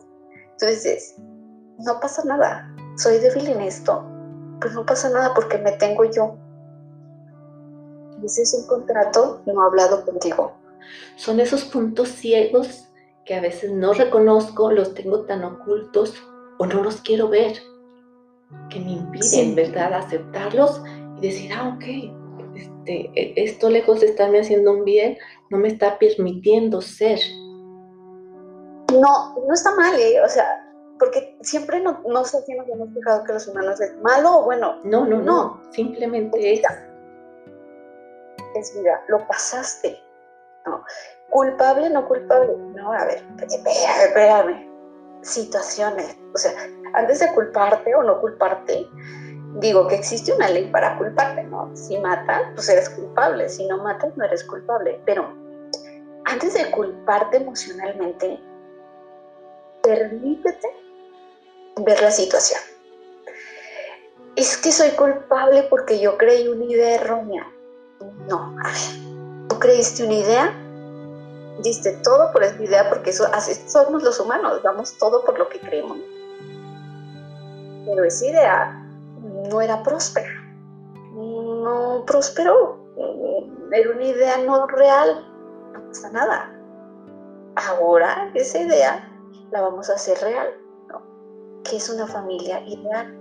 tú 0.58 0.66
dices, 0.66 1.14
no 1.78 2.00
pasa 2.00 2.24
nada, 2.24 2.68
soy 2.96 3.18
débil 3.18 3.46
en 3.46 3.60
esto, 3.60 4.04
pues 4.60 4.74
no 4.74 4.84
pasa 4.84 5.08
nada 5.10 5.34
porque 5.34 5.58
me 5.58 5.72
tengo 5.72 6.04
yo. 6.04 6.36
Ese 8.24 8.42
es 8.42 8.54
un 8.54 8.66
contrato 8.66 9.40
no 9.46 9.62
hablado 9.62 10.04
contigo. 10.04 10.52
Son 11.14 11.38
esos 11.38 11.64
puntos 11.64 12.08
ciegos 12.08 12.88
que 13.24 13.36
a 13.36 13.40
veces 13.40 13.70
no 13.70 13.92
reconozco, 13.92 14.72
los 14.72 14.94
tengo 14.94 15.24
tan 15.26 15.44
ocultos 15.44 16.20
o 16.58 16.66
no 16.66 16.82
los 16.82 17.00
quiero 17.00 17.28
ver, 17.28 17.54
que 18.70 18.80
me 18.80 18.92
impiden, 18.92 19.54
¿verdad?, 19.54 19.94
aceptarlos 19.94 20.82
y 21.18 21.28
decir, 21.28 21.50
ah, 21.54 21.74
ok, 21.74 21.84
este, 22.56 23.10
e, 23.14 23.34
esto 23.36 23.70
lejos 23.70 24.00
de 24.00 24.06
estarme 24.06 24.40
haciendo 24.40 24.72
un 24.72 24.84
bien, 24.84 25.16
no 25.50 25.58
me 25.58 25.68
está 25.68 25.98
permitiendo 25.98 26.80
ser. 26.80 27.18
No, 28.92 29.34
no 29.46 29.54
está 29.54 29.74
mal, 29.74 29.98
¿eh? 29.98 30.20
o 30.20 30.28
sea, 30.28 30.62
porque 30.98 31.36
siempre 31.40 31.80
no, 31.80 32.00
no 32.06 32.24
sé 32.24 32.42
si 32.42 32.54
nos 32.54 32.68
hemos 32.68 32.92
fijado 32.94 33.24
que 33.24 33.32
los 33.32 33.48
humanos 33.48 33.80
es 33.80 33.96
malo 34.02 34.38
o 34.38 34.44
bueno. 34.44 34.78
No, 34.84 35.04
no, 35.04 35.20
no, 35.20 35.60
simplemente 35.72 36.54
es. 36.54 36.62
Es 38.54 38.78
vida, 38.78 39.02
lo 39.08 39.26
pasaste. 39.26 39.98
No. 40.66 40.84
Culpable, 41.30 41.88
no 41.90 42.06
culpable. 42.06 42.54
No, 42.74 42.92
a 42.92 43.04
ver, 43.06 43.24
espérame, 43.38 44.04
espérame. 44.06 44.71
Situaciones. 45.22 46.16
O 46.34 46.38
sea, 46.38 46.52
antes 46.94 47.20
de 47.20 47.32
culparte 47.32 47.94
o 47.94 48.02
no 48.02 48.20
culparte, 48.20 48.86
digo 49.60 49.86
que 49.86 49.94
existe 49.94 50.32
una 50.32 50.48
ley 50.48 50.70
para 50.70 50.98
culparte, 50.98 51.44
¿no? 51.44 51.70
Si 51.76 51.98
matas, 51.98 52.42
pues 52.54 52.68
eres 52.68 52.90
culpable, 52.90 53.48
si 53.48 53.66
no 53.66 53.78
matas, 53.78 54.16
no 54.16 54.24
eres 54.24 54.44
culpable. 54.44 55.00
Pero 55.04 55.32
antes 56.24 56.54
de 56.54 56.70
culparte 56.70 57.36
emocionalmente, 57.38 58.40
permítete 59.82 60.68
ver 61.84 62.00
la 62.00 62.10
situación. 62.10 62.60
Es 64.36 64.56
que 64.56 64.72
soy 64.72 64.90
culpable 64.90 65.64
porque 65.64 66.00
yo 66.00 66.16
creí 66.16 66.48
una 66.48 66.64
idea 66.64 66.94
errónea. 66.96 67.46
No, 68.28 68.56
a 68.60 68.68
ver, 68.68 69.48
tú 69.48 69.58
creíste 69.58 70.04
una 70.04 70.14
idea, 70.14 70.61
diste 71.60 71.92
todo 72.02 72.32
por 72.32 72.42
esa 72.42 72.62
idea 72.62 72.88
porque 72.88 73.10
eso, 73.10 73.26
así 73.32 73.54
somos 73.68 74.02
los 74.02 74.18
humanos, 74.20 74.62
damos 74.62 74.96
todo 74.98 75.24
por 75.24 75.38
lo 75.38 75.48
que 75.48 75.60
creemos. 75.60 75.98
Pero 77.86 78.04
esa 78.04 78.26
idea 78.26 78.88
no 79.50 79.60
era 79.60 79.82
próspera, 79.82 80.30
no 81.14 82.04
prosperó, 82.06 82.78
era 83.72 83.90
una 83.90 84.04
idea 84.04 84.38
no 84.38 84.66
real, 84.66 85.26
no 85.72 85.86
pasa 85.88 86.10
nada. 86.10 86.58
Ahora 87.56 88.30
esa 88.34 88.60
idea 88.60 89.08
la 89.50 89.60
vamos 89.60 89.90
a 89.90 89.94
hacer 89.94 90.18
real, 90.18 90.48
¿no? 90.88 91.02
que 91.64 91.76
es 91.76 91.88
una 91.90 92.06
familia 92.06 92.60
ideal. 92.66 93.18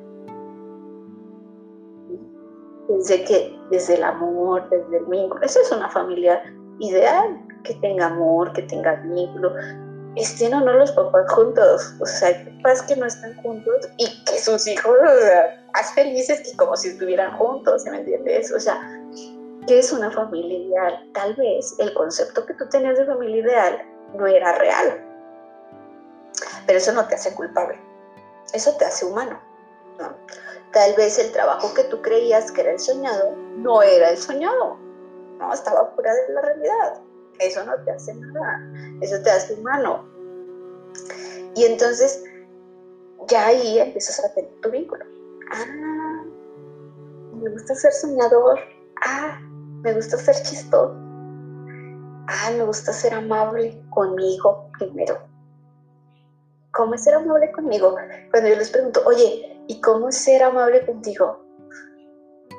Desde 2.88 3.24
que, 3.24 3.60
desde 3.70 3.96
el 3.96 4.04
amor, 4.04 4.70
desde 4.70 4.98
el 4.98 5.06
vínculo, 5.06 5.42
esa 5.44 5.62
es 5.62 5.72
una 5.72 5.90
familia 5.90 6.44
ideal, 6.80 7.46
que 7.64 7.74
tenga 7.76 8.08
amor, 8.08 8.54
que 8.54 8.64
tenga 8.64 8.96
vínculo, 8.96 9.54
estén 10.16 10.54
o 10.54 10.62
no 10.62 10.74
los 10.74 10.92
papás 10.92 11.32
juntos. 11.32 11.94
O 12.00 12.06
sea, 12.06 12.30
hay 12.30 12.58
papás 12.58 12.84
que 12.84 12.96
no 12.96 13.06
están 13.06 13.36
juntos 13.42 13.90
y 13.98 14.24
que 14.26 14.40
sus 14.40 14.68
hijos, 14.68 14.96
o 15.02 15.22
sea, 15.22 15.66
más 15.74 15.94
felices 15.94 16.42
que 16.42 16.58
como 16.58 16.76
si 16.76 16.90
estuvieran 16.90 17.38
juntos, 17.38 17.86
¿me 17.86 17.98
entiendes? 17.98 18.52
O 18.52 18.60
sea, 18.60 18.80
¿qué 19.68 19.80
es 19.80 19.92
una 19.92 20.12
familia 20.12 20.58
ideal? 20.58 21.10
Tal 21.14 21.36
vez 21.36 21.76
el 21.80 21.94
concepto 21.94 22.46
que 22.46 22.54
tú 22.56 22.68
tenías 22.70 22.98
de 22.98 23.06
familia 23.06 23.38
ideal 23.38 23.82
no 24.16 24.28
era 24.28 24.58
real. 24.58 25.08
Pero 26.66 26.78
eso 26.78 26.92
no 26.94 27.08
te 27.08 27.16
hace 27.16 27.34
culpable. 27.36 27.80
Eso 28.54 28.76
te 28.78 28.86
hace 28.86 29.06
humano. 29.06 29.40
Tal 30.74 30.94
vez 30.96 31.20
el 31.20 31.32
trabajo 31.32 31.74
que 31.74 31.84
tú 31.86 32.02
creías 32.02 32.52
que 32.52 32.62
era 32.62 32.72
el 32.72 32.80
soñado 32.80 33.36
no 33.58 33.82
era 33.82 34.10
el 34.10 34.18
soñado, 34.18 34.78
no, 35.38 35.54
estaba 35.54 35.92
fuera 35.96 36.14
de 36.14 36.34
la 36.34 36.42
realidad. 36.42 37.02
Eso 37.42 37.66
no 37.66 37.76
te 37.84 37.92
hace 37.92 38.14
nada, 38.14 38.62
eso 39.02 39.22
te 39.24 39.32
hace 39.32 39.56
humano. 39.56 40.08
Y 41.56 41.66
entonces 41.66 42.24
ya 43.28 43.48
ahí 43.48 43.80
empiezas 43.80 44.24
a 44.24 44.34
tener 44.34 44.52
tu 44.62 44.70
vínculo. 44.70 45.04
Ah, 45.52 46.24
me 47.34 47.50
gusta 47.50 47.76
ser 47.76 47.92
soñador. 47.92 48.60
Ah, 49.04 49.40
me 49.84 49.94
gusta 49.94 50.18
ser 50.18 50.36
chistoso. 50.44 50.94
Ah, 52.28 52.52
me 52.56 52.64
gusta 52.64 52.94
ser 52.94 53.14
amable 53.14 53.84
conmigo 53.90 54.70
primero. 54.78 55.18
¿Cómo 56.74 56.94
es 56.94 57.04
ser 57.04 57.16
amable 57.16 57.52
conmigo? 57.52 57.96
Cuando 58.30 58.50
yo 58.50 58.56
les 58.56 58.70
pregunto, 58.70 59.02
oye, 59.06 59.60
¿y 59.68 59.82
cómo 59.82 60.10
es 60.10 60.18
ser 60.18 60.44
amable 60.44 60.86
contigo? 60.86 61.44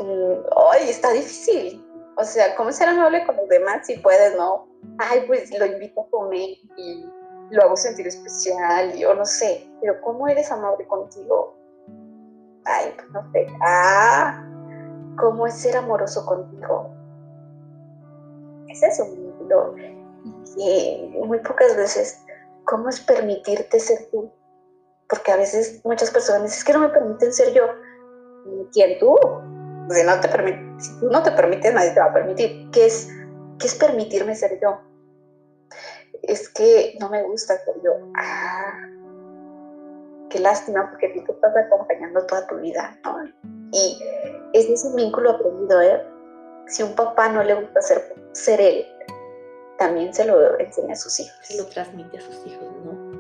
Mm, 0.01 0.45
ay, 0.73 0.91
está 0.91 1.13
difícil. 1.13 1.83
O 2.17 2.25
sea, 2.25 2.55
¿cómo 2.57 2.71
es 2.71 2.77
ser 2.77 2.89
amable 2.89 3.25
con 3.25 3.37
los 3.37 3.49
demás 3.49 3.87
si 3.87 3.97
puedes, 3.99 4.37
no? 4.37 4.72
Ay, 4.99 5.25
pues 5.27 5.57
lo 5.59 5.67
invito 5.67 6.03
a 6.03 6.11
comer 6.11 6.51
y 6.77 7.07
lo 7.51 7.63
hago 7.63 7.77
sentir 7.77 8.07
especial, 8.07 8.93
yo 8.95 9.15
no 9.15 9.25
sé. 9.25 9.69
Pero 9.81 10.01
¿cómo 10.03 10.29
eres 10.29 10.51
amable 10.51 10.87
contigo? 10.87 11.57
Ay, 12.65 12.93
pues 12.97 13.11
no 13.11 13.33
sé. 13.33 13.47
Ah, 13.63 14.45
¿cómo 15.19 15.47
es 15.47 15.55
ser 15.55 15.77
amoroso 15.77 16.25
contigo? 16.25 16.91
Es 18.69 18.83
eso, 18.83 19.07
y 20.57 21.11
muy 21.27 21.39
pocas 21.41 21.77
veces, 21.77 22.25
¿cómo 22.65 22.89
es 22.89 23.01
permitirte 23.01 23.79
ser 23.81 24.09
tú? 24.11 24.31
Porque 25.09 25.33
a 25.33 25.37
veces 25.37 25.81
muchas 25.85 26.11
personas 26.11 26.57
es 26.57 26.65
que 26.65 26.73
no 26.73 26.81
me 26.81 26.89
permiten 26.89 27.33
ser 27.33 27.53
yo. 27.53 27.65
¿Quién 28.73 28.99
tú? 28.99 29.17
Si, 29.91 30.05
no 30.05 30.21
te 30.21 30.29
permite, 30.29 30.83
si 30.83 31.01
tú 31.01 31.11
no 31.11 31.23
te 31.23 31.33
permites, 31.33 31.73
nadie 31.75 31.91
te 31.91 32.01
va 32.01 32.07
a 32.07 32.13
permitir. 32.13 32.71
¿Qué 32.71 32.87
es, 32.87 33.09
qué 33.63 33.69
es 33.69 33.75
permitirme 33.77 34.35
ser 34.35 34.59
yo? 34.61 34.81
Es 36.23 36.49
que 36.49 36.97
no 37.01 37.09
me 37.09 37.23
gusta 37.23 37.57
ser 37.65 37.75
yo. 37.83 37.93
Ah, 38.17 38.89
qué 40.29 40.41
lástima, 40.41 40.91
porque 40.91 41.09
tú 41.11 41.25
te 41.25 41.33
estás 41.33 41.57
acompañando 41.57 42.27
toda 42.27 42.47
tu 42.49 42.57
vida, 42.57 42.99
¿no? 43.05 43.25
Y 43.73 44.03
es 44.53 44.69
ese 44.69 44.95
vínculo 44.97 45.31
aprendido, 45.31 45.81
¿eh? 45.81 46.03
Si 46.67 46.83
un 46.83 46.95
papá 46.95 47.29
no 47.29 47.43
le 47.43 47.55
gusta 47.55 47.81
ser, 47.81 48.15
ser 48.33 48.61
él, 48.61 48.87
también 49.79 50.13
se 50.13 50.25
lo 50.25 50.59
enseña 50.59 50.93
a 50.93 50.97
sus 50.97 51.21
hijos. 51.21 51.39
Se 51.43 51.57
lo 51.57 51.67
transmite 51.67 52.19
a 52.19 52.21
sus 52.21 52.47
hijos, 52.47 52.69
¿no? 52.85 53.13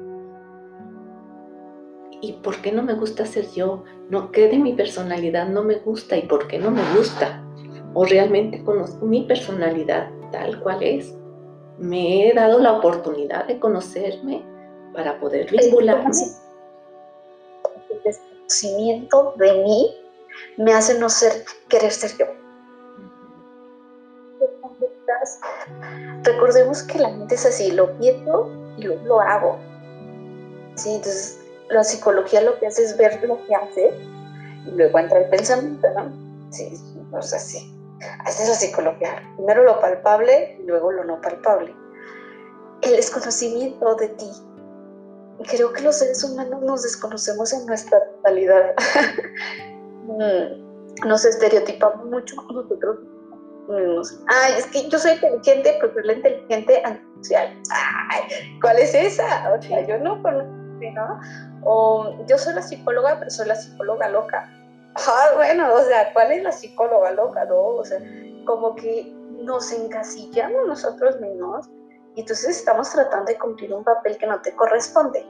¿Y 2.20 2.34
por 2.34 2.61
qué 2.62 2.72
no 2.72 2.82
me 2.82 2.95
gusta 2.95 3.26
ser 3.26 3.49
yo? 3.51 3.84
No, 4.09 4.30
¿Qué 4.30 4.49
de 4.49 4.59
mi 4.59 4.74
personalidad 4.74 5.49
no 5.49 5.62
me 5.62 5.76
gusta 5.76 6.16
y 6.16 6.22
por 6.22 6.47
qué 6.47 6.59
no 6.59 6.70
me 6.70 6.82
gusta? 6.97 7.45
¿O 7.95 8.05
realmente 8.05 8.62
conozco 8.64 9.05
mi 9.05 9.24
personalidad 9.24 10.11
tal 10.33 10.61
cual 10.62 10.83
es? 10.83 11.14
Me 11.78 12.28
he 12.28 12.35
dado 12.35 12.59
la 12.59 12.72
oportunidad 12.72 13.47
de 13.47 13.61
conocerme 13.61 14.45
para 14.93 15.18
poder 15.20 15.51
vincularme. 15.51 16.11
El 17.91 18.03
desconocimiento 18.03 19.35
de 19.37 19.53
mí 19.62 19.97
me 20.57 20.72
hace 20.72 20.99
no 20.99 21.09
ser, 21.09 21.45
querer 21.68 21.93
ser 21.93 22.16
yo. 22.18 22.26
Recordemos 26.22 26.83
que 26.83 26.99
la 26.99 27.09
mente 27.09 27.35
es 27.35 27.47
así, 27.47 27.72
lo 27.72 27.97
pienso 27.99 28.51
y 28.76 28.83
luego 28.83 29.05
lo 29.05 29.20
hago. 29.20 29.59
Sí, 30.74 30.95
entonces 30.95 31.41
la 31.68 31.85
psicología 31.85 32.41
lo 32.43 32.59
que 32.59 32.66
hace 32.66 32.85
es 32.85 32.97
ver 32.97 33.22
lo 33.24 33.45
que 33.47 33.55
hace 33.55 33.93
y 34.66 34.70
luego 34.70 34.99
entra 34.99 35.20
el 35.20 35.30
pensamiento, 35.30 35.89
¿no? 35.97 36.51
Sí, 36.51 36.72
o 37.12 37.22
sea, 37.22 37.39
sí. 38.03 38.09
Hace 38.25 38.49
la 38.49 38.55
psicología. 38.55 39.23
Primero 39.37 39.65
lo 39.65 39.81
palpable 39.81 40.59
y 40.61 40.67
luego 40.67 40.93
lo 40.93 41.05
no 41.05 41.21
palpable. 41.21 41.75
El 42.83 42.97
desconocimiento 42.97 43.95
de 43.97 44.09
ti. 44.09 44.31
Creo 45.49 45.73
que 45.73 45.83
los 45.83 45.99
seres 45.99 46.23
humanos 46.25 46.63
nos 46.63 46.83
desconocemos 46.83 47.53
en 47.53 47.67
nuestra 47.67 48.05
totalidad. 48.05 48.75
Mm, 50.03 51.07
nos 51.07 51.25
estereotipamos 51.25 52.07
mucho 52.07 52.35
nosotros 52.53 52.99
Ay, 54.27 54.55
es 54.59 54.67
que 54.67 54.89
yo 54.89 54.99
soy 54.99 55.13
inteligente, 55.13 55.79
pero 55.81 55.95
soy 55.95 56.05
la 56.05 56.13
inteligente 56.15 56.83
antisocial. 56.85 57.57
Ay, 57.71 58.59
¿cuál 58.61 58.79
es 58.79 58.95
esa? 58.95 59.53
O 59.53 59.63
sea, 59.63 59.87
yo 59.87 59.99
no 59.99 60.21
conozco, 60.23 60.51
¿no? 60.95 61.21
O 61.65 62.27
yo 62.27 62.37
soy 62.39 62.55
la 62.55 62.63
psicóloga, 62.63 63.19
pero 63.19 63.31
soy 63.31 63.47
la 63.47 63.55
psicóloga 63.55 64.09
loca. 64.09 64.51
Ah, 64.95 65.30
bueno, 65.36 65.74
o 65.74 65.82
sea, 65.82 66.12
¿cuál 66.12 66.32
es 66.32 66.43
la 66.43 66.53
psicóloga 66.53 67.12
loca, 67.12 67.45
no? 67.47 67.61
O 67.61 67.84
sea, 67.84 67.99
como 68.45 68.74
que 68.74 69.12
nos 69.43 69.72
encasillamos 69.72 70.66
nosotros 70.66 71.20
mismos 71.20 71.68
y 72.14 72.20
entonces 72.20 72.59
estamos 72.59 72.90
tratando 72.90 73.32
de 73.32 73.38
cumplir 73.38 73.72
un 73.72 73.84
papel 73.84 74.18
que 74.18 74.26
no 74.26 74.40
te 74.43 74.55
corresponde 74.55 75.26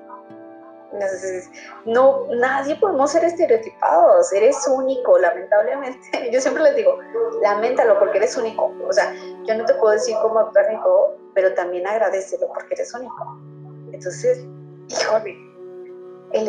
no, 1.86 2.26
nadie 2.36 2.76
podemos 2.76 3.10
ser 3.12 3.24
estereotipados, 3.24 4.32
eres 4.32 4.66
único, 4.66 5.18
lamentablemente. 5.18 5.98
Yo 6.32 6.40
siempre 6.40 6.62
les 6.64 6.76
digo, 6.76 6.98
lamentalo 7.42 7.98
porque 7.98 8.18
eres 8.18 8.36
único. 8.36 8.72
O 8.86 8.92
sea, 8.92 9.14
yo 9.44 9.54
no 9.56 9.64
te 9.64 9.74
puedo 9.74 9.92
decir 9.92 10.16
cómo 10.22 10.38
actuar 10.38 10.66
ni 10.70 10.80
todo, 10.82 11.16
pero 11.34 11.54
también 11.54 11.86
agradecelo 11.86 12.48
porque 12.48 12.74
eres 12.74 12.94
único. 12.94 13.40
Entonces, 13.92 14.44
híjole, 14.88 15.36
el 16.32 16.48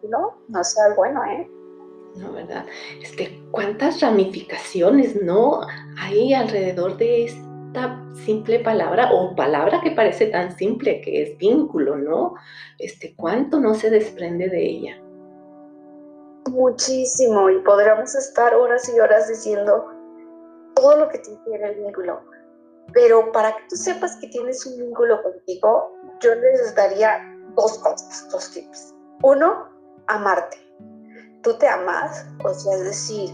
estereotipar 0.00 0.08
no, 0.08 0.34
no 0.48 0.64
sea 0.64 0.94
bueno, 0.96 1.24
¿eh? 1.24 1.50
No, 2.16 2.32
¿verdad? 2.32 2.64
Este, 3.02 3.42
¿Cuántas 3.50 4.00
ramificaciones, 4.00 5.20
no? 5.20 5.60
Hay 5.98 6.32
alrededor 6.32 6.96
de 6.96 7.24
esto 7.24 7.54
simple 8.24 8.60
palabra 8.60 9.10
o 9.12 9.34
palabra 9.34 9.80
que 9.82 9.90
parece 9.90 10.26
tan 10.26 10.56
simple 10.56 11.00
que 11.00 11.22
es 11.22 11.38
vínculo, 11.38 11.96
¿no? 11.96 12.34
Este, 12.78 13.14
¿cuánto 13.16 13.60
no 13.60 13.74
se 13.74 13.90
desprende 13.90 14.48
de 14.48 14.62
ella? 14.62 15.02
Muchísimo 16.50 17.50
y 17.50 17.58
podríamos 17.60 18.14
estar 18.14 18.54
horas 18.54 18.88
y 18.94 19.00
horas 19.00 19.28
diciendo 19.28 19.86
todo 20.74 20.98
lo 20.98 21.08
que 21.08 21.18
tiene 21.18 21.68
el 21.68 21.74
vínculo. 21.76 22.20
Pero 22.92 23.32
para 23.32 23.50
que 23.52 23.62
tú 23.70 23.76
sepas 23.76 24.16
que 24.16 24.28
tienes 24.28 24.64
un 24.66 24.78
vínculo 24.78 25.22
contigo, 25.22 25.96
yo 26.20 26.34
les 26.34 26.74
daría 26.74 27.18
dos 27.56 27.78
cosas, 27.78 28.28
dos 28.30 28.50
tips. 28.52 28.94
Uno, 29.22 29.68
amarte. 30.08 30.58
Tú 31.42 31.56
te 31.58 31.68
amas, 31.68 32.26
o 32.44 32.54
sea, 32.54 32.74
es 32.76 32.84
decir, 32.84 33.30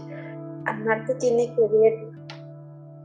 amarte 0.65 1.15
tiene 1.15 1.53
que 1.55 1.61
ver 1.61 2.11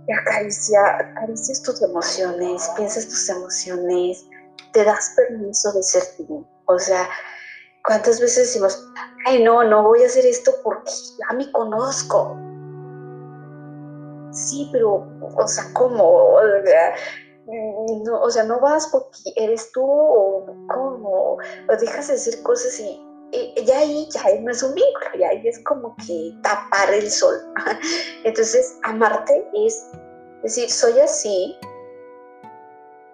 y 0.09 0.13
acaricia, 0.13 0.81
acaricias 0.99 1.63
tus 1.63 1.83
emociones, 1.83 2.71
piensas 2.77 3.07
tus 3.07 3.29
emociones, 3.29 4.25
te 4.73 4.85
das 4.85 5.15
permiso 5.17 5.73
de 5.73 5.83
ser 5.83 6.03
tú. 6.17 6.47
O 6.67 6.79
sea, 6.79 7.09
¿cuántas 7.85 8.21
veces 8.21 8.49
decimos, 8.49 8.89
ay, 9.27 9.43
no, 9.43 9.65
no 9.65 9.83
voy 9.83 10.03
a 10.03 10.07
hacer 10.07 10.27
esto 10.27 10.53
porque 10.63 10.91
ya 11.19 11.37
me 11.37 11.51
conozco? 11.53 12.37
Sí, 14.33 14.69
pero, 14.73 15.07
o 15.37 15.49
sea, 15.49 15.65
¿cómo? 15.73 16.35
O 16.35 16.41
sea, 16.65 16.95
sea, 18.31 18.45
no 18.45 18.61
vas 18.61 18.89
porque 18.89 19.33
eres 19.37 19.71
tú 19.73 19.83
o 19.83 20.47
cómo, 20.69 21.37
o 21.37 21.77
dejas 21.79 22.09
de 22.09 22.15
decir 22.15 22.43
cosas 22.43 22.79
y, 22.81 23.06
ya 23.65 23.79
ahí 23.79 24.09
ya 24.11 24.23
no 24.41 24.51
es 24.51 24.63
un 24.63 24.75
vínculo, 24.75 25.11
ya 25.19 25.29
ahí 25.29 25.47
es 25.47 25.63
como 25.65 25.95
que 26.07 26.35
tapar 26.43 26.93
el 26.93 27.11
sol. 27.11 27.35
Entonces, 28.25 28.79
amarte 28.85 29.45
es 29.55 29.91
decir, 30.43 30.71
soy 30.71 30.99
así, 31.01 31.59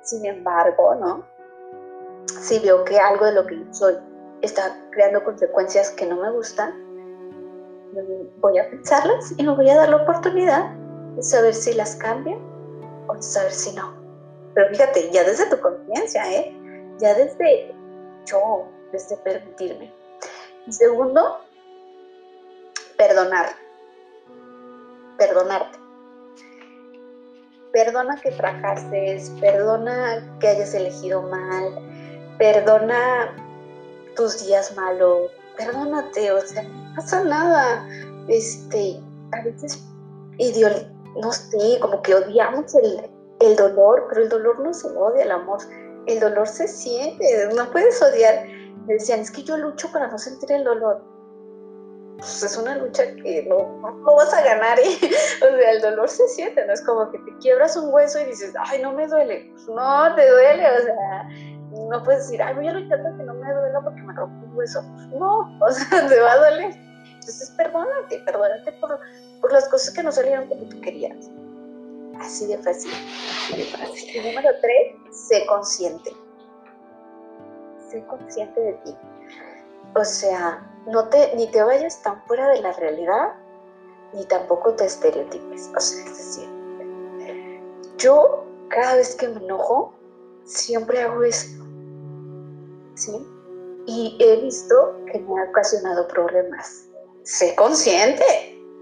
sin 0.03 0.27
embargo, 0.27 0.95
¿no? 0.97 1.27
Si 2.27 2.59
veo 2.59 2.85
que 2.85 2.99
algo 2.99 3.27
de 3.27 3.33
lo 3.33 3.47
que 3.47 3.65
soy 3.71 3.97
está 4.43 4.77
creando 4.91 5.23
consecuencias 5.25 5.91
que 5.91 6.07
no 6.07 6.17
me 6.17 6.31
gustan, 6.33 6.73
voy 8.41 8.59
a 8.59 8.69
pensarlas 8.69 9.33
y 9.37 9.43
me 9.43 9.55
voy 9.55 9.69
a 9.71 9.77
dar 9.77 9.89
la 9.89 9.97
oportunidad 9.97 10.71
de 11.17 11.23
saber 11.23 11.55
si 11.55 11.75
las 11.75 11.97
cambio 11.97 12.39
o 13.09 13.15
de 13.15 13.23
saber 13.23 13.53
si 13.53 13.75
no. 13.77 13.95
Pero 14.55 14.69
fíjate, 14.71 15.11
ya 15.11 15.25
desde 15.25 15.49
tu 15.49 15.61
conciencia, 15.61 16.31
¿eh? 16.31 16.55
Ya 16.99 17.15
desde 17.15 17.75
yo, 18.27 18.67
desde 18.93 19.17
permitirme. 19.19 20.02
Segundo, 20.69 21.39
perdonar. 22.97 23.47
Perdonarte. 25.19 25.79
Perdona 27.73 28.21
que 28.21 28.31
fracases, 28.33 29.31
perdona 29.41 30.39
que 30.41 30.49
hayas 30.49 30.75
elegido 30.75 31.23
mal, 31.23 32.37
perdona 32.39 33.35
tus 34.15 34.45
días 34.45 34.77
malos, 34.77 35.31
perdónate, 35.57 36.33
o 36.33 36.41
sea, 36.41 36.63
no 36.63 36.95
pasa 36.95 37.25
nada. 37.25 37.89
Este, 38.29 39.01
a 39.33 39.43
veces, 39.43 39.83
no 41.17 41.33
sé, 41.33 41.79
como 41.81 42.03
que 42.03 42.15
odiamos 42.15 42.75
el, 42.75 43.11
el 43.41 43.57
dolor, 43.57 44.07
pero 44.09 44.23
el 44.23 44.29
dolor 44.29 44.61
no 44.61 44.73
se 44.73 44.89
odia, 44.89 45.25
el 45.25 45.31
amor, 45.31 45.59
el 46.07 46.21
dolor 46.21 46.47
se 46.47 46.69
siente, 46.69 47.49
no 47.55 47.71
puedes 47.71 48.01
odiar 48.03 48.47
me 48.87 48.95
decían, 48.95 49.21
es 49.21 49.31
que 49.31 49.43
yo 49.43 49.57
lucho 49.57 49.91
para 49.93 50.09
no 50.09 50.19
sentir 50.19 50.53
el 50.53 50.65
dolor. 50.65 51.03
Pues 52.19 52.43
es 52.43 52.57
una 52.57 52.77
lucha 52.77 53.05
que 53.17 53.47
no, 53.49 53.81
no 53.81 54.17
vas 54.17 54.33
a 54.33 54.43
ganar, 54.43 54.79
¿eh? 54.79 54.99
O 55.43 55.57
sea, 55.59 55.71
el 55.73 55.81
dolor 55.81 56.09
se 56.09 56.27
siente, 56.29 56.65
no 56.67 56.73
es 56.73 56.83
como 56.83 57.11
que 57.11 57.19
te 57.19 57.37
quiebras 57.39 57.77
un 57.77 57.93
hueso 57.93 58.21
y 58.21 58.27
dices, 58.27 58.55
ay, 58.59 58.81
no 58.81 58.93
me 58.93 59.07
duele. 59.07 59.51
Pues 59.53 59.67
no, 59.67 60.15
te 60.15 60.31
duele, 60.31 60.67
o 60.71 60.83
sea, 60.83 61.29
no 61.89 62.03
puedes 62.05 62.25
decir, 62.25 62.43
ay, 62.43 62.55
voy 62.55 62.69
a 62.69 62.73
luchar 62.73 63.03
para 63.03 63.17
que 63.17 63.23
no 63.25 63.35
me 63.35 63.53
duela 63.53 63.81
porque 63.83 64.03
me 64.03 64.13
rompo 64.13 64.47
un 64.47 64.57
hueso. 64.57 64.83
Pues 64.95 65.09
no, 65.09 65.59
o 65.61 65.71
sea, 65.71 66.09
te 66.09 66.21
va 66.21 66.33
a 66.33 66.51
doler. 66.51 66.75
Entonces, 67.15 67.51
perdónate, 67.57 68.19
perdónate 68.25 68.73
por, 68.73 68.99
por 69.41 69.53
las 69.53 69.69
cosas 69.69 69.95
que 69.95 70.03
no 70.03 70.13
salieron 70.13 70.49
como 70.49 70.69
tú 70.69 70.81
querías. 70.81 71.31
Así 72.21 72.47
de 72.47 72.59
fácil. 72.59 72.93
Así 72.93 73.57
de 73.57 73.65
fácil. 73.65 74.27
Número 74.27 74.51
tres, 74.61 75.27
sé 75.29 75.45
consciente. 75.47 76.13
Sé 77.93 78.05
consciente 78.07 78.61
de 78.61 78.73
ti. 78.85 78.97
O 79.95 80.05
sea, 80.05 80.67
no 80.87 81.09
te, 81.09 81.37
ni 81.37 81.51
te 81.51 81.63
vayas 81.63 82.03
tan 82.03 82.23
fuera 82.23 82.49
de 82.49 82.61
la 82.61 82.73
realidad, 82.73 83.35
ni 84.15 84.25
tampoco 84.25 84.75
te 84.75 84.87
estereotipes. 84.87 85.71
O 85.77 85.81
sea, 85.81 86.05
es 86.07 86.41
yo 87.99 88.45
cada 88.69 88.97
vez 88.97 89.15
que 89.15 89.29
me 89.29 89.45
enojo, 89.45 89.95
siempre 90.45 91.03
hago 91.03 91.23
esto. 91.23 91.63
¿Sí? 92.95 93.27
Y 93.87 94.17
he 94.21 94.41
visto 94.41 94.97
que 95.13 95.21
me 95.21 95.41
ha 95.41 95.45
ocasionado 95.51 96.09
problemas 96.09 96.89
sé 97.23 97.55
consciente, 97.55 98.25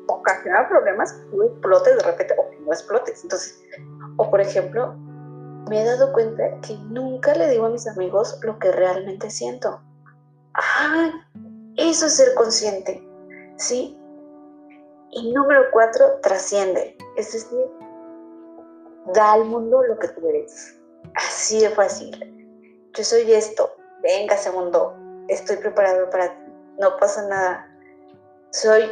ocasiona 0.07 0.69
problemas, 0.69 1.15
tú 1.31 1.43
explotes 1.43 1.97
de 1.97 2.03
repente 2.03 2.35
o 2.39 2.65
no 2.65 2.73
explotes. 2.73 3.23
Entonces, 3.23 3.63
o 4.17 4.31
por 4.31 4.41
ejemplo, 4.41 4.95
me 5.69 5.83
he 5.83 5.85
dado 5.85 6.13
cuenta 6.13 6.61
que 6.61 6.77
nunca 6.91 7.35
le 7.35 7.49
digo 7.51 7.67
a 7.67 7.71
mis 7.71 7.87
amigos 7.87 8.39
lo 8.43 8.59
que 8.59 8.73
realmente 8.73 9.31
siento. 9.31 9.81
Ah, 10.55 11.11
eso 11.77 12.07
es 12.07 12.17
ser 12.17 12.35
consciente, 12.35 13.07
¿sí? 13.57 13.97
Y 15.11 15.33
número 15.33 15.65
cuatro, 15.73 16.19
trasciende. 16.23 16.97
Es 17.17 17.33
decir, 17.33 17.67
da 19.15 19.33
al 19.33 19.45
mundo 19.45 19.83
lo 19.83 19.99
que 19.99 20.09
tú 20.09 20.29
eres. 20.29 20.79
Así 21.15 21.61
de 21.61 21.71
fácil. 21.71 22.13
Yo 22.95 23.05
soy 23.05 23.33
esto. 23.33 23.71
Venga, 24.03 24.37
segundo. 24.37 24.95
Estoy 25.29 25.57
preparado 25.57 26.09
para 26.11 26.29
ti. 26.29 26.53
No 26.79 26.97
pasa 26.97 27.27
nada 27.29 27.71
soy, 28.51 28.83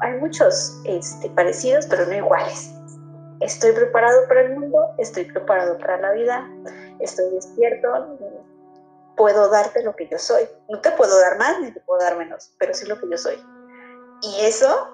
hay 0.00 0.14
muchos 0.20 0.80
este, 0.84 1.30
parecidos, 1.30 1.86
pero 1.86 2.06
no 2.06 2.14
iguales. 2.14 2.72
Estoy 3.40 3.72
preparado 3.72 4.26
para 4.26 4.42
el 4.42 4.58
mundo, 4.58 4.94
estoy 4.98 5.24
preparado 5.24 5.78
para 5.78 6.00
la 6.00 6.12
vida, 6.12 6.50
estoy 6.98 7.30
despierto, 7.30 8.18
puedo 9.16 9.48
darte 9.48 9.82
lo 9.82 9.94
que 9.94 10.08
yo 10.08 10.18
soy. 10.18 10.48
No 10.68 10.80
te 10.80 10.90
puedo 10.92 11.18
dar 11.20 11.38
más 11.38 11.60
ni 11.60 11.70
te 11.72 11.80
puedo 11.80 12.00
dar 12.00 12.16
menos, 12.16 12.52
pero 12.58 12.74
sí 12.74 12.86
lo 12.86 12.98
que 12.98 13.08
yo 13.10 13.16
soy. 13.16 13.36
Y 14.22 14.44
eso 14.44 14.88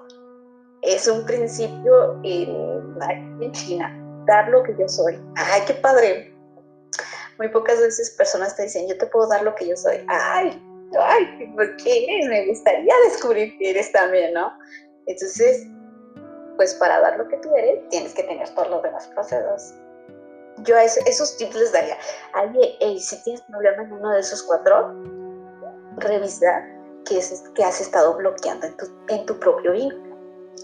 es 0.82 1.09
un 1.09 1.24
principio 1.24 2.20
en, 2.22 2.97
en 3.40 3.53
China, 3.53 3.95
dar 4.26 4.49
lo 4.49 4.62
que 4.62 4.74
yo 4.78 4.88
soy. 4.88 5.18
¡Ay, 5.36 5.62
qué 5.66 5.74
padre! 5.74 6.34
Muy 7.38 7.49
pocas 7.49 7.80
veces 7.80 8.11
personas 8.11 8.55
te 8.57 8.64
dicen, 8.64 8.86
yo 8.88 8.97
te 8.99 9.07
puedo 9.07 9.26
dar 9.28 9.42
lo 9.42 9.55
que 9.55 9.68
yo 9.68 9.76
soy. 9.76 10.05
¡Ay! 10.09 10.62
ay, 11.01 11.53
¿por 11.55 11.76
qué 11.76 12.07
Me 12.28 12.47
gustaría 12.47 12.95
descubrir 13.09 13.57
que 13.59 13.70
eres 13.70 13.90
también, 13.92 14.34
¿no? 14.34 14.53
Entonces, 15.07 15.66
pues 16.57 16.74
para 16.74 17.00
dar 17.00 17.16
lo 17.16 17.28
que 17.28 17.36
tú 17.38 17.55
eres, 17.57 17.88
tienes 17.88 18.14
que 18.14 18.22
tener 18.24 18.48
todos 18.50 18.70
los 18.70 18.82
demás 18.82 19.07
procesos. 19.09 19.74
Yo 20.59 20.76
a 20.76 20.84
esos 20.84 21.36
tips 21.36 21.55
les 21.55 21.72
daría, 21.72 21.98
ay, 22.32 22.98
si 23.00 23.22
tienes 23.24 23.42
problema 23.42 23.82
en 23.82 23.92
uno 23.92 24.11
de 24.12 24.20
esos 24.20 24.42
cuatro, 24.44 24.94
revisa 25.96 26.64
qué, 27.07 27.18
es, 27.18 27.42
qué 27.55 27.64
has 27.64 27.80
estado 27.80 28.14
bloqueando 28.16 28.66
en 28.66 28.76
tu, 28.76 28.86
en 29.09 29.26
tu 29.26 29.38
propio 29.38 29.72
vínculo, 29.72 30.16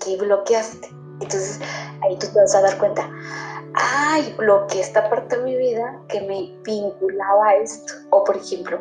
qué 0.04 0.16
bloqueaste. 0.16 0.88
Entonces, 1.20 1.60
ahí 2.02 2.16
tú 2.18 2.28
te 2.32 2.38
vas 2.38 2.54
a 2.54 2.62
dar 2.62 2.78
cuenta, 2.78 3.10
ay, 3.74 4.34
bloqueé 4.38 4.80
esta 4.80 5.08
parte 5.10 5.36
de 5.36 5.42
mi 5.42 5.56
vida 5.56 6.00
que 6.08 6.20
me 6.22 6.56
vinculaba 6.64 7.48
a 7.48 7.56
esto. 7.56 7.92
O 8.10 8.24
por 8.24 8.36
ejemplo, 8.36 8.80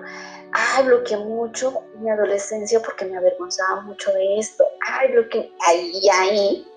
ay, 0.51 0.85
bloqueé 0.85 1.17
mucho 1.17 1.73
mi 1.99 2.09
adolescencia 2.09 2.79
porque 2.81 3.05
me 3.05 3.17
avergonzaba 3.17 3.81
mucho 3.81 4.11
de 4.13 4.39
esto, 4.39 4.63
ay, 4.87 5.11
bloqueé, 5.11 5.51
ahí, 5.67 6.01
ahí, 6.13 6.67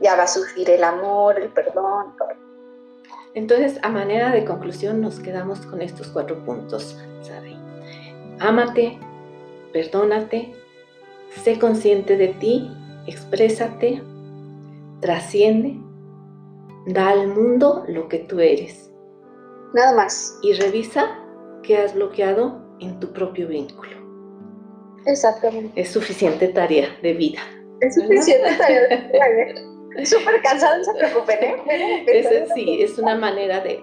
ya 0.00 0.16
va 0.16 0.24
a 0.24 0.28
surgir 0.28 0.68
el 0.70 0.84
amor, 0.84 1.38
el 1.38 1.48
perdón, 1.50 2.14
todo. 2.18 2.28
Entonces, 3.34 3.78
a 3.82 3.90
manera 3.90 4.30
de 4.30 4.44
conclusión, 4.44 5.00
nos 5.00 5.20
quedamos 5.20 5.60
con 5.66 5.82
estos 5.82 6.08
cuatro 6.08 6.42
puntos, 6.44 6.98
¿sabe? 7.20 7.54
Ámate, 8.38 8.98
perdónate, 9.72 10.54
sé 11.42 11.58
consciente 11.58 12.16
de 12.16 12.28
ti, 12.28 12.70
exprésate, 13.06 14.02
trasciende, 15.00 15.78
da 16.86 17.10
al 17.10 17.28
mundo 17.28 17.84
lo 17.88 18.08
que 18.08 18.20
tú 18.20 18.40
eres. 18.40 18.90
Nada 19.74 19.94
más. 19.94 20.38
Y 20.42 20.54
revisa 20.54 21.18
qué 21.62 21.76
has 21.76 21.94
bloqueado 21.94 22.62
en 22.80 22.98
tu 23.00 23.12
propio 23.12 23.48
vínculo. 23.48 23.96
Exactamente. 25.04 25.78
Es 25.80 25.90
suficiente 25.90 26.48
tarea 26.48 26.88
de 27.02 27.12
vida. 27.12 27.40
Es 27.80 27.94
suficiente 27.94 28.48
tarea 28.56 28.88
de 28.88 28.96
vida. 28.96 29.60
Súper 30.04 30.42
cansado, 30.42 30.78
no 30.78 30.84
se 30.84 30.94
preocupen, 30.94 31.38
¿eh? 31.40 32.04
Es, 32.06 32.52
sí, 32.54 32.82
es 32.82 32.98
una 32.98 33.16
manera 33.16 33.60
de, 33.60 33.82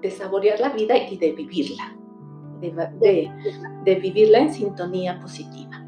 de, 0.00 0.10
saborear 0.10 0.58
la 0.60 0.70
vida 0.70 0.96
y 0.96 1.16
de 1.16 1.32
vivirla. 1.32 1.96
De, 2.60 3.30
de 3.84 3.94
vivirla 3.96 4.38
en 4.38 4.54
sintonía 4.54 5.18
positiva. 5.20 5.84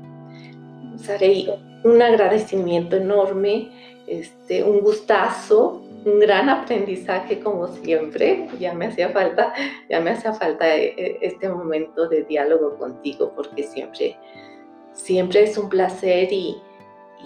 Sarei, 0.97 1.49
un 1.85 2.03
agradecimiento 2.03 2.97
enorme, 2.97 3.71
este, 4.07 4.65
un 4.65 4.81
gustazo 4.81 5.85
un 6.05 6.21
gran 6.21 6.49
aprendizaje 6.49 7.41
como 7.41 7.69
siempre. 7.69 8.49
Ya 8.59 8.75
me 8.75 8.87
hacía 8.87 9.11
falta, 9.11 9.53
ya 9.89 10.01
me 10.01 10.11
hacía 10.11 10.33
falta 10.35 10.77
eh, 10.77 10.95
eh, 10.97 11.19
este 11.23 11.49
momento 11.49 12.09
de 12.09 12.25
diálogo 12.25 12.77
contigo 12.77 13.33
porque 13.35 13.63
siempre, 13.63 14.17
siempre 14.93 15.43
es 15.43 15.57
un 15.57 15.69
placer 15.69 16.33
y, 16.33 16.57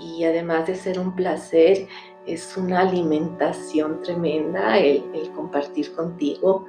y 0.01 0.25
además 0.25 0.67
de 0.67 0.75
ser 0.75 0.99
un 0.99 1.15
placer, 1.15 1.87
es 2.27 2.57
una 2.57 2.81
alimentación 2.81 4.03
tremenda 4.03 4.79
el, 4.79 5.31
compartir 5.35 5.95
contigo. 5.95 6.65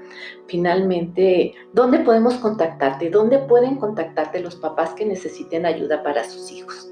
Finalmente, 0.48 1.54
¿dónde 1.74 2.00
podemos 2.00 2.36
contactarte? 2.36 3.10
¿Dónde 3.10 3.40
pueden 3.40 3.76
contactarte 3.78 4.40
los 4.40 4.56
papás 4.56 4.94
que 4.94 5.06
necesiten 5.06 5.66
ayuda 5.66 6.02
para 6.02 6.24
sus 6.24 6.50
hijos? 6.52 6.90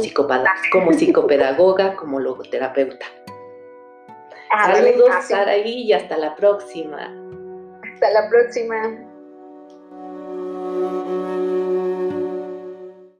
como 0.71 0.93
psicopedagoga, 0.93 1.95
como 1.95 2.19
logoterapeuta. 2.19 3.05
Saludos, 4.51 5.25
Saraí, 5.27 5.83
y 5.83 5.93
hasta 5.93 6.17
la 6.17 6.35
próxima. 6.35 7.09
Hasta 7.93 8.11
la 8.11 8.29
próxima. 8.29 9.10